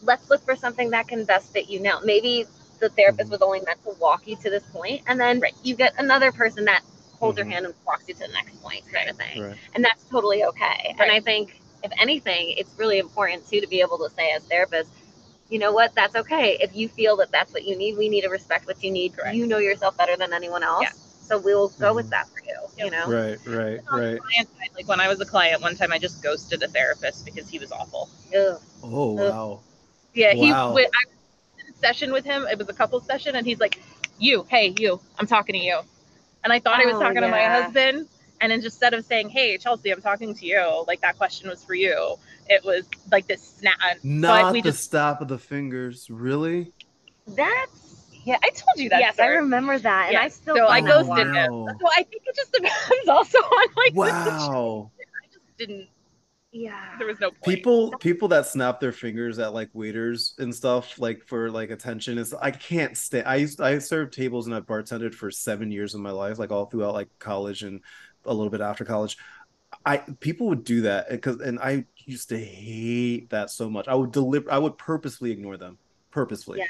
Let's 0.01 0.29
look 0.29 0.43
for 0.45 0.55
something 0.55 0.91
that 0.91 1.07
can 1.07 1.25
best 1.25 1.51
fit 1.53 1.69
you 1.69 1.79
now. 1.79 1.99
Maybe 2.03 2.45
the 2.79 2.89
therapist 2.89 3.29
Mhm. 3.29 3.31
was 3.31 3.41
only 3.41 3.61
meant 3.61 3.83
to 3.83 3.91
walk 3.99 4.27
you 4.27 4.35
to 4.37 4.49
this 4.49 4.63
point, 4.71 5.03
and 5.07 5.19
then 5.19 5.41
Right. 5.41 5.53
you 5.63 5.75
get 5.75 5.93
another 5.97 6.31
person 6.31 6.65
that 6.65 6.81
holds 7.19 7.37
Mhm. 7.37 7.37
your 7.37 7.47
hand 7.47 7.65
and 7.65 7.75
walks 7.85 8.07
you 8.07 8.13
to 8.15 8.19
the 8.21 8.27
next 8.29 8.61
point, 8.61 8.83
kind 8.93 9.09
of 9.09 9.17
thing." 9.17 9.41
right 9.41 9.57
and 9.75 9.83
that's 9.83 10.03
totally 10.05 10.43
okay. 10.45 10.95
And 10.99 11.11
I 11.11 11.19
think 11.19 11.58
if 11.83 11.91
anything, 11.99 12.53
it's 12.57 12.73
really 12.77 12.99
important 12.99 13.47
too 13.47 13.59
to 13.61 13.67
be 13.67 13.81
able 13.81 13.97
to 13.99 14.09
say 14.09 14.31
as 14.31 14.43
therapists, 14.45 14.89
you 15.49 15.59
know 15.59 15.71
what, 15.71 15.93
that's 15.95 16.15
okay. 16.15 16.57
If 16.59 16.75
you 16.75 16.87
feel 16.89 17.17
that 17.17 17.31
that's 17.31 17.53
what 17.53 17.63
you 17.65 17.75
need, 17.77 17.97
we 17.97 18.09
need 18.09 18.21
to 18.21 18.29
respect 18.29 18.67
what 18.67 18.83
you 18.83 18.91
need. 18.91 19.15
Correct. 19.15 19.35
You 19.35 19.47
know 19.47 19.57
yourself 19.57 19.97
better 19.97 20.15
than 20.17 20.33
anyone 20.33 20.63
else, 20.63 20.81
Yeah. 20.81 20.91
so 21.21 21.37
we'll 21.39 21.69
go 21.69 21.93
Mhm. 21.93 21.95
with 21.95 22.09
that 22.11 22.27
for 22.29 22.39
you. 22.45 22.85
You 22.85 22.91
know, 22.91 23.09
right 23.09 23.39
right 23.45 23.79
right 23.91 24.19
client 24.21 24.49
side, 24.57 24.69
Like 24.75 24.87
when 24.87 24.99
I 24.99 25.07
was 25.07 25.19
a 25.21 25.25
client, 25.25 25.61
one 25.61 25.75
time 25.75 25.91
I 25.91 25.99
just 25.99 26.21
ghosted 26.21 26.63
a 26.63 26.67
therapist 26.67 27.25
because 27.25 27.49
he 27.49 27.59
was 27.59 27.71
awful. 27.71 28.09
Ugh. 28.35 28.61
oh 28.83 29.13
Ugh. 29.19 29.35
wow 29.35 29.61
Yeah, 30.13 30.33
he 30.33 30.49
Wow. 30.49 30.73
went. 30.73 30.87
I 30.87 31.03
was 31.09 31.65
in 31.67 31.73
a 31.73 31.77
session 31.77 32.11
with 32.11 32.25
him. 32.25 32.45
It 32.49 32.57
was 32.57 32.69
a 32.69 32.73
couple 32.73 32.99
session, 33.01 33.35
and 33.35 33.45
he's 33.45 33.59
like, 33.59 33.79
"You, 34.19 34.45
hey, 34.49 34.73
you, 34.79 34.99
I'm 35.17 35.27
talking 35.27 35.53
to 35.53 35.59
you," 35.59 35.79
and 36.43 36.53
I 36.53 36.59
thought 36.59 36.79
I 36.79 36.85
was 36.85 36.97
Oh, 36.97 36.99
talking 36.99 37.21
to 37.21 37.27
my 37.29 37.43
husband. 37.47 38.07
And 38.41 38.51
then 38.51 38.63
instead 38.63 38.93
of 38.93 39.05
saying, 39.05 39.29
"Hey, 39.29 39.57
Chelsea, 39.57 39.91
I'm 39.91 40.01
talking 40.01 40.33
to 40.35 40.45
you," 40.45 40.83
like 40.87 41.01
that 41.01 41.17
question 41.17 41.49
was 41.49 41.63
for 41.63 41.73
you, 41.73 42.15
it 42.47 42.63
was 42.63 42.85
like 43.11 43.27
this 43.27 43.41
snap. 43.59 43.77
not 44.03 44.53
we 44.53 44.61
the 44.61 44.69
just- 44.71 44.83
stop 44.83 45.21
of 45.21 45.27
the 45.27 45.37
fingers 45.37 46.09
really 46.09 46.71
that's 47.27 48.05
Yeah, 48.25 48.37
I 48.43 48.49
told 48.49 48.77
you 48.77 48.89
that. 48.89 48.99
yes, 48.99 49.15
story. 49.15 49.29
I 49.29 49.31
remember 49.33 49.77
that, 49.79 50.05
and 50.07 50.13
Yeah, 50.13 50.21
I 50.23 50.27
still 50.29 50.55
so 50.55 50.67
I 50.67 50.81
ghosted 50.81 51.07
wild. 51.31 51.69
him. 51.69 51.77
So 51.79 51.87
I 51.95 52.03
think 52.03 52.23
it 52.25 52.35
just 52.35 52.51
depends 52.59 53.07
also 53.07 53.37
on 53.39 53.67
like 53.75 53.93
the 53.93 54.05
situation. 54.05 54.53
wow 54.53 54.91
I 54.99 55.27
just 55.27 55.57
didn't. 55.57 55.87
yeah. 56.51 56.95
There 56.97 57.07
was 57.07 57.19
no 57.19 57.29
point. 57.29 57.43
people 57.43 57.91
people 57.99 58.27
that 58.29 58.45
snap 58.47 58.79
their 58.79 58.91
fingers 58.91 59.37
at 59.39 59.53
like 59.53 59.69
waiters 59.73 60.33
and 60.39 60.53
stuff 60.55 60.97
like 60.99 61.23
for 61.27 61.51
like 61.51 61.69
attention 61.69 62.17
is 62.17 62.33
i 62.33 62.49
can't 62.51 62.97
stay 62.97 63.21
i 63.23 63.35
used 63.35 63.61
i 63.61 63.77
served 63.77 64.13
tables 64.13 64.47
and 64.47 64.55
i 64.55 64.59
bartended 64.59 65.13
for 65.13 65.29
seven 65.29 65.71
years 65.71 65.93
of 65.93 66.01
my 66.01 66.09
life 66.11 66.39
like 66.39 66.51
all 66.51 66.65
throughout 66.65 66.93
like 66.95 67.09
college 67.19 67.61
and 67.63 67.81
a 68.25 68.33
little 68.33 68.49
bit 68.49 68.61
after 68.61 68.83
college 68.85 69.17
i 69.85 69.97
people 70.19 70.47
would 70.47 70.63
do 70.63 70.81
that 70.81 71.09
because 71.09 71.39
and 71.41 71.59
i 71.59 71.85
used 72.05 72.29
to 72.29 72.37
hate 72.37 73.29
that 73.29 73.49
so 73.49 73.69
much 73.69 73.87
i 73.87 73.93
would 73.93 74.11
deliver 74.11 74.51
i 74.51 74.57
would 74.57 74.77
purposefully 74.77 75.31
ignore 75.31 75.57
them 75.57 75.77
purposefully 76.11 76.59
Yeah. 76.59 76.65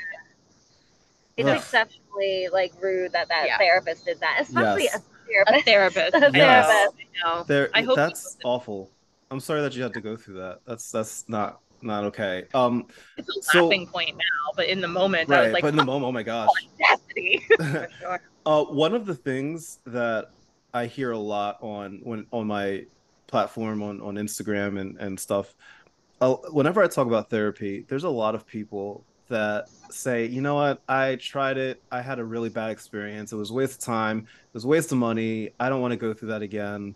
It's 1.38 1.48
Ugh. 1.48 1.56
exceptionally 1.56 2.50
like 2.52 2.74
rude 2.82 3.14
that 3.14 3.30
that 3.30 3.46
Yeah. 3.48 3.58
therapist 3.58 4.04
did 4.04 4.20
that, 4.20 4.40
especially 4.42 4.84
Yes. 4.84 4.98
a 4.98 5.56
a 5.56 5.62
therapist. 5.62 6.12
therapist. 6.12 6.36
A 6.36 6.38
Yes. 6.38 6.66
therapist. 6.68 7.04
No. 7.24 7.44
there 7.44 7.70
I 7.74 7.82
hope 7.82 7.96
that's 7.96 8.38
awful 8.44 8.92
i'm 9.32 9.40
sorry 9.40 9.62
that 9.62 9.74
you 9.76 9.82
had 9.84 9.94
to 9.94 10.02
go 10.02 10.18
through 10.18 10.34
that 10.40 10.60
that's 10.66 10.92
that's 10.92 11.30
not 11.30 11.62
not 11.82 12.04
okay 12.06 12.44
um 12.54 12.88
It's 13.16 13.30
a 13.30 13.42
So- 13.44 13.64
laughing 13.68 13.88
point 13.88 14.18
now, 14.18 14.52
but 14.58 14.66
in 14.68 14.82
the 14.82 14.88
moment, 14.90 15.30
I 15.30 15.34
right 15.34 15.44
was 15.46 15.54
like, 15.54 15.62
but 15.64 15.70
in 15.70 15.76
the 15.78 15.86
moment 15.86 16.10
oh 16.10 16.12
my 16.12 16.24
gosh 16.24 16.50
audacity. 16.82 17.42
Sure. 17.58 17.88
Uh, 18.46 18.64
one 18.64 18.94
of 18.96 19.06
the 19.06 19.14
things 19.16 19.80
that 19.86 20.32
I 20.74 20.86
hear 20.86 21.12
a 21.12 21.18
lot 21.18 21.58
on 21.62 22.02
when 22.04 22.26
on 22.32 22.48
my 22.48 22.86
platform 23.28 23.82
on 23.82 24.02
on 24.02 24.16
Instagram 24.16 24.80
and 24.80 24.98
and 24.98 25.20
stuff, 25.20 25.56
uh, 26.22 26.36
whenever 26.52 26.84
I 26.84 26.88
talk 26.88 27.08
about 27.08 27.30
therapy, 27.30 27.86
there's 27.88 28.04
a 28.04 28.10
lot 28.10 28.36
of 28.36 28.46
people 28.46 29.04
that 29.30 29.70
say, 29.92 30.26
you 30.26 30.42
know 30.42 30.56
what, 30.56 30.82
I 30.90 31.16
tried 31.16 31.58
it, 31.58 31.82
I 31.92 32.02
had 32.02 32.20
a 32.20 32.24
really 32.24 32.50
bad 32.50 32.72
experience, 32.72 33.32
it 33.32 33.36
was 33.36 33.52
a 33.52 33.54
waste 33.54 33.74
of 33.74 33.80
time, 33.80 34.20
it 34.20 34.54
was 34.54 34.66
a 34.66 34.68
waste 34.68 34.92
of 34.92 34.98
money, 34.98 35.52
I 35.60 35.70
don't 35.70 35.82
want 35.82 35.92
to 35.92 35.98
go 35.98 36.14
through 36.14 36.30
that 36.30 36.42
again. 36.42 36.96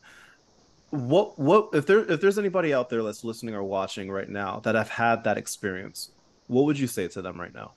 What 0.90 1.40
what 1.40 1.70
if 1.74 1.86
there 1.86 2.00
if 2.00 2.22
there's 2.22 2.38
anybody 2.38 2.74
out 2.74 2.90
there 2.90 3.02
that's 3.02 3.24
listening 3.24 3.56
or 3.56 3.64
watching 3.64 4.12
right 4.12 4.30
now 4.30 4.60
that 4.62 4.76
have 4.76 4.90
had 4.90 5.24
that 5.24 5.38
experience, 5.38 6.12
what 6.48 6.66
would 6.66 6.78
you 6.78 6.88
say 6.88 7.08
to 7.08 7.22
them 7.22 7.40
right 7.40 7.54
now? 7.54 7.74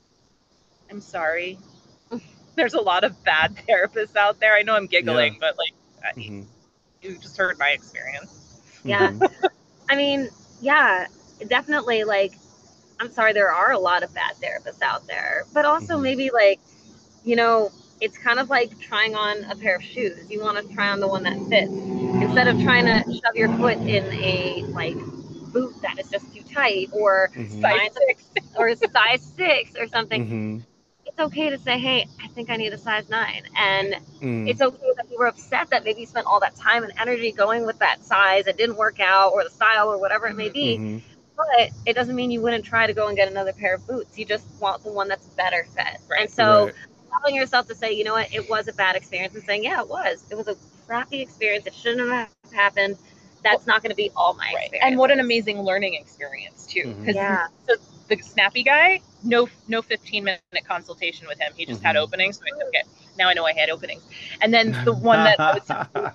I'm 0.90 1.00
sorry. 1.00 1.58
There's 2.56 2.74
a 2.74 2.80
lot 2.80 3.04
of 3.04 3.22
bad 3.24 3.56
therapists 3.68 4.16
out 4.16 4.40
there. 4.40 4.54
I 4.54 4.62
know 4.62 4.74
I'm 4.74 4.86
giggling, 4.86 5.36
but 5.40 5.58
like, 5.58 5.72
I- 6.06 6.18
Mhm. 6.20 6.46
you 7.02 7.18
just 7.18 7.36
heard 7.36 7.58
my 7.58 7.70
experience. 7.70 8.60
Yeah. 8.84 9.10
Mhm. 9.10 9.30
I 9.88 9.96
mean, 9.96 10.30
yeah, 10.60 11.06
definitely. 11.48 12.04
Like, 12.04 12.34
I'm 13.00 13.10
sorry, 13.10 13.32
there 13.32 13.52
are 13.52 13.72
a 13.72 13.78
lot 13.78 14.02
of 14.02 14.12
bad 14.14 14.36
therapists 14.36 14.82
out 14.82 15.06
there, 15.06 15.46
but 15.52 15.64
also 15.64 15.96
Mhm. 15.98 16.02
maybe 16.02 16.30
like, 16.30 16.60
you 17.24 17.36
know, 17.36 17.70
it's 18.00 18.18
kind 18.18 18.38
of 18.38 18.50
like 18.50 18.78
trying 18.78 19.14
on 19.14 19.44
a 19.44 19.56
pair 19.56 19.76
of 19.76 19.82
shoes. 19.82 20.30
You 20.30 20.40
want 20.42 20.56
to 20.58 20.74
try 20.74 20.90
on 20.90 21.00
the 21.00 21.08
one 21.08 21.22
that 21.24 21.38
fits 21.48 21.72
instead 21.72 22.46
of 22.48 22.60
trying 22.62 22.84
to 22.86 23.02
shove 23.12 23.34
your 23.36 23.48
foot 23.56 23.78
in 23.78 24.04
a 24.12 24.64
like 24.70 24.96
boot 25.52 25.74
that 25.82 25.98
is 25.98 26.10
just 26.10 26.32
too 26.34 26.42
tight 26.42 26.88
or 26.92 27.30
Mhm. 27.34 27.60
size 27.62 27.90
six 28.06 28.24
or 28.58 28.74
size 28.74 29.22
six 29.36 29.70
or 29.78 29.86
something. 29.88 30.26
Mhm. 30.26 30.62
It's 31.18 31.24
okay 31.28 31.48
to 31.48 31.56
say, 31.58 31.78
hey, 31.78 32.06
I 32.22 32.28
think 32.28 32.50
I 32.50 32.56
need 32.56 32.74
a 32.74 32.78
size 32.78 33.08
nine, 33.08 33.44
and 33.56 33.96
Mm. 34.20 34.46
it's 34.46 34.60
okay 34.60 34.92
that 34.98 35.10
you 35.10 35.16
were 35.18 35.28
upset 35.28 35.70
that 35.70 35.82
maybe 35.82 36.00
you 36.00 36.06
spent 36.06 36.26
all 36.26 36.40
that 36.40 36.54
time 36.56 36.84
and 36.84 36.92
energy 37.00 37.32
going 37.32 37.64
with 37.64 37.78
that 37.78 38.04
size. 38.04 38.46
It 38.46 38.58
didn't 38.58 38.76
work 38.76 39.00
out, 39.00 39.32
or 39.32 39.42
the 39.42 39.48
style, 39.48 39.90
or 39.90 39.96
whatever 39.96 40.26
it 40.26 40.36
may 40.36 40.50
be. 40.50 40.76
Mhm. 40.76 41.02
But 41.34 41.70
it 41.86 41.94
doesn't 41.94 42.16
mean 42.16 42.30
you 42.30 42.42
wouldn't 42.42 42.66
try 42.66 42.86
to 42.86 42.92
go 42.92 43.08
and 43.08 43.16
get 43.16 43.30
another 43.30 43.54
pair 43.54 43.74
of 43.76 43.86
boots. 43.86 44.18
You 44.18 44.26
just 44.26 44.46
want 44.60 44.84
the 44.84 44.92
one 44.92 45.08
that's 45.08 45.26
better 45.28 45.64
fit. 45.74 46.00
Right. 46.06 46.20
And 46.20 46.30
so 46.30 46.66
Right. 46.66 46.74
allowing 47.10 47.34
yourself 47.34 47.66
to 47.68 47.74
say, 47.74 47.92
you 47.94 48.04
know 48.04 48.12
what, 48.12 48.34
it 48.34 48.46
was 48.50 48.68
a 48.68 48.74
bad 48.74 48.94
experience, 48.94 49.34
and 49.34 49.42
saying, 49.44 49.64
yeah, 49.64 49.80
it 49.80 49.88
was. 49.88 50.22
It 50.30 50.34
was 50.34 50.48
a 50.48 50.56
crappy 50.86 51.22
experience. 51.22 51.66
It 51.66 51.72
shouldn't 51.72 52.10
have 52.10 52.28
happened. 52.52 52.98
That's 53.42 53.66
not 53.66 53.80
going 53.82 53.90
to 53.90 53.96
be 53.96 54.10
all 54.16 54.34
my 54.34 54.44
Right. 54.54 54.64
experience. 54.64 54.84
And 54.86 54.98
what 54.98 55.10
an 55.10 55.20
amazing 55.20 55.62
learning 55.62 55.94
experience 55.94 56.66
too. 56.66 56.94
Because 56.98 57.16
Yeah. 57.16 57.46
so 57.66 57.76
the 58.08 58.18
snappy 58.18 58.62
guy, 58.62 59.00
no 59.26 59.48
no 59.68 59.82
15 59.82 60.24
minute 60.24 60.40
consultation 60.66 61.26
with 61.26 61.38
him. 61.38 61.52
He 61.56 61.66
just 61.66 61.82
had 61.82 61.96
Mhm. 61.96 62.00
openings, 62.00 62.38
so 62.38 62.44
I 62.46 62.50
took 62.58 62.72
it. 62.72 62.86
Now 63.18 63.28
I 63.28 63.34
know 63.34 63.44
I 63.46 63.52
had 63.52 63.70
openings. 63.70 64.02
And 64.40 64.52
then 64.54 64.72
the 64.84 64.92
one 65.12 65.24
that 65.24 65.40
I 65.40 65.54
was 65.54 66.12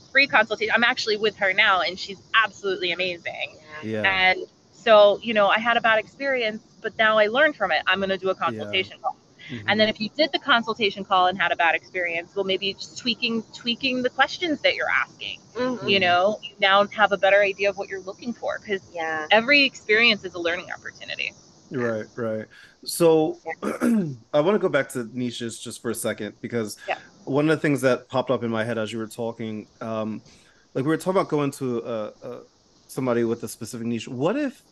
free 0.12 0.26
consultation, 0.26 0.74
I'm 0.74 0.84
actually 0.84 1.16
with 1.16 1.36
her 1.36 1.52
now, 1.52 1.80
and 1.80 1.98
she's 1.98 2.18
absolutely 2.34 2.92
amazing. 2.92 3.56
Yeah. 3.82 4.02
Yeah. 4.02 4.10
And 4.30 4.40
so, 4.72 5.18
you 5.22 5.34
know, 5.34 5.48
I 5.48 5.58
had 5.58 5.76
a 5.76 5.80
bad 5.80 5.98
experience, 5.98 6.62
but 6.80 6.96
now 6.98 7.18
I 7.18 7.26
learned 7.28 7.56
from 7.56 7.70
it. 7.72 7.82
I'm 7.86 7.98
going 7.98 8.10
to 8.10 8.18
do 8.18 8.30
a 8.30 8.34
consultation 8.34 8.98
call. 9.00 9.16
Mhm. 9.48 9.64
And 9.66 9.80
then 9.80 9.88
if 9.88 10.00
you 10.00 10.08
did 10.16 10.30
the 10.32 10.38
consultation 10.38 11.04
call 11.04 11.26
and 11.26 11.36
had 11.40 11.52
a 11.52 11.56
bad 11.56 11.74
experience, 11.74 12.34
well, 12.34 12.44
maybe 12.44 12.74
just 12.74 12.98
tweaking 12.98 13.42
tweaking 13.54 14.02
the 14.02 14.10
questions 14.10 14.60
that 14.60 14.74
you're 14.74 14.90
asking. 14.90 15.40
Mhm. 15.54 15.88
You 15.88 16.00
know, 16.00 16.38
you 16.42 16.50
now 16.60 16.86
have 16.86 17.12
a 17.12 17.16
better 17.16 17.40
idea 17.42 17.68
of 17.70 17.76
what 17.76 17.88
you're 17.88 18.00
looking 18.00 18.32
for 18.32 18.58
because 18.60 18.80
Yeah. 18.92 19.26
every 19.30 19.64
experience 19.64 20.24
is 20.24 20.34
a 20.34 20.38
learning 20.38 20.70
opportunity. 20.70 21.32
Right, 21.72 22.04
right. 22.16 22.46
So 22.84 23.38
I 23.62 24.40
want 24.40 24.54
to 24.54 24.58
go 24.58 24.68
back 24.68 24.88
to 24.90 25.08
niches 25.12 25.58
just 25.58 25.80
for 25.80 25.90
a 25.90 25.94
second 25.94 26.36
because 26.40 26.76
Yeah. 26.86 26.98
one 27.24 27.48
of 27.48 27.56
the 27.56 27.60
things 27.60 27.80
that 27.80 28.08
popped 28.08 28.30
up 28.30 28.42
in 28.44 28.50
my 28.50 28.64
head 28.64 28.78
as 28.78 28.92
you 28.92 28.98
were 28.98 29.06
talking, 29.08 29.68
um, 29.80 30.22
like 30.74 30.84
we 30.84 30.88
were 30.88 30.96
talking 30.96 31.12
about 31.20 31.28
going 31.28 31.50
to 31.52 31.82
uh, 31.82 32.10
uh, 32.22 32.40
somebody 32.88 33.24
with 33.24 33.42
a 33.42 33.48
specific 33.48 33.86
niche. 33.86 34.08
What 34.08 34.36
if 34.36 34.62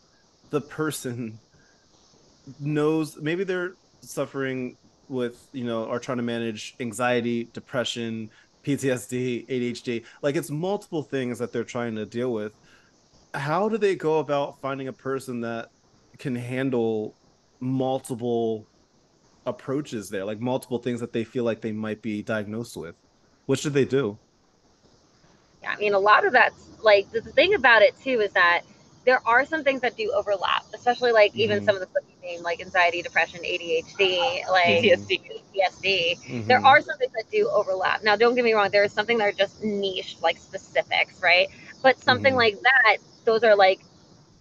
the 0.51 0.61
person 0.61 1.41
knows 2.61 3.17
maybe 3.17 3.45
they're 3.45 3.75
suffering 4.03 4.77
with, 5.09 5.47
you 5.53 5.65
know, 5.65 5.89
are 5.89 5.99
trying 5.99 6.19
to 6.19 6.23
manage 6.23 6.75
anxiety, 6.81 7.51
depression, 7.53 8.31
PTSD, 8.65 9.49
ADHD, 9.49 10.05
like 10.23 10.37
it's 10.37 10.51
multiple 10.51 11.03
things 11.03 11.39
that 11.39 11.53
they're 11.53 11.65
trying 11.65 11.95
to 11.97 12.05
deal 12.07 12.33
with. 12.33 12.53
How 13.33 13.69
do 13.69 13.79
they 13.79 13.95
go 13.95 14.19
about 14.19 14.61
finding 14.61 14.89
a 14.89 14.93
person 14.93 15.41
that 15.43 15.69
can 16.21 16.37
handle 16.37 17.17
multiple 17.61 18.67
approaches 19.47 20.11
there, 20.11 20.25
like 20.25 20.41
multiple 20.41 20.79
things 20.79 21.01
that 21.01 21.13
they 21.13 21.25
feel 21.25 21.45
like 21.45 21.61
they 21.61 21.73
might 21.73 22.03
be 22.03 22.23
diagnosed 22.23 22.77
with. 22.77 22.95
What 23.47 23.59
should 23.59 23.73
they 23.75 23.87
do? 23.87 24.21
Yeah, 25.63 25.73
I 25.73 25.77
mean, 25.79 25.95
a 25.95 25.99
lot 25.99 26.25
of 26.25 26.33
that's 26.33 26.69
like 26.83 27.11
the, 27.11 27.21
thing 27.21 27.55
about 27.55 27.83
it 27.83 27.95
too 28.03 28.21
is 28.21 28.33
that 28.33 28.63
there 29.05 29.21
are 29.27 29.45
some 29.45 29.65
things 29.65 29.81
that 29.81 29.97
do 29.97 30.13
overlap, 30.15 30.65
especially 30.75 31.13
like 31.13 31.35
even 31.35 31.61
Mhm. 31.61 31.65
some 31.65 31.75
of 31.75 31.81
the 31.81 31.87
stuff 31.87 32.05
you 32.09 32.29
named, 32.29 32.45
like 32.45 32.61
anxiety, 32.61 33.03
depression, 33.03 33.41
ADHD, 33.45 34.45
like 34.51 34.67
PTSD. 34.67 35.43
PTSD. 35.55 36.19
There 36.47 36.61
Mhm. 36.61 36.65
are 36.65 36.81
some 36.81 36.97
things 36.99 37.13
that 37.13 37.31
do 37.31 37.49
overlap. 37.49 38.03
Now, 38.03 38.17
don't 38.17 38.35
get 38.35 38.45
me 38.45 38.53
wrong, 38.53 38.71
there 38.71 38.85
is 38.85 38.93
something 38.93 39.19
that 39.19 39.29
are 39.29 39.33
just 39.33 39.63
niche, 39.63 40.17
like 40.23 40.39
specifics, 40.39 41.23
right? 41.23 41.49
But 41.83 41.99
something 41.99 42.35
Mhm. 42.35 42.37
like 42.37 42.61
that, 42.63 42.99
those 43.25 43.43
are 43.43 43.57
like, 43.57 43.81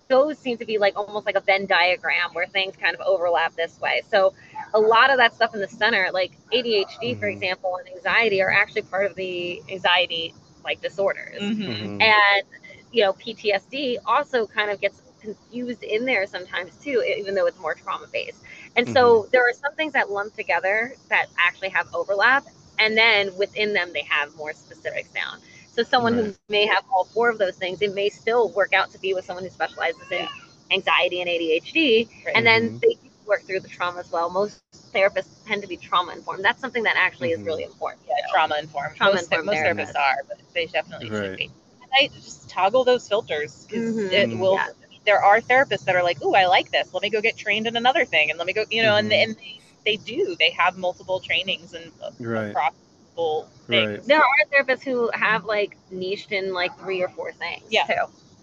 those 0.10 0.38
seem 0.39 0.58
to 0.58 0.65
be 0.65 0.78
like 0.80 0.98
almost 0.98 1.26
like 1.26 1.36
a 1.36 1.41
Venn 1.41 1.67
diagram 1.67 2.34
where 2.34 2.48
things 2.48 2.76
kind 2.76 2.95
of 2.95 3.02
overlap 3.06 3.56
this 3.56 3.80
way. 3.80 4.02
So, 4.10 4.34
a 4.74 4.80
lot 4.80 5.12
of 5.12 5.17
that 5.17 5.34
stuff 5.34 5.54
in 5.54 5.62
the 5.62 5.67
center, 5.67 6.10
like 6.12 6.38
ADHD, 6.52 7.15
for 7.15 7.28
Mhm. 7.28 7.30
example, 7.30 7.78
and 7.78 7.88
anxiety, 7.95 8.41
are 8.41 8.52
actually 8.52 8.82
part 8.84 9.06
of 9.06 9.15
the 9.15 9.62
anxiety 9.72 10.34
like 10.65 10.82
disorders 10.82 11.52
Mhm. 11.52 12.02
and 12.02 12.43
you 12.91 13.02
know 13.02 13.13
ptsd 13.13 13.95
also 14.06 14.45
kind 14.45 14.69
of 14.69 14.82
gets 14.82 15.02
confused 15.22 15.84
in 15.84 16.04
there 16.06 16.26
sometimes 16.28 16.76
too 16.78 17.02
even 17.17 17.34
though 17.34 17.45
it's 17.45 17.58
more 17.60 17.74
trauma 17.74 18.06
based 18.12 18.41
and 18.76 18.88
so 18.88 19.28
there 19.32 19.41
are 19.48 19.54
some 19.54 19.74
things 19.76 19.93
that 19.93 20.10
lump 20.12 20.34
together 20.34 20.95
that 21.10 21.28
actually 21.38 21.69
have 21.69 21.88
overlap 21.93 22.45
and 22.78 22.98
then 22.98 23.36
within 23.38 23.74
them 23.74 23.91
they 23.93 24.04
have 24.04 24.34
more 24.36 24.54
specifics 24.54 25.10
down 25.12 25.39
so 25.71 25.84
someone 25.84 26.13
who 26.13 26.25
may 26.25 26.65
have 26.65 26.65
all 26.73 26.86
four 26.88 27.29
of 27.29 27.38
those 27.38 27.55
things 27.58 27.82
it 27.82 27.93
may 27.93 28.10
still 28.10 28.34
work 28.53 28.73
out 28.73 28.89
to 28.91 28.99
be 28.99 29.13
with 29.13 29.25
someone 29.25 29.43
who 29.43 29.49
specializes 29.49 30.10
in 30.12 30.27
anxiety 30.71 31.21
and 31.21 31.29
adhd 31.29 32.08
Right. 32.25 32.36
and 32.36 32.45
then 32.45 32.71
Mhm. 32.71 32.82
they 32.82 32.97
work 33.25 33.43
through 33.45 33.60
the 33.60 33.67
trauma 33.69 33.99
as 33.99 34.12
well 34.12 34.29
most 34.29 34.63
therapists 34.93 35.17
tend 35.25 35.41
to 35.41 35.47
be 35.67 35.77
trauma 35.77 35.91
informed 35.91 36.43
that's 36.43 36.62
something 36.62 36.84
that 36.84 36.95
actually 36.97 37.29
Mhm. 37.29 37.34
is 37.39 37.41
really 37.45 37.63
important 37.63 38.01
Yeah, 38.08 38.15
trauma 38.32 38.55
informed. 38.60 38.95
Trauma 38.95 39.13
most, 39.13 39.23
informed 39.23 39.45
most 39.45 39.55
therapists. 39.58 39.93
therapists 39.93 39.95
are, 39.99 40.15
but 40.27 40.38
they 40.53 40.65
definitely 40.65 41.10
Right. 41.10 41.21
should 41.21 41.36
be. 41.38 41.45
And 41.82 41.91
I 41.93 42.08
just 42.13 42.49
toggle 42.49 42.84
those 42.84 43.08
filters 43.08 43.65
because 43.65 43.95
Mhm. 43.95 44.11
it 44.11 44.38
will. 44.38 44.53
Yeah. 44.55 44.67
There 45.05 45.24
are 45.24 45.41
therapists 45.41 45.86
that 45.86 45.95
are 45.95 46.03
like, 46.03 46.22
"Ooh, 46.24 46.34
I 46.36 46.45
like 46.45 46.72
this. 46.72 46.93
Let 46.93 47.01
me 47.03 47.09
go 47.09 47.22
get 47.22 47.38
trained 47.38 47.67
in 47.67 47.76
another 47.76 48.05
thing, 48.05 48.30
and 48.30 48.38
let 48.38 48.45
me 48.47 48.53
go." 48.53 48.65
You 48.70 48.84
know, 48.84 48.95
and 48.95 49.11
Mhm. 49.11 49.24
and 49.24 49.36
they, 49.38 49.59
they 49.86 49.95
do. 49.97 50.36
They 50.39 50.51
have 50.51 50.78
multiple 50.78 51.20
trainings 51.20 51.74
and 51.74 51.91
uh, 52.01 52.11
Right. 52.20 52.51
across 52.51 52.74
multiple 53.20 53.49
things. 53.67 53.89
Right. 53.99 54.03
there 54.07 54.20
are 54.20 54.26
therapists 54.53 54.84
who 54.84 55.09
have 55.13 55.45
like 55.45 55.78
niched 55.91 56.32
in 56.32 56.53
like 56.53 56.78
three 56.80 57.01
or 57.01 57.09
four 57.09 57.32
things 57.32 57.63
Yeah. 57.70 57.86
too. 57.86 57.93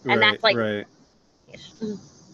Right. 0.04 0.12
And 0.14 0.22
that's, 0.22 0.42
like- 0.42 0.56
right. 0.56 0.84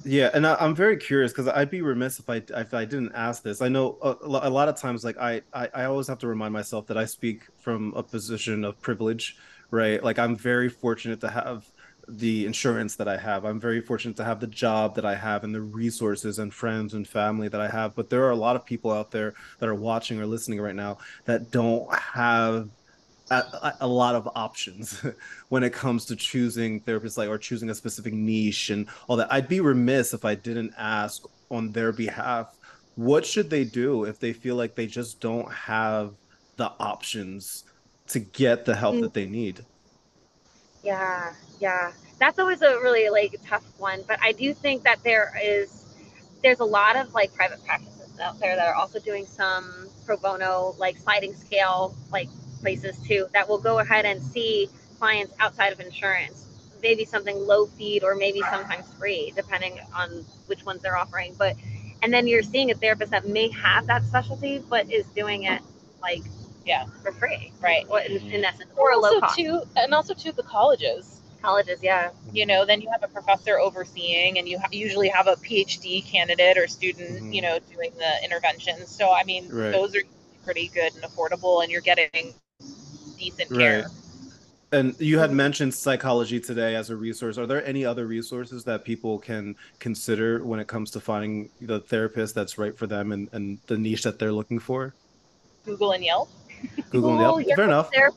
Yeah, 0.05 0.31
and 0.35 0.45
I, 0.45 0.57
I'm 0.59 0.75
very 0.75 0.97
curious 0.97 1.31
because 1.31 1.47
I'd 1.47 1.71
be 1.71 1.81
remiss 1.81 2.19
if 2.19 2.29
I 2.29 2.43
if 2.57 2.75
I 2.75 2.85
didn't 2.85 3.13
ask 3.15 3.43
this. 3.45 3.63
I 3.63 3.69
know 3.69 3.99
a, 4.03 4.09
a 4.11 4.49
a 4.49 4.51
lot 4.51 4.69
of 4.69 4.75
times, 4.77 5.05
like 5.05 5.17
I, 5.17 5.43
I 5.55 5.69
I 5.73 5.85
always 5.85 6.09
have 6.09 6.19
to 6.21 6.27
remind 6.27 6.53
myself 6.53 6.89
that 6.89 6.97
I 6.97 7.05
speak 7.05 7.43
from 7.61 7.93
a 7.95 8.03
position 8.03 8.65
of 8.65 8.81
privilege, 8.81 9.37
right? 9.71 10.03
Like 10.03 10.19
I'm 10.19 10.35
very 10.35 10.69
fortunate 10.69 11.21
to 11.21 11.31
have 11.31 11.71
the 12.09 12.47
insurance 12.47 12.97
that 12.97 13.09
I 13.09 13.17
have. 13.17 13.45
I'm 13.45 13.61
very 13.61 13.81
fortunate 13.81 14.17
to 14.19 14.25
have 14.25 14.41
the 14.41 14.47
job 14.47 14.95
that 14.97 15.05
I 15.05 15.15
have 15.15 15.45
and 15.45 15.55
the 15.55 15.63
resources 15.63 16.39
and 16.39 16.53
friends 16.53 16.95
and 16.95 17.07
family 17.07 17.49
that 17.49 17.61
I 17.61 17.69
have. 17.69 17.95
But 17.95 18.11
there 18.11 18.25
are 18.25 18.31
a 18.31 18.37
lot 18.37 18.57
of 18.57 18.65
people 18.67 18.91
out 18.91 19.11
there 19.13 19.35
that 19.59 19.69
are 19.69 19.75
watching 19.75 20.21
or 20.21 20.27
listening 20.27 20.61
right 20.61 20.75
now 20.75 20.99
that 21.27 21.51
don't 21.51 21.93
have 21.95 22.69
a, 23.31 23.73
a 23.81 23.87
lot 23.87 24.15
of 24.15 24.29
options 24.35 25.03
when 25.49 25.63
it 25.63 25.73
comes 25.73 26.05
to 26.07 26.17
choosing 26.17 26.81
therapists 26.83 27.17
like 27.17 27.29
or 27.29 27.39
choosing 27.39 27.71
a 27.71 27.75
specific 27.75 28.13
niche 28.13 28.71
and 28.71 28.89
all 29.09 29.17
that 29.17 29.33
i'd 29.33 29.49
be 29.49 29.61
remiss 29.61 30.13
if 30.13 30.25
i 30.25 30.35
didn't 30.35 30.73
ask 30.77 31.23
on 31.51 31.73
their 31.73 31.93
behalf 31.93 32.59
what 32.95 33.25
should 33.25 33.49
they 33.49 33.65
do 33.65 34.05
if 34.05 34.19
they 34.19 34.33
feel 34.33 34.57
like 34.57 34.75
they 34.75 34.87
just 34.87 35.21
don't 35.21 35.51
have 35.51 36.13
the 36.57 36.71
options 36.79 37.65
to 38.09 38.19
get 38.21 38.65
the 38.67 38.75
help 38.75 38.97
Mm. 38.97 39.03
that 39.03 39.15
they 39.15 39.27
need 39.27 39.65
Yeah, 40.83 41.35
yeah. 41.61 41.93
That's 42.19 42.39
always 42.39 42.63
a 42.63 42.81
really 42.81 43.09
like 43.11 43.41
tough 43.47 43.65
one, 43.79 44.03
but 44.07 44.19
I 44.23 44.33
do 44.33 44.55
think 44.55 44.85
that 44.85 45.03
there 45.05 45.33
is 45.43 45.87
there's 46.43 46.61
a 46.61 46.65
lot 46.65 46.97
of 46.97 47.13
like 47.15 47.35
private 47.35 47.65
practices 47.65 48.19
out 48.21 48.39
there 48.41 48.57
that 48.57 48.67
are 48.69 48.75
also 48.75 48.99
doing 49.01 49.27
some 49.27 49.89
pro 50.07 50.17
bono 50.17 50.75
like 50.79 50.97
sliding 50.99 51.35
scale 51.35 51.97
like 52.13 52.29
places 52.61 52.99
too 53.01 53.27
that 53.33 53.49
will 53.49 53.59
go 53.59 53.79
ahead 53.81 54.05
and 54.05 54.23
see 54.23 54.69
clients 54.99 55.35
outside 55.41 55.73
of 55.73 55.81
insurance. 55.81 56.47
Maybe 56.83 57.05
something 57.05 57.37
low 57.39 57.67
feed 57.67 58.03
or 58.05 58.15
maybe 58.17 58.41
sometimes 58.51 58.93
free 58.95 59.33
depending 59.37 59.79
on 59.95 60.25
which 60.47 60.65
ones 60.65 60.83
they're 60.83 60.97
offering, 60.97 61.35
but 61.39 61.57
and 62.03 62.13
then 62.13 62.27
you're 62.27 62.43
seeing 62.43 62.71
a 62.73 62.75
therapist 62.75 63.13
that 63.13 63.27
may 63.29 63.51
have 63.51 63.87
that 63.87 64.05
specialty 64.05 64.61
but 64.69 64.91
is 64.93 65.07
doing 65.09 65.45
it 65.45 65.63
like 66.01 66.25
Yeah. 66.65 66.87
for 67.03 67.13
free, 67.13 67.53
Right. 67.61 67.85
Or 67.89 68.01
in, 68.01 68.17
in 68.33 68.45
essence, 68.45 68.71
or 68.77 68.93
a 68.93 68.97
low 68.97 69.09
also 69.09 69.21
cost. 69.21 69.37
too, 69.39 69.63
and 69.77 69.93
also 69.95 70.15
to 70.15 70.33
the 70.33 70.43
colleges. 70.43 71.21
Colleges, 71.43 71.81
yeah. 71.83 72.11
You 72.33 72.47
know, 72.47 72.65
then 72.65 72.81
you 72.81 72.89
have 72.91 73.03
a 73.03 73.09
professor 73.09 73.59
overseeing, 73.59 74.39
and 74.39 74.49
you 74.49 74.59
ha- 74.59 74.69
usually 74.71 75.09
have 75.09 75.27
a 75.27 75.35
PhD 75.37 76.05
candidate 76.05 76.57
or 76.57 76.69
student, 76.69 77.21
Mhm. 77.23 77.35
you 77.35 77.43
know, 77.43 77.59
doing 77.75 77.91
the 77.99 78.25
interventions. 78.25 78.89
So 78.89 79.11
I 79.13 79.25
mean, 79.25 79.49
Right. 79.49 79.73
those 79.73 79.95
are 79.97 80.03
pretty 80.45 80.69
good 80.69 80.95
and 80.95 81.03
affordable, 81.03 81.63
and 81.63 81.71
you're 81.73 81.81
getting 81.81 82.35
decent 83.19 83.51
care. 83.51 83.83
Right. 83.83 83.87
And 84.75 84.95
you 84.99 85.19
had 85.19 85.33
mentioned 85.33 85.75
psychology 85.75 86.41
today 86.41 86.75
as 86.77 86.89
a 86.89 86.97
resource. 86.97 87.37
Are 87.37 87.47
there 87.47 87.63
any 87.67 87.85
other 87.85 88.07
resources 88.07 88.65
that 88.65 88.85
people 88.87 89.19
can 89.19 89.55
consider 89.81 90.43
when 90.45 90.61
it 90.61 90.67
comes 90.67 90.91
to 90.93 91.01
finding 91.01 91.51
the 91.61 91.81
therapist 91.81 92.35
that's 92.35 92.57
right 92.57 92.77
for 92.77 92.87
them 92.87 93.13
and, 93.13 93.29
and 93.33 93.59
the 93.67 93.77
niche 93.77 94.03
that 94.05 94.19
they're 94.19 94.33
looking 94.33 94.59
for? 94.59 94.95
Google 95.67 95.93
and 95.93 96.03
Yelp. 96.03 96.31
Google 96.91 97.11
and 97.11 97.21
Google, 97.21 97.41
Yelp. 97.41 97.57
Fair 97.57 97.65
enough. 97.65 97.91
Ther- 97.93 98.11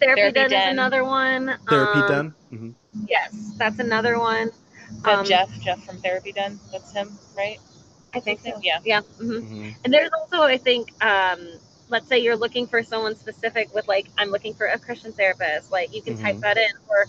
Therapy, 0.00 0.20
Therapy 0.20 0.32
Den, 0.32 0.46
is 0.46 0.50
Den. 0.50 0.72
another 0.72 1.04
one. 1.04 1.56
Therapy 1.68 2.02
Um, 2.02 2.06
Den. 2.06 2.34
hmm 2.50 2.70
Yes, 3.08 3.52
that's 3.56 3.78
another 3.78 4.18
one. 4.18 4.48
Is 4.48 5.02
that 5.02 5.18
Um, 5.18 5.24
Jeff, 5.24 5.50
Jeff 5.60 5.84
from 5.84 5.98
Therapy 5.98 6.32
Den. 6.32 6.58
That's 6.72 6.92
him, 6.92 7.18
right? 7.36 7.58
I 8.14 8.20
think 8.20 8.40
so. 8.40 8.58
Yeah. 8.62 8.78
Yeah. 8.84 9.00
hmm 9.18 9.38
hmm 9.40 9.70
And 9.84 9.92
there's 9.92 10.10
also, 10.12 10.42
I 10.42 10.56
think, 10.58 10.92
um, 11.04 11.38
let's 11.88 12.06
say 12.08 12.18
you're 12.18 12.36
looking 12.36 12.66
for 12.66 12.82
someone 12.82 13.14
specific 13.16 13.74
with 13.74 13.86
like, 13.88 14.06
I'm 14.18 14.28
looking 14.30 14.54
for 14.54 14.66
a 14.66 14.78
Christian 14.78 15.12
therapist. 15.12 15.70
Like 15.72 15.94
you 15.94 16.02
can 16.02 16.16
type 16.16 16.36
Mhm. 16.36 16.40
that 16.40 16.56
in, 16.56 16.70
or 16.88 17.06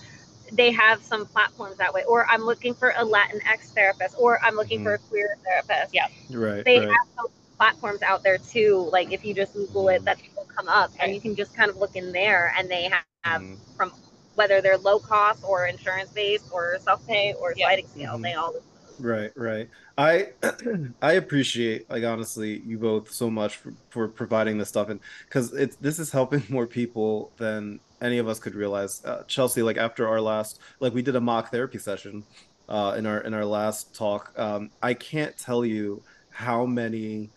they 0.51 0.71
have 0.71 1.01
some 1.03 1.25
platforms 1.25 1.77
that 1.77 1.93
way. 1.93 2.03
Or 2.05 2.25
I'm 2.29 2.41
looking 2.43 2.73
for 2.73 2.89
a 2.89 3.03
Latinx 3.03 3.73
therapist, 3.73 4.15
or 4.17 4.39
I'm 4.43 4.55
looking 4.55 4.79
for 4.81 4.93
a 4.93 4.97
queer 4.97 5.37
therapist. 5.43 5.93
Yeah. 5.93 6.07
Right. 6.29 6.63
They 6.65 6.79
right. 6.79 6.89
have 6.89 7.07
those 7.17 7.31
platforms 7.57 8.01
out 8.01 8.23
there 8.23 8.37
too. 8.37 8.89
Like 8.91 9.11
if 9.11 9.23
you 9.25 9.33
just 9.33 9.53
Google 9.53 9.87
it, 9.89 10.03
that 10.05 10.17
will 10.34 10.34
come 10.55 10.67
up, 10.67 10.91
and 10.99 11.13
you 11.13 11.21
can 11.21 11.35
just 11.35 11.53
kind 11.53 11.69
of 11.69 11.77
look 11.77 11.95
in 11.95 12.11
there, 12.11 12.53
and 12.57 12.69
they 12.69 12.89
have 13.23 13.41
Mhm. 13.41 13.57
from 13.77 13.91
whether 14.35 14.61
they're 14.61 14.77
low 14.77 14.99
cost 14.99 15.43
or 15.43 15.65
insurance 15.67 16.09
based 16.11 16.45
or 16.51 16.77
self 16.79 17.05
pay 17.07 17.33
or 17.33 17.53
Yeah. 17.55 17.67
sliding 17.67 17.87
scale. 17.87 18.17
Mhm. 18.17 18.23
They 18.23 18.33
all 18.33 18.53
Right, 18.97 19.31
right. 19.35 19.69
I 19.97 20.29
I 21.01 21.13
appreciate 21.13 21.89
like 21.89 22.03
honestly 22.03 22.61
you 22.65 22.79
both 22.79 23.11
so 23.11 23.29
much 23.29 23.57
for, 23.57 23.73
for 23.89 24.07
providing 24.07 24.57
this 24.57 24.69
stuff 24.69 24.89
and 24.89 25.01
because 25.29 25.53
it's 25.53 25.75
this 25.77 25.99
is 25.99 26.11
helping 26.11 26.43
more 26.49 26.67
people 26.67 27.33
than 27.37 27.79
any 28.01 28.19
of 28.19 28.27
us 28.27 28.39
could 28.39 28.55
realize. 28.55 29.01
Uh, 29.03 29.23
Chelsie, 29.27 29.63
like 29.65 29.77
after 29.77 30.07
our 30.07 30.21
last 30.21 30.59
like 30.79 30.93
we 30.93 31.01
did 31.01 31.15
a 31.15 31.21
mock 31.21 31.51
therapy 31.51 31.77
session 31.79 32.25
uh, 32.69 32.95
in 32.97 33.05
our 33.05 33.19
in 33.21 33.33
our 33.33 33.45
last 33.45 33.95
talk. 33.95 34.31
Um, 34.37 34.71
I 34.81 34.93
can't 34.93 35.37
tell 35.37 35.65
you 35.65 36.03
how 36.29 36.65
many 36.65 37.31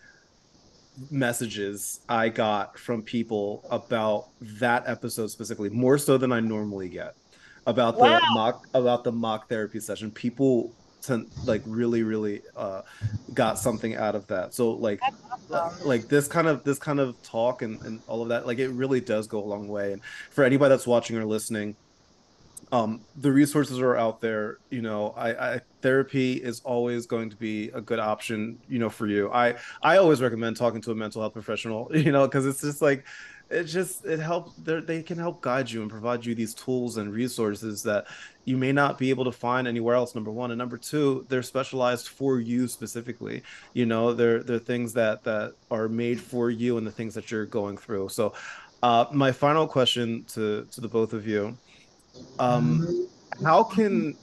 messages 1.09 1.99
I 2.09 2.29
got 2.29 2.77
from 2.79 3.03
people 3.03 3.65
about 3.69 4.27
that 4.59 4.83
episode 4.87 5.27
specifically, 5.27 5.69
more 5.69 5.97
so 5.97 6.17
than 6.17 6.31
I 6.31 6.39
normally 6.39 6.89
get 6.89 7.13
about 7.65 7.99
the 7.99 8.05
Wow. 8.05 8.19
mock 8.29 8.67
about 8.73 9.03
the 9.03 9.11
mock 9.11 9.49
therapy 9.49 9.79
session. 9.79 10.11
People 10.11 10.75
to 11.03 11.25
like 11.45 11.63
really 11.65 12.03
really 12.03 12.43
uh 12.55 12.81
got 13.33 13.59
something 13.59 13.95
out 13.95 14.15
of 14.15 14.27
that. 14.27 14.53
So 14.53 14.71
like 14.71 15.03
awesome. 15.51 15.71
like 15.83 16.09
this 16.09 16.27
kind 16.27 16.47
of 16.47 16.63
this 16.63 16.79
kind 16.79 16.99
of 16.99 17.21
talk 17.21 17.61
and, 17.61 17.81
and 17.83 18.01
all 18.07 18.21
of 18.21 18.29
that 18.29 18.45
like 18.45 18.59
it 18.59 18.69
really 18.69 19.01
does 19.01 19.27
go 19.27 19.39
a 19.43 19.45
long 19.45 19.67
way 19.67 19.93
and 19.93 20.03
for 20.31 20.43
anybody 20.43 20.69
that's 20.69 20.87
watching 20.87 21.17
or 21.17 21.25
listening 21.25 21.77
um 22.71 23.05
the 23.15 23.31
resources 23.31 23.79
are 23.79 23.95
out 23.95 24.21
there 24.21 24.59
you 24.69 24.81
know 24.81 25.09
I, 25.11 25.55
I 25.55 25.61
therapy 25.81 26.33
is 26.33 26.61
always 26.61 27.05
going 27.05 27.29
to 27.29 27.35
be 27.35 27.69
a 27.69 27.81
good 27.81 27.99
option 27.99 28.59
you 28.67 28.79
know 28.79 28.89
for 28.89 29.07
you. 29.07 29.31
I 29.31 29.55
i 29.81 29.97
always 29.97 30.21
recommend 30.21 30.57
talking 30.57 30.81
to 30.81 30.91
a 30.91 30.95
mental 30.95 31.21
health 31.21 31.33
professional 31.33 31.89
you 31.95 32.11
know 32.11 32.27
because 32.27 32.45
it's 32.45 32.61
just 32.61 32.81
like 32.81 33.05
it 33.49 33.63
just 33.63 34.05
it 34.05 34.19
helps 34.19 34.53
they 34.57 35.01
can 35.01 35.17
help 35.17 35.41
guide 35.41 35.69
you 35.69 35.81
and 35.81 35.89
provide 35.89 36.25
you 36.25 36.35
these 36.35 36.53
tools 36.53 36.97
and 36.97 37.11
resources 37.11 37.81
that 37.83 38.05
you 38.45 38.57
may 38.57 38.71
not 38.71 38.97
be 38.97 39.09
able 39.09 39.25
to 39.25 39.31
find 39.31 39.67
anywhere 39.67 39.95
else 39.95 40.13
number 40.13 40.31
one. 40.31 40.51
And 40.51 40.57
number 40.57 40.77
two 40.77 41.25
they're 41.29 41.43
specialized 41.43 42.09
for 42.09 42.39
you 42.39 42.67
specifically. 42.67 43.43
You 43.73 43.85
know 43.85 44.13
they're 44.13 44.43
they're 44.43 44.59
things 44.59 44.93
that 44.93 45.23
that 45.23 45.53
are 45.71 45.87
made 45.89 46.21
for 46.21 46.49
you 46.51 46.77
and 46.77 46.85
the 46.85 46.91
things 46.91 47.15
that 47.15 47.31
you're 47.31 47.45
going 47.45 47.77
through. 47.77 48.09
So 48.09 48.33
uh 48.83 49.05
my 49.11 49.31
final 49.31 49.67
question 49.67 50.25
to 50.25 50.65
to 50.71 50.81
the 50.81 50.87
both 50.87 51.13
of 51.13 51.27
you 51.27 51.57
um 52.37 53.07
how 53.43 53.63
can 53.63 54.15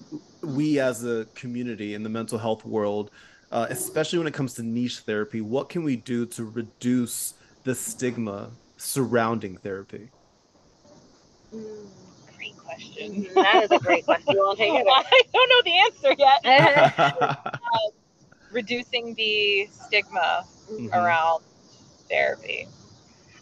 we 0.47 0.79
as 0.79 1.05
a 1.05 1.27
community 1.35 1.95
in 1.95 2.03
the 2.03 2.09
mental 2.09 2.39
health 2.39 2.65
world 2.65 3.11
uh, 3.53 3.67
especially 3.71 4.19
when 4.19 4.27
it 4.27 4.35
comes 4.35 4.55
to 4.55 4.63
niche 4.63 5.01
therapy 5.01 5.41
what 5.41 5.69
can 5.69 5.83
we 5.85 5.97
do 5.97 6.27
to 6.27 6.45
reduce 6.45 7.35
the 7.65 7.75
stigma 7.75 8.53
surrounding 8.77 9.57
therapy 9.57 10.11
Great 12.37 12.57
question. 12.59 13.27
That 13.35 13.63
is 13.65 13.71
a 13.71 13.79
great 13.79 14.05
question. 14.05 14.33
You 14.35 14.39
want 14.41 14.59
to 14.59 14.65
take 14.65 14.75
it? 14.75 14.87
I 14.91 15.23
don't 15.33 15.49
know 15.49 15.63
the 15.65 15.79
answer 15.79 16.15
yet. 16.19 16.89
Mhm. 17.25 17.37
Reducing 18.51 19.15
the 19.15 19.69
stigma 19.73 20.45
Mhm. 20.71 20.93
around 20.93 21.45
therapy. 22.11 22.67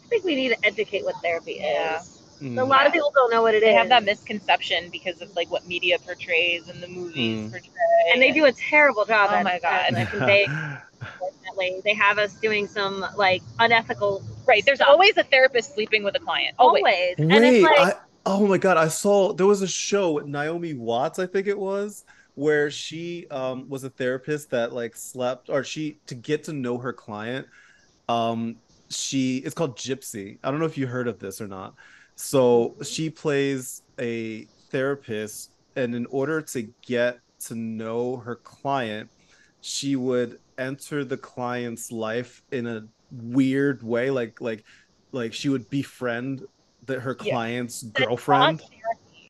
I 0.04 0.08
think 0.08 0.24
we 0.24 0.34
need 0.36 0.50
to 0.50 0.64
educate 0.64 1.04
what 1.04 1.16
therapy 1.22 1.56
Yeah. 1.60 1.98
is. 2.00 2.13
Mm. 2.40 2.60
A 2.60 2.64
lot 2.64 2.86
of 2.86 2.92
people 2.92 3.12
don't 3.14 3.30
know 3.30 3.42
what 3.42 3.54
it 3.54 3.58
is. 3.58 3.62
They 3.62 3.74
have 3.74 3.88
that 3.88 4.04
misconception 4.04 4.90
because 4.90 5.20
of 5.22 5.34
like 5.36 5.50
what 5.50 5.66
media 5.66 5.98
portrays 5.98 6.68
and 6.68 6.82
the 6.82 6.88
movies 6.88 7.40
Mm. 7.40 7.50
portray. 7.50 7.70
and 8.12 8.22
they 8.22 8.32
do 8.32 8.44
a 8.46 8.52
terrible 8.52 9.04
job 9.04 9.30
Oh 9.32 9.36
at, 9.36 9.44
my 9.44 9.58
God. 9.60 9.94
at 9.94 10.10
conveying 10.10 10.48
unfortunately. 11.00 11.80
They 11.84 11.94
have 11.94 12.18
us 12.18 12.34
doing 12.34 12.66
some 12.66 13.04
like 13.16 13.42
unethical 13.58 14.22
right. 14.46 14.64
There's 14.64 14.78
stuff. 14.78 14.88
always 14.90 15.16
a 15.16 15.22
therapist 15.24 15.74
sleeping 15.74 16.02
with 16.04 16.16
a 16.16 16.20
client. 16.20 16.54
Always. 16.58 16.82
always. 16.82 17.14
And 17.18 17.30
Wait, 17.30 17.44
it's 17.44 17.62
like 17.62 17.94
I, 17.94 17.94
oh 18.26 18.46
my 18.46 18.58
god, 18.58 18.76
I 18.76 18.88
saw 18.88 19.32
there 19.32 19.46
was 19.46 19.62
a 19.62 19.68
show 19.68 20.12
with 20.12 20.26
Naomi 20.26 20.74
Watts, 20.74 21.18
I 21.18 21.26
think 21.26 21.46
it 21.46 21.58
was, 21.58 22.04
where 22.34 22.70
she 22.70 23.26
um 23.30 23.68
was 23.68 23.84
a 23.84 23.90
therapist 23.90 24.50
that 24.50 24.72
like 24.72 24.96
slept 24.96 25.48
or 25.50 25.64
she 25.64 26.00
to 26.08 26.14
get 26.14 26.44
to 26.44 26.52
know 26.52 26.78
her 26.78 26.92
client, 26.92 27.46
um 28.08 28.56
she 28.90 29.38
it's 29.38 29.54
called 29.54 29.76
Gypsy. 29.78 30.38
I 30.42 30.50
don't 30.50 30.60
know 30.60 30.66
if 30.66 30.78
you 30.78 30.86
heard 30.86 31.08
of 31.08 31.18
this 31.18 31.40
or 31.40 31.48
not. 31.48 31.74
So 32.16 32.76
she 32.82 33.10
plays 33.10 33.82
a 33.98 34.44
therapist 34.70 35.50
and 35.76 35.94
in 35.94 36.06
order 36.06 36.40
to 36.40 36.62
get 36.82 37.18
to 37.46 37.54
know 37.54 38.16
her 38.18 38.36
client, 38.36 39.10
she 39.60 39.96
would 39.96 40.38
enter 40.58 41.04
the 41.04 41.16
client's 41.16 41.90
life 41.90 42.42
in 42.52 42.66
a 42.66 42.84
weird 43.10 43.82
way 43.82 44.10
like 44.10 44.40
like 44.40 44.64
like 45.12 45.32
she 45.32 45.48
would 45.48 45.68
befriend 45.70 46.46
that 46.86 47.00
her 47.00 47.14
client's 47.14 47.80
That's 47.80 48.00
not 48.00 48.08
girlfriend 48.08 48.62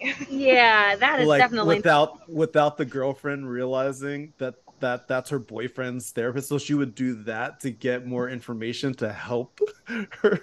yeah, 0.29 0.97
that 0.97 1.21
is 1.21 1.27
like 1.27 1.41
definitely 1.41 1.77
without 1.77 2.29
without 2.29 2.77
the 2.77 2.85
girlfriend 2.85 3.49
realizing 3.49 4.33
that 4.39 4.55
that 4.85 5.09
that's 5.09 5.31
her 5.31 5.39
boyfriend's 5.39 6.11
therapist 6.11 6.49
so 6.49 6.59
she 6.59 6.75
would 6.75 6.95
do 6.95 7.15
that 7.25 7.59
to 7.61 7.71
get 7.71 8.07
more 8.07 8.29
information 8.29 8.93
to 8.95 9.11
help 9.13 9.59
her 10.21 10.39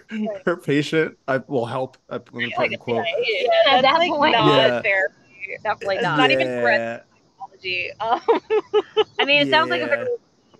her 0.45 0.57
patient 0.57 1.15
i 1.27 1.37
will 1.47 1.65
help 1.65 1.97
i'm 2.09 2.21
going 2.31 2.49
to 2.49 2.55
put 2.55 2.71
in 2.71 2.77
quote 2.79 3.05
Yeah, 3.05 3.47
At 3.67 3.81
that's 3.81 3.93
that 3.93 3.99
like 3.99 4.09
point- 4.11 4.33
not 4.33 4.47
Yeah. 4.47 4.81
therapy. 4.81 5.15
definitely 5.63 5.95
It's 5.97 6.03
not. 6.03 6.17
not 6.17 6.31
even 6.31 6.47
Yeah. 6.47 7.01
psychology. 7.37 7.91
Um, 7.99 8.21
I 9.19 9.25
mean, 9.25 9.47
it 9.47 9.49
sounds 9.51 9.69
like 9.69 9.81
a 9.81 9.85
Yeah. 9.85 9.95
very 9.95 10.07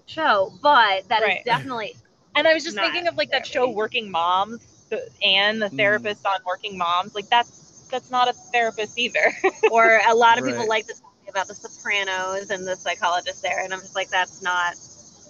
show, 0.05 0.53
but 0.61 1.07
that 1.09 1.21
is 1.23 1.27
Right. 1.27 1.41
definitely 1.45 1.95
and 2.36 2.47
I 2.47 2.53
was 2.53 2.63
just 2.63 2.77
thinking 2.77 3.07
of 3.07 3.15
like 3.17 3.32
that 3.32 3.45
show. 3.45 3.69
Working 3.69 4.09
Moms, 4.11 4.86
the, 4.89 5.09
and 5.23 5.61
the 5.61 5.67
Mm. 5.69 5.77
therapist 5.77 6.25
on 6.25 6.39
Working 6.45 6.77
Moms. 6.77 7.13
Like 7.15 7.29
that's 7.29 7.88
that's 7.91 8.09
not 8.11 8.29
a 8.29 8.34
therapist 8.53 8.97
either. 8.97 9.34
or 9.71 9.99
a 10.07 10.13
lot 10.15 10.38
of 10.39 10.45
people 10.45 10.65
like 10.67 10.88
to 10.88 10.93
talk 10.93 11.11
about 11.32 11.47
the 11.47 11.55
Sopranos 11.55 12.49
and 12.51 12.67
the 12.67 12.75
psychologist 12.75 13.41
there, 13.41 13.63
and 13.63 13.73
I'm 13.73 13.79
just 13.79 13.95
like, 13.95 14.09
that's 14.09 14.41
not 14.41 14.75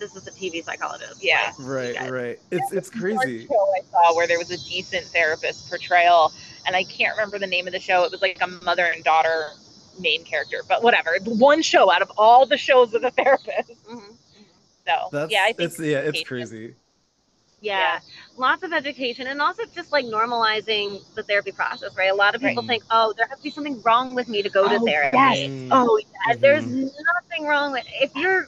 this 0.02 0.16
is 0.16 0.28
a 0.28 0.32
TV 0.32 0.64
psychologist. 0.64 1.24
Yeah. 1.24 1.54
Right, 1.60 1.96
right. 2.12 2.40
It's 2.50 2.72
it's 2.74 2.90
crazy. 2.90 3.46
show 3.48 3.74
I 3.78 3.82
saw 3.92 4.16
where 4.16 4.28
there 4.28 4.40
was 4.40 4.52
a 4.52 4.58
decent 4.58 5.06
therapist 5.06 5.70
portrayal, 5.70 6.34
and 6.66 6.76
I 6.76 6.84
can't 6.84 7.16
remember 7.16 7.40
the 7.40 7.48
name 7.48 7.68
of 7.68 7.74
the 7.74 7.80
show. 7.80 8.04
It 8.04 8.12
was 8.12 8.22
like 8.22 8.40
a 8.42 8.48
mother 8.48 8.86
and 8.86 9.04
daughter 9.04 9.52
main 10.00 10.24
character, 10.26 10.64
but 10.68 10.84
whatever. 10.84 11.18
One 11.26 11.62
show 11.62 11.92
out 11.92 12.02
of 12.02 12.12
all 12.18 12.46
the 12.46 12.58
shows 12.58 12.92
with 12.92 13.04
a 13.06 13.12
therapist. 13.12 13.72
Mhm. 13.86 14.16
So 14.88 15.10
That's 15.12 15.32
yeah, 15.32 15.44
I 15.44 15.54
think 15.54 15.72
it's 15.72 15.80
yeah, 15.80 16.00
it's 16.00 16.20
education. 16.20 16.26
crazy. 16.26 16.76
Yeah. 17.62 17.80
Yeah. 17.80 18.00
lots 18.38 18.64
of 18.64 18.74
education 18.74 19.28
and 19.28 19.40
also 19.42 19.64
just 19.74 19.92
like 19.92 20.06
normalizing 20.06 21.00
the 21.16 21.24
therapy 21.24 21.52
process, 21.52 21.96
right? 21.96 22.12
A 22.12 22.16
lot 22.16 22.34
of 22.34 22.42
people 22.42 22.64
Right. 22.64 22.68
think, 22.70 22.84
oh, 22.90 23.14
there 23.16 23.28
has 23.28 23.38
to 23.38 23.44
be 23.44 23.52
something 23.52 23.80
wrong 23.84 24.16
with 24.16 24.28
me 24.28 24.42
to 24.42 24.50
go 24.50 24.68
to 24.68 24.76
Oh, 24.82 24.86
therapy. 24.86 25.16
yes. 25.18 25.38
Mm. 25.50 25.70
Oh, 25.72 26.00
Uh, 26.30 26.36
There's 26.40 26.64
nothing 26.66 27.46
wrong 27.46 27.72
with 27.72 27.84
if 28.02 28.12
you're 28.16 28.48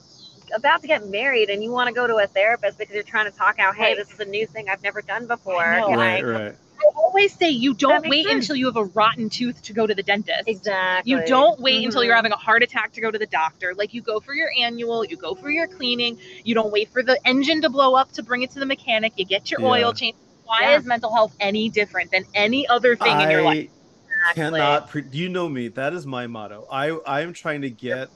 about 0.54 0.82
to 0.82 0.88
get 0.88 1.08
married 1.10 1.50
and 1.50 1.64
you 1.64 1.72
want 1.72 1.88
to 1.88 1.94
go 1.94 2.06
to 2.08 2.18
a 2.18 2.28
therapist 2.28 2.78
because 2.78 2.94
you're 2.94 3.04
trying 3.04 3.26
to 3.32 3.36
talk 3.38 3.60
out, 3.60 3.76
hey, 3.76 3.84
Right. 3.90 3.98
this 3.98 4.12
is 4.12 4.20
a 4.20 4.26
new 4.26 4.46
thing 4.48 4.68
I've 4.70 4.84
never 4.84 5.02
done 5.02 5.26
before. 5.28 5.64
I 5.64 5.80
know. 5.80 5.88
Can 5.90 5.98
Right, 6.00 6.24
I- 6.24 6.28
right. 6.28 6.56
I 6.84 6.92
always 6.96 7.34
say 7.34 7.50
you 7.50 7.74
don't 7.74 8.08
wait 8.08 8.26
sense. 8.26 8.44
until 8.46 8.56
you 8.56 8.66
have 8.66 8.76
a 8.76 8.86
rotten 8.86 9.30
tooth 9.30 9.62
to 9.64 9.74
go 9.74 9.88
to 9.88 9.96
the 9.96 10.04
dentist. 10.04 10.44
Exactly. 10.48 11.12
You 11.12 11.26
don't 11.26 11.60
wait 11.60 11.86
until 11.86 12.04
you're 12.04 12.14
Mhm. 12.14 12.18
having 12.18 12.32
a 12.32 12.38
heart 12.38 12.64
attack 12.64 12.92
to 12.94 13.02
go 13.02 13.12
to 13.12 13.18
the 13.18 13.26
doctor. 13.28 13.74
Like 13.76 13.94
you 13.94 14.02
go 14.02 14.20
for 14.20 14.34
your 14.34 14.50
annual, 14.60 15.06
you 15.06 15.16
go 15.16 15.36
for 15.36 15.50
your 15.50 15.68
cleaning. 15.68 16.18
You 16.44 16.56
don't 16.56 16.72
wait 16.72 16.90
for 16.90 17.04
the 17.04 17.20
engine 17.26 17.62
to 17.62 17.70
blow 17.70 17.96
up 17.96 18.12
to 18.14 18.24
bring 18.24 18.42
it 18.42 18.52
to 18.52 18.60
the 18.60 18.66
mechanic. 18.66 19.14
You 19.16 19.26
get 19.26 19.50
your 19.52 19.62
Yeah. 19.62 19.68
oil 19.68 19.94
change. 19.94 20.16
Why 20.46 20.60
Yeah. 20.64 20.78
is 20.78 20.86
mental 20.86 21.14
health 21.14 21.34
any 21.40 21.70
different 21.70 22.12
than 22.12 22.26
any 22.34 22.68
other 22.68 22.96
thing 22.96 23.22
in 23.22 23.32
your 23.32 23.44
life? 23.44 23.70
I 24.30 24.34
cannot. 24.34 24.90
Pre- 24.90 25.06
you 25.12 25.30
know 25.30 25.50
me. 25.50 25.68
That 25.70 25.94
is 25.94 26.06
my 26.06 26.28
motto. 26.28 26.66
I 26.72 26.92
I 27.06 27.22
am 27.22 27.34
trying 27.34 27.62
to 27.62 27.70
get 27.70 28.10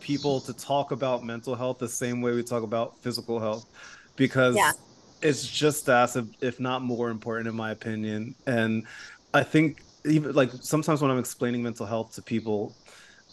people 0.00 0.40
to 0.40 0.54
talk 0.54 0.90
about 0.92 1.22
mental 1.24 1.54
health 1.54 1.78
the 1.78 1.88
same 1.88 2.22
way 2.22 2.32
we 2.32 2.42
talk 2.42 2.62
about 2.62 2.94
physical 3.02 3.38
health, 3.38 3.66
because 4.16 4.56
Yeah. 4.56 4.72
It's 5.22 5.46
just 5.46 5.88
as 5.88 6.16
if, 6.40 6.60
not 6.60 6.82
more 6.82 7.10
important 7.10 7.48
in 7.48 7.54
my 7.54 7.70
opinion. 7.70 8.34
And 8.46 8.86
I 9.34 9.42
think 9.42 9.82
even 10.04 10.34
like 10.34 10.50
sometimes 10.60 11.02
when 11.02 11.10
I'm 11.10 11.18
explaining 11.18 11.62
mental 11.62 11.86
health 11.86 12.14
to 12.14 12.22
people, 12.22 12.74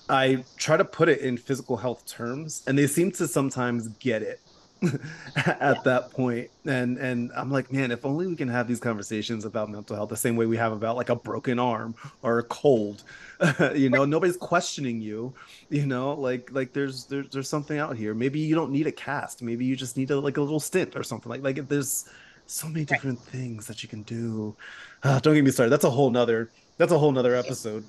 I 0.09 0.43
try 0.57 0.77
to 0.77 0.85
put 0.85 1.09
it 1.09 1.19
in 1.19 1.37
physical 1.37 1.75
health 1.75 2.05
terms, 2.05 2.63
and 2.67 2.77
they 2.77 2.87
seem 2.87 3.11
to 3.13 3.27
sometimes 3.27 3.89
get 3.99 4.21
it. 4.21 4.39
at 5.35 5.83
that 5.83 6.11
point. 6.11 6.49
And 6.65 6.97
and 6.97 7.31
i'm 7.35 7.49
like 7.51 7.71
man 7.71 7.91
if 7.91 8.05
only 8.05 8.27
we 8.27 8.35
can 8.35 8.47
have 8.47 8.67
these 8.67 8.79
conversations 8.79 9.45
about 9.45 9.69
mental 9.69 9.95
health 9.95 10.09
the 10.09 10.17
same 10.17 10.35
way 10.35 10.45
we 10.45 10.57
have 10.57 10.71
about 10.71 10.95
like 10.97 11.09
a 11.09 11.15
broken 11.15 11.59
arm 11.59 11.95
or 12.21 12.39
a 12.39 12.43
cold. 12.43 13.03
You 13.75 13.89
know 13.89 14.05
nobody's 14.05 14.37
questioning 14.37 15.01
you 15.01 15.33
you 15.69 15.85
know? 15.85 16.13
Like 16.13 16.49
like 16.51 16.73
there's 16.73 17.05
there's 17.05 17.29
there's 17.29 17.49
something 17.49 17.77
out 17.77 17.95
here. 17.97 18.13
Maybe 18.13 18.39
you 18.39 18.55
don't 18.55 18.71
need 18.71 18.87
a 18.87 18.91
cast. 18.91 19.41
Maybe 19.41 19.65
you 19.65 19.75
just 19.75 19.97
need 19.97 20.11
a 20.11 20.19
like 20.19 20.37
a 20.37 20.41
little 20.41 20.59
stint 20.59 20.95
or 20.95 21.03
something 21.03 21.29
like 21.29 21.43
like 21.43 21.67
there's 21.67 22.09
so 22.45 22.67
many 22.67 22.85
different 22.85 23.19
things 23.19 23.67
that 23.67 23.83
you 23.83 23.89
can 23.89 24.03
do. 24.03 24.55
Ah, 25.03 25.19
don't 25.21 25.35
get 25.35 25.43
me 25.43 25.51
started. 25.51 25.71
That's 25.71 25.83
a 25.83 25.89
whole 25.89 26.09
nother 26.09 26.49
that's 26.77 26.91
a 26.91 26.97
whole 26.97 27.11
nother 27.11 27.35
episode 27.35 27.83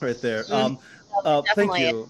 right 0.00 0.20
there. 0.20 0.44
Mhm. 0.44 0.52
um 0.52 0.78
uh, 1.24 1.42
thank 1.54 1.78
you. 1.78 2.08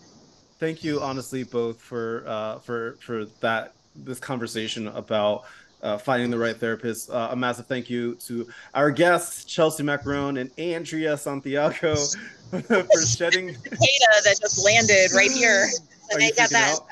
Thank 0.59 0.85
you 0.85 1.01
honestly 1.01 1.43
both 1.43 1.81
for 1.81 2.25
uh 2.27 2.59
for 2.61 2.97
for 3.01 3.25
that 3.41 3.75
this 3.97 4.18
conversation 4.18 4.88
about 4.88 5.45
uh, 5.82 5.99
finding 5.99 6.30
the 6.30 6.38
right 6.38 6.57
therapist. 6.57 7.11
Uh, 7.11 7.28
a 7.32 7.36
massive 7.36 7.66
thank 7.66 7.90
you 7.90 8.14
to 8.16 8.49
our 8.74 8.90
guests, 8.90 9.45
Chelsie 9.45 9.82
Maccarone 9.82 10.40
and 10.40 10.51
Andrea 10.59 11.16
Santiago, 11.16 11.97
for 12.51 13.03
shedding. 13.07 13.49
data 13.49 14.22
that 14.24 14.36
just 14.40 14.64
landed 14.64 15.11
right 15.14 15.30
here. 15.30 15.68
Are 16.12 16.18
they 16.18 16.26
you 16.26 16.34
got 16.34 16.51
that. 16.51 16.74
out? 16.78 16.86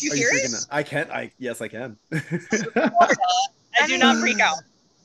Do 0.00 0.06
you 0.06 0.12
Are 0.12 0.16
hear 0.16 0.28
it? 0.32 0.54
out? 0.54 0.66
I 0.70 0.82
can't. 0.82 1.10
I 1.10 1.30
yes, 1.38 1.60
I 1.60 1.68
can. 1.68 1.96
I 2.12 3.86
do 3.86 3.98
not 3.98 4.16
freak 4.18 4.40
out. 4.40 4.56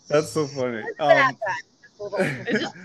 That's 0.07 0.29
so 0.31 0.47
funny. 0.47 0.81
Um, 0.99 1.11
at 1.11 1.35
that. 1.45 1.61
Just 1.99 2.13
a 2.13 2.41
It's 2.49 2.59
just 2.61 2.75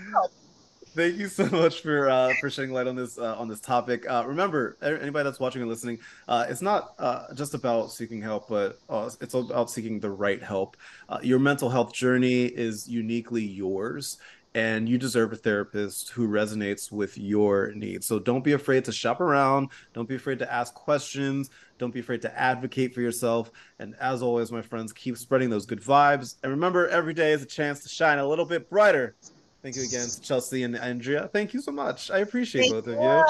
thank 0.95 1.17
you 1.17 1.27
so 1.27 1.45
much 1.47 1.81
for 1.81 2.09
uh, 2.09 2.33
for 2.39 2.49
shedding 2.49 2.73
light 2.73 2.87
on 2.87 2.95
this 2.95 3.17
uh, 3.17 3.35
on 3.37 3.47
this 3.47 3.59
topic. 3.59 4.09
Uh, 4.09 4.23
remember, 4.25 4.77
anybody 4.81 5.23
that's 5.23 5.39
watching 5.39 5.61
and 5.61 5.69
listening, 5.69 5.99
uh, 6.27 6.45
it's 6.49 6.61
not 6.61 6.93
uh, 6.99 7.33
just 7.33 7.53
about 7.53 7.91
seeking 7.91 8.21
help, 8.21 8.47
but 8.49 8.79
uh, 8.89 9.09
it's 9.19 9.33
about 9.33 9.69
seeking 9.69 9.99
the 9.99 10.09
right 10.09 10.41
help. 10.41 10.77
Your 11.21 11.39
mental 11.39 11.69
health 11.69 11.93
journey 11.93 12.45
is 12.45 12.87
uniquely 12.87 13.43
yours. 13.43 14.17
And 14.53 14.89
you 14.89 14.97
deserve 14.97 15.31
a 15.31 15.37
therapist 15.37 16.09
who 16.09 16.27
resonates 16.27 16.91
with 16.91 17.17
your 17.17 17.71
needs. 17.73 18.05
So 18.05 18.19
don't 18.19 18.43
be 18.43 18.51
afraid 18.51 18.83
to 18.83 18.91
shop 18.91 19.21
around. 19.21 19.69
Don't 19.93 20.09
be 20.09 20.15
afraid 20.15 20.39
to 20.39 20.53
ask 20.53 20.73
questions. 20.73 21.49
Don't 21.77 21.93
be 21.93 22.01
afraid 22.01 22.21
to 22.23 22.37
advocate 22.37 22.93
for 22.93 22.99
yourself. 22.99 23.49
And 23.79 23.95
as 24.01 24.21
always, 24.21 24.51
my 24.51 24.61
friends, 24.61 24.91
keep 24.91 25.17
spreading 25.17 25.49
those 25.49 25.65
good 25.65 25.79
vibes. 25.79 26.35
And 26.43 26.51
remember, 26.51 26.89
every 26.89 27.13
day 27.13 27.31
is 27.31 27.41
a 27.41 27.45
chance 27.45 27.79
to 27.83 27.87
shine 27.87 28.19
a 28.19 28.27
little 28.27 28.43
bit 28.43 28.69
brighter. 28.69 29.15
Thank 29.61 29.75
you 29.75 29.83
again 29.83 30.07
to 30.07 30.21
Chelsie 30.21 30.65
and 30.65 30.75
Andrea. 30.75 31.29
Thank 31.31 31.53
you 31.53 31.61
so 31.61 31.71
much. 31.71 32.09
I 32.09 32.19
appreciate 32.19 32.61
Thank 32.61 32.73
both 32.73 32.87
of 32.87 32.93
you. 32.93 33.01
you. 33.01 33.23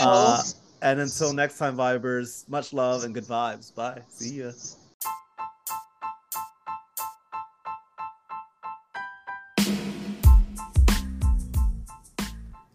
Uh, 0.00 0.42
and 0.82 1.00
until 1.00 1.32
next 1.32 1.58
time, 1.58 1.76
Vibers, 1.76 2.48
much 2.48 2.72
love 2.72 3.04
and 3.04 3.14
good 3.14 3.24
vibes. 3.24 3.72
Bye. 3.74 4.02
See 4.08 4.42
ya. 4.42 4.50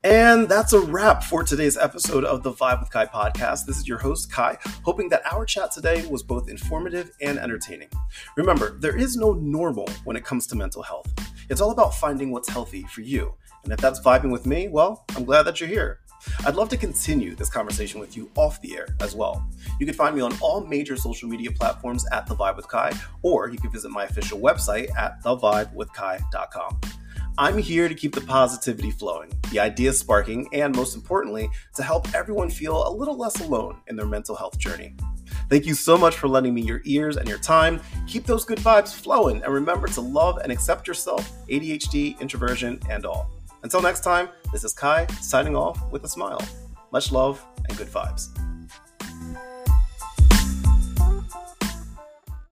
And 0.03 0.49
that's 0.49 0.74
a 0.74 0.80
wrap 0.80 1.24
for 1.24 1.43
today's 1.43 1.78
episode 1.78 2.24
of 2.26 2.41
the 2.41 2.51
Vibe 2.51 2.80
with 2.80 2.91
Ky 2.91 3.05
podcast. 3.05 3.66
This 3.68 3.78
is 3.78 3.88
your 3.88 3.99
host, 3.99 4.34
Ky, 4.34 4.53
hoping 4.84 5.09
that 5.09 5.22
our 5.32 5.45
chat 5.45 5.72
today 5.72 6.07
was 6.07 6.24
both 6.24 6.49
informative 6.49 7.12
and 7.22 7.38
entertaining. 7.38 7.89
Remember, 8.36 8.80
there 8.80 8.97
is 8.97 9.16
no 9.16 9.34
normal 9.34 9.88
when 10.05 10.16
it 10.16 10.26
comes 10.26 10.47
to 10.47 10.55
mental 10.55 10.82
health. 10.82 11.14
It's 11.51 11.59
all 11.59 11.71
about 11.71 11.93
finding 11.93 12.31
what's 12.31 12.47
healthy 12.47 12.83
for 12.83 13.01
you. 13.01 13.33
And 13.65 13.73
if 13.73 13.79
that's 13.81 13.99
vibing 13.99 14.31
with 14.31 14.45
me, 14.45 14.69
well, 14.69 15.03
I'm 15.17 15.25
glad 15.25 15.43
that 15.43 15.59
you're 15.59 15.67
here. 15.67 15.99
I'd 16.45 16.55
love 16.55 16.69
to 16.69 16.77
continue 16.77 17.35
this 17.35 17.49
conversation 17.49 17.99
with 17.99 18.15
you 18.15 18.31
off 18.37 18.61
the 18.61 18.77
air 18.77 18.87
as 19.01 19.15
well. 19.15 19.45
You 19.77 19.85
can 19.85 19.93
find 19.93 20.15
me 20.15 20.21
on 20.21 20.33
all 20.39 20.65
major 20.65 20.95
social 20.95 21.27
media 21.27 21.51
platforms 21.51 22.05
at 22.13 22.25
The 22.25 22.37
Vibe 22.37 22.55
with 22.55 22.71
Ky, 22.71 22.97
or 23.21 23.49
you 23.49 23.57
can 23.57 23.69
visit 23.69 23.91
my 23.91 24.05
official 24.05 24.39
website 24.39 24.95
at 24.95 25.21
thevibewithky.com. 25.23 26.79
I'm 27.37 27.57
here 27.57 27.89
to 27.89 27.95
keep 27.95 28.15
the 28.15 28.21
positivity 28.21 28.91
flowing, 28.91 29.33
the 29.51 29.59
ideas 29.59 29.99
sparking, 29.99 30.47
and 30.53 30.73
most 30.73 30.95
importantly, 30.95 31.49
to 31.75 31.83
help 31.83 32.15
everyone 32.15 32.49
feel 32.49 32.87
a 32.87 32.91
little 32.95 33.17
less 33.17 33.41
alone 33.41 33.81
in 33.87 33.97
their 33.97 34.05
mental 34.05 34.37
health 34.37 34.57
journey. 34.57 34.95
Thank 35.51 35.65
you 35.65 35.73
so 35.73 35.97
much 35.97 36.15
for 36.15 36.29
lending 36.29 36.53
me 36.53 36.61
your 36.61 36.79
ears 36.85 37.17
and 37.17 37.27
your 37.27 37.37
time. 37.37 37.81
Keep 38.07 38.25
those 38.25 38.45
good 38.45 38.59
vibes 38.59 38.95
flowing, 38.95 39.43
and 39.43 39.53
remember 39.53 39.85
to 39.89 39.99
love 39.99 40.37
and 40.37 40.49
accept 40.49 40.87
yourself, 40.87 41.29
ADHD, 41.49 42.17
introversion, 42.21 42.79
and 42.89 43.05
all. 43.05 43.29
Until 43.61 43.81
next 43.81 43.99
time, 43.99 44.29
this 44.53 44.63
is 44.63 44.73
Ky 44.73 45.05
signing 45.21 45.57
off 45.57 45.91
with 45.91 46.05
a 46.05 46.07
smile. 46.07 46.41
Much 46.93 47.11
love 47.11 47.45
and 47.67 47.77
good 47.77 47.89
vibes. 47.89 48.29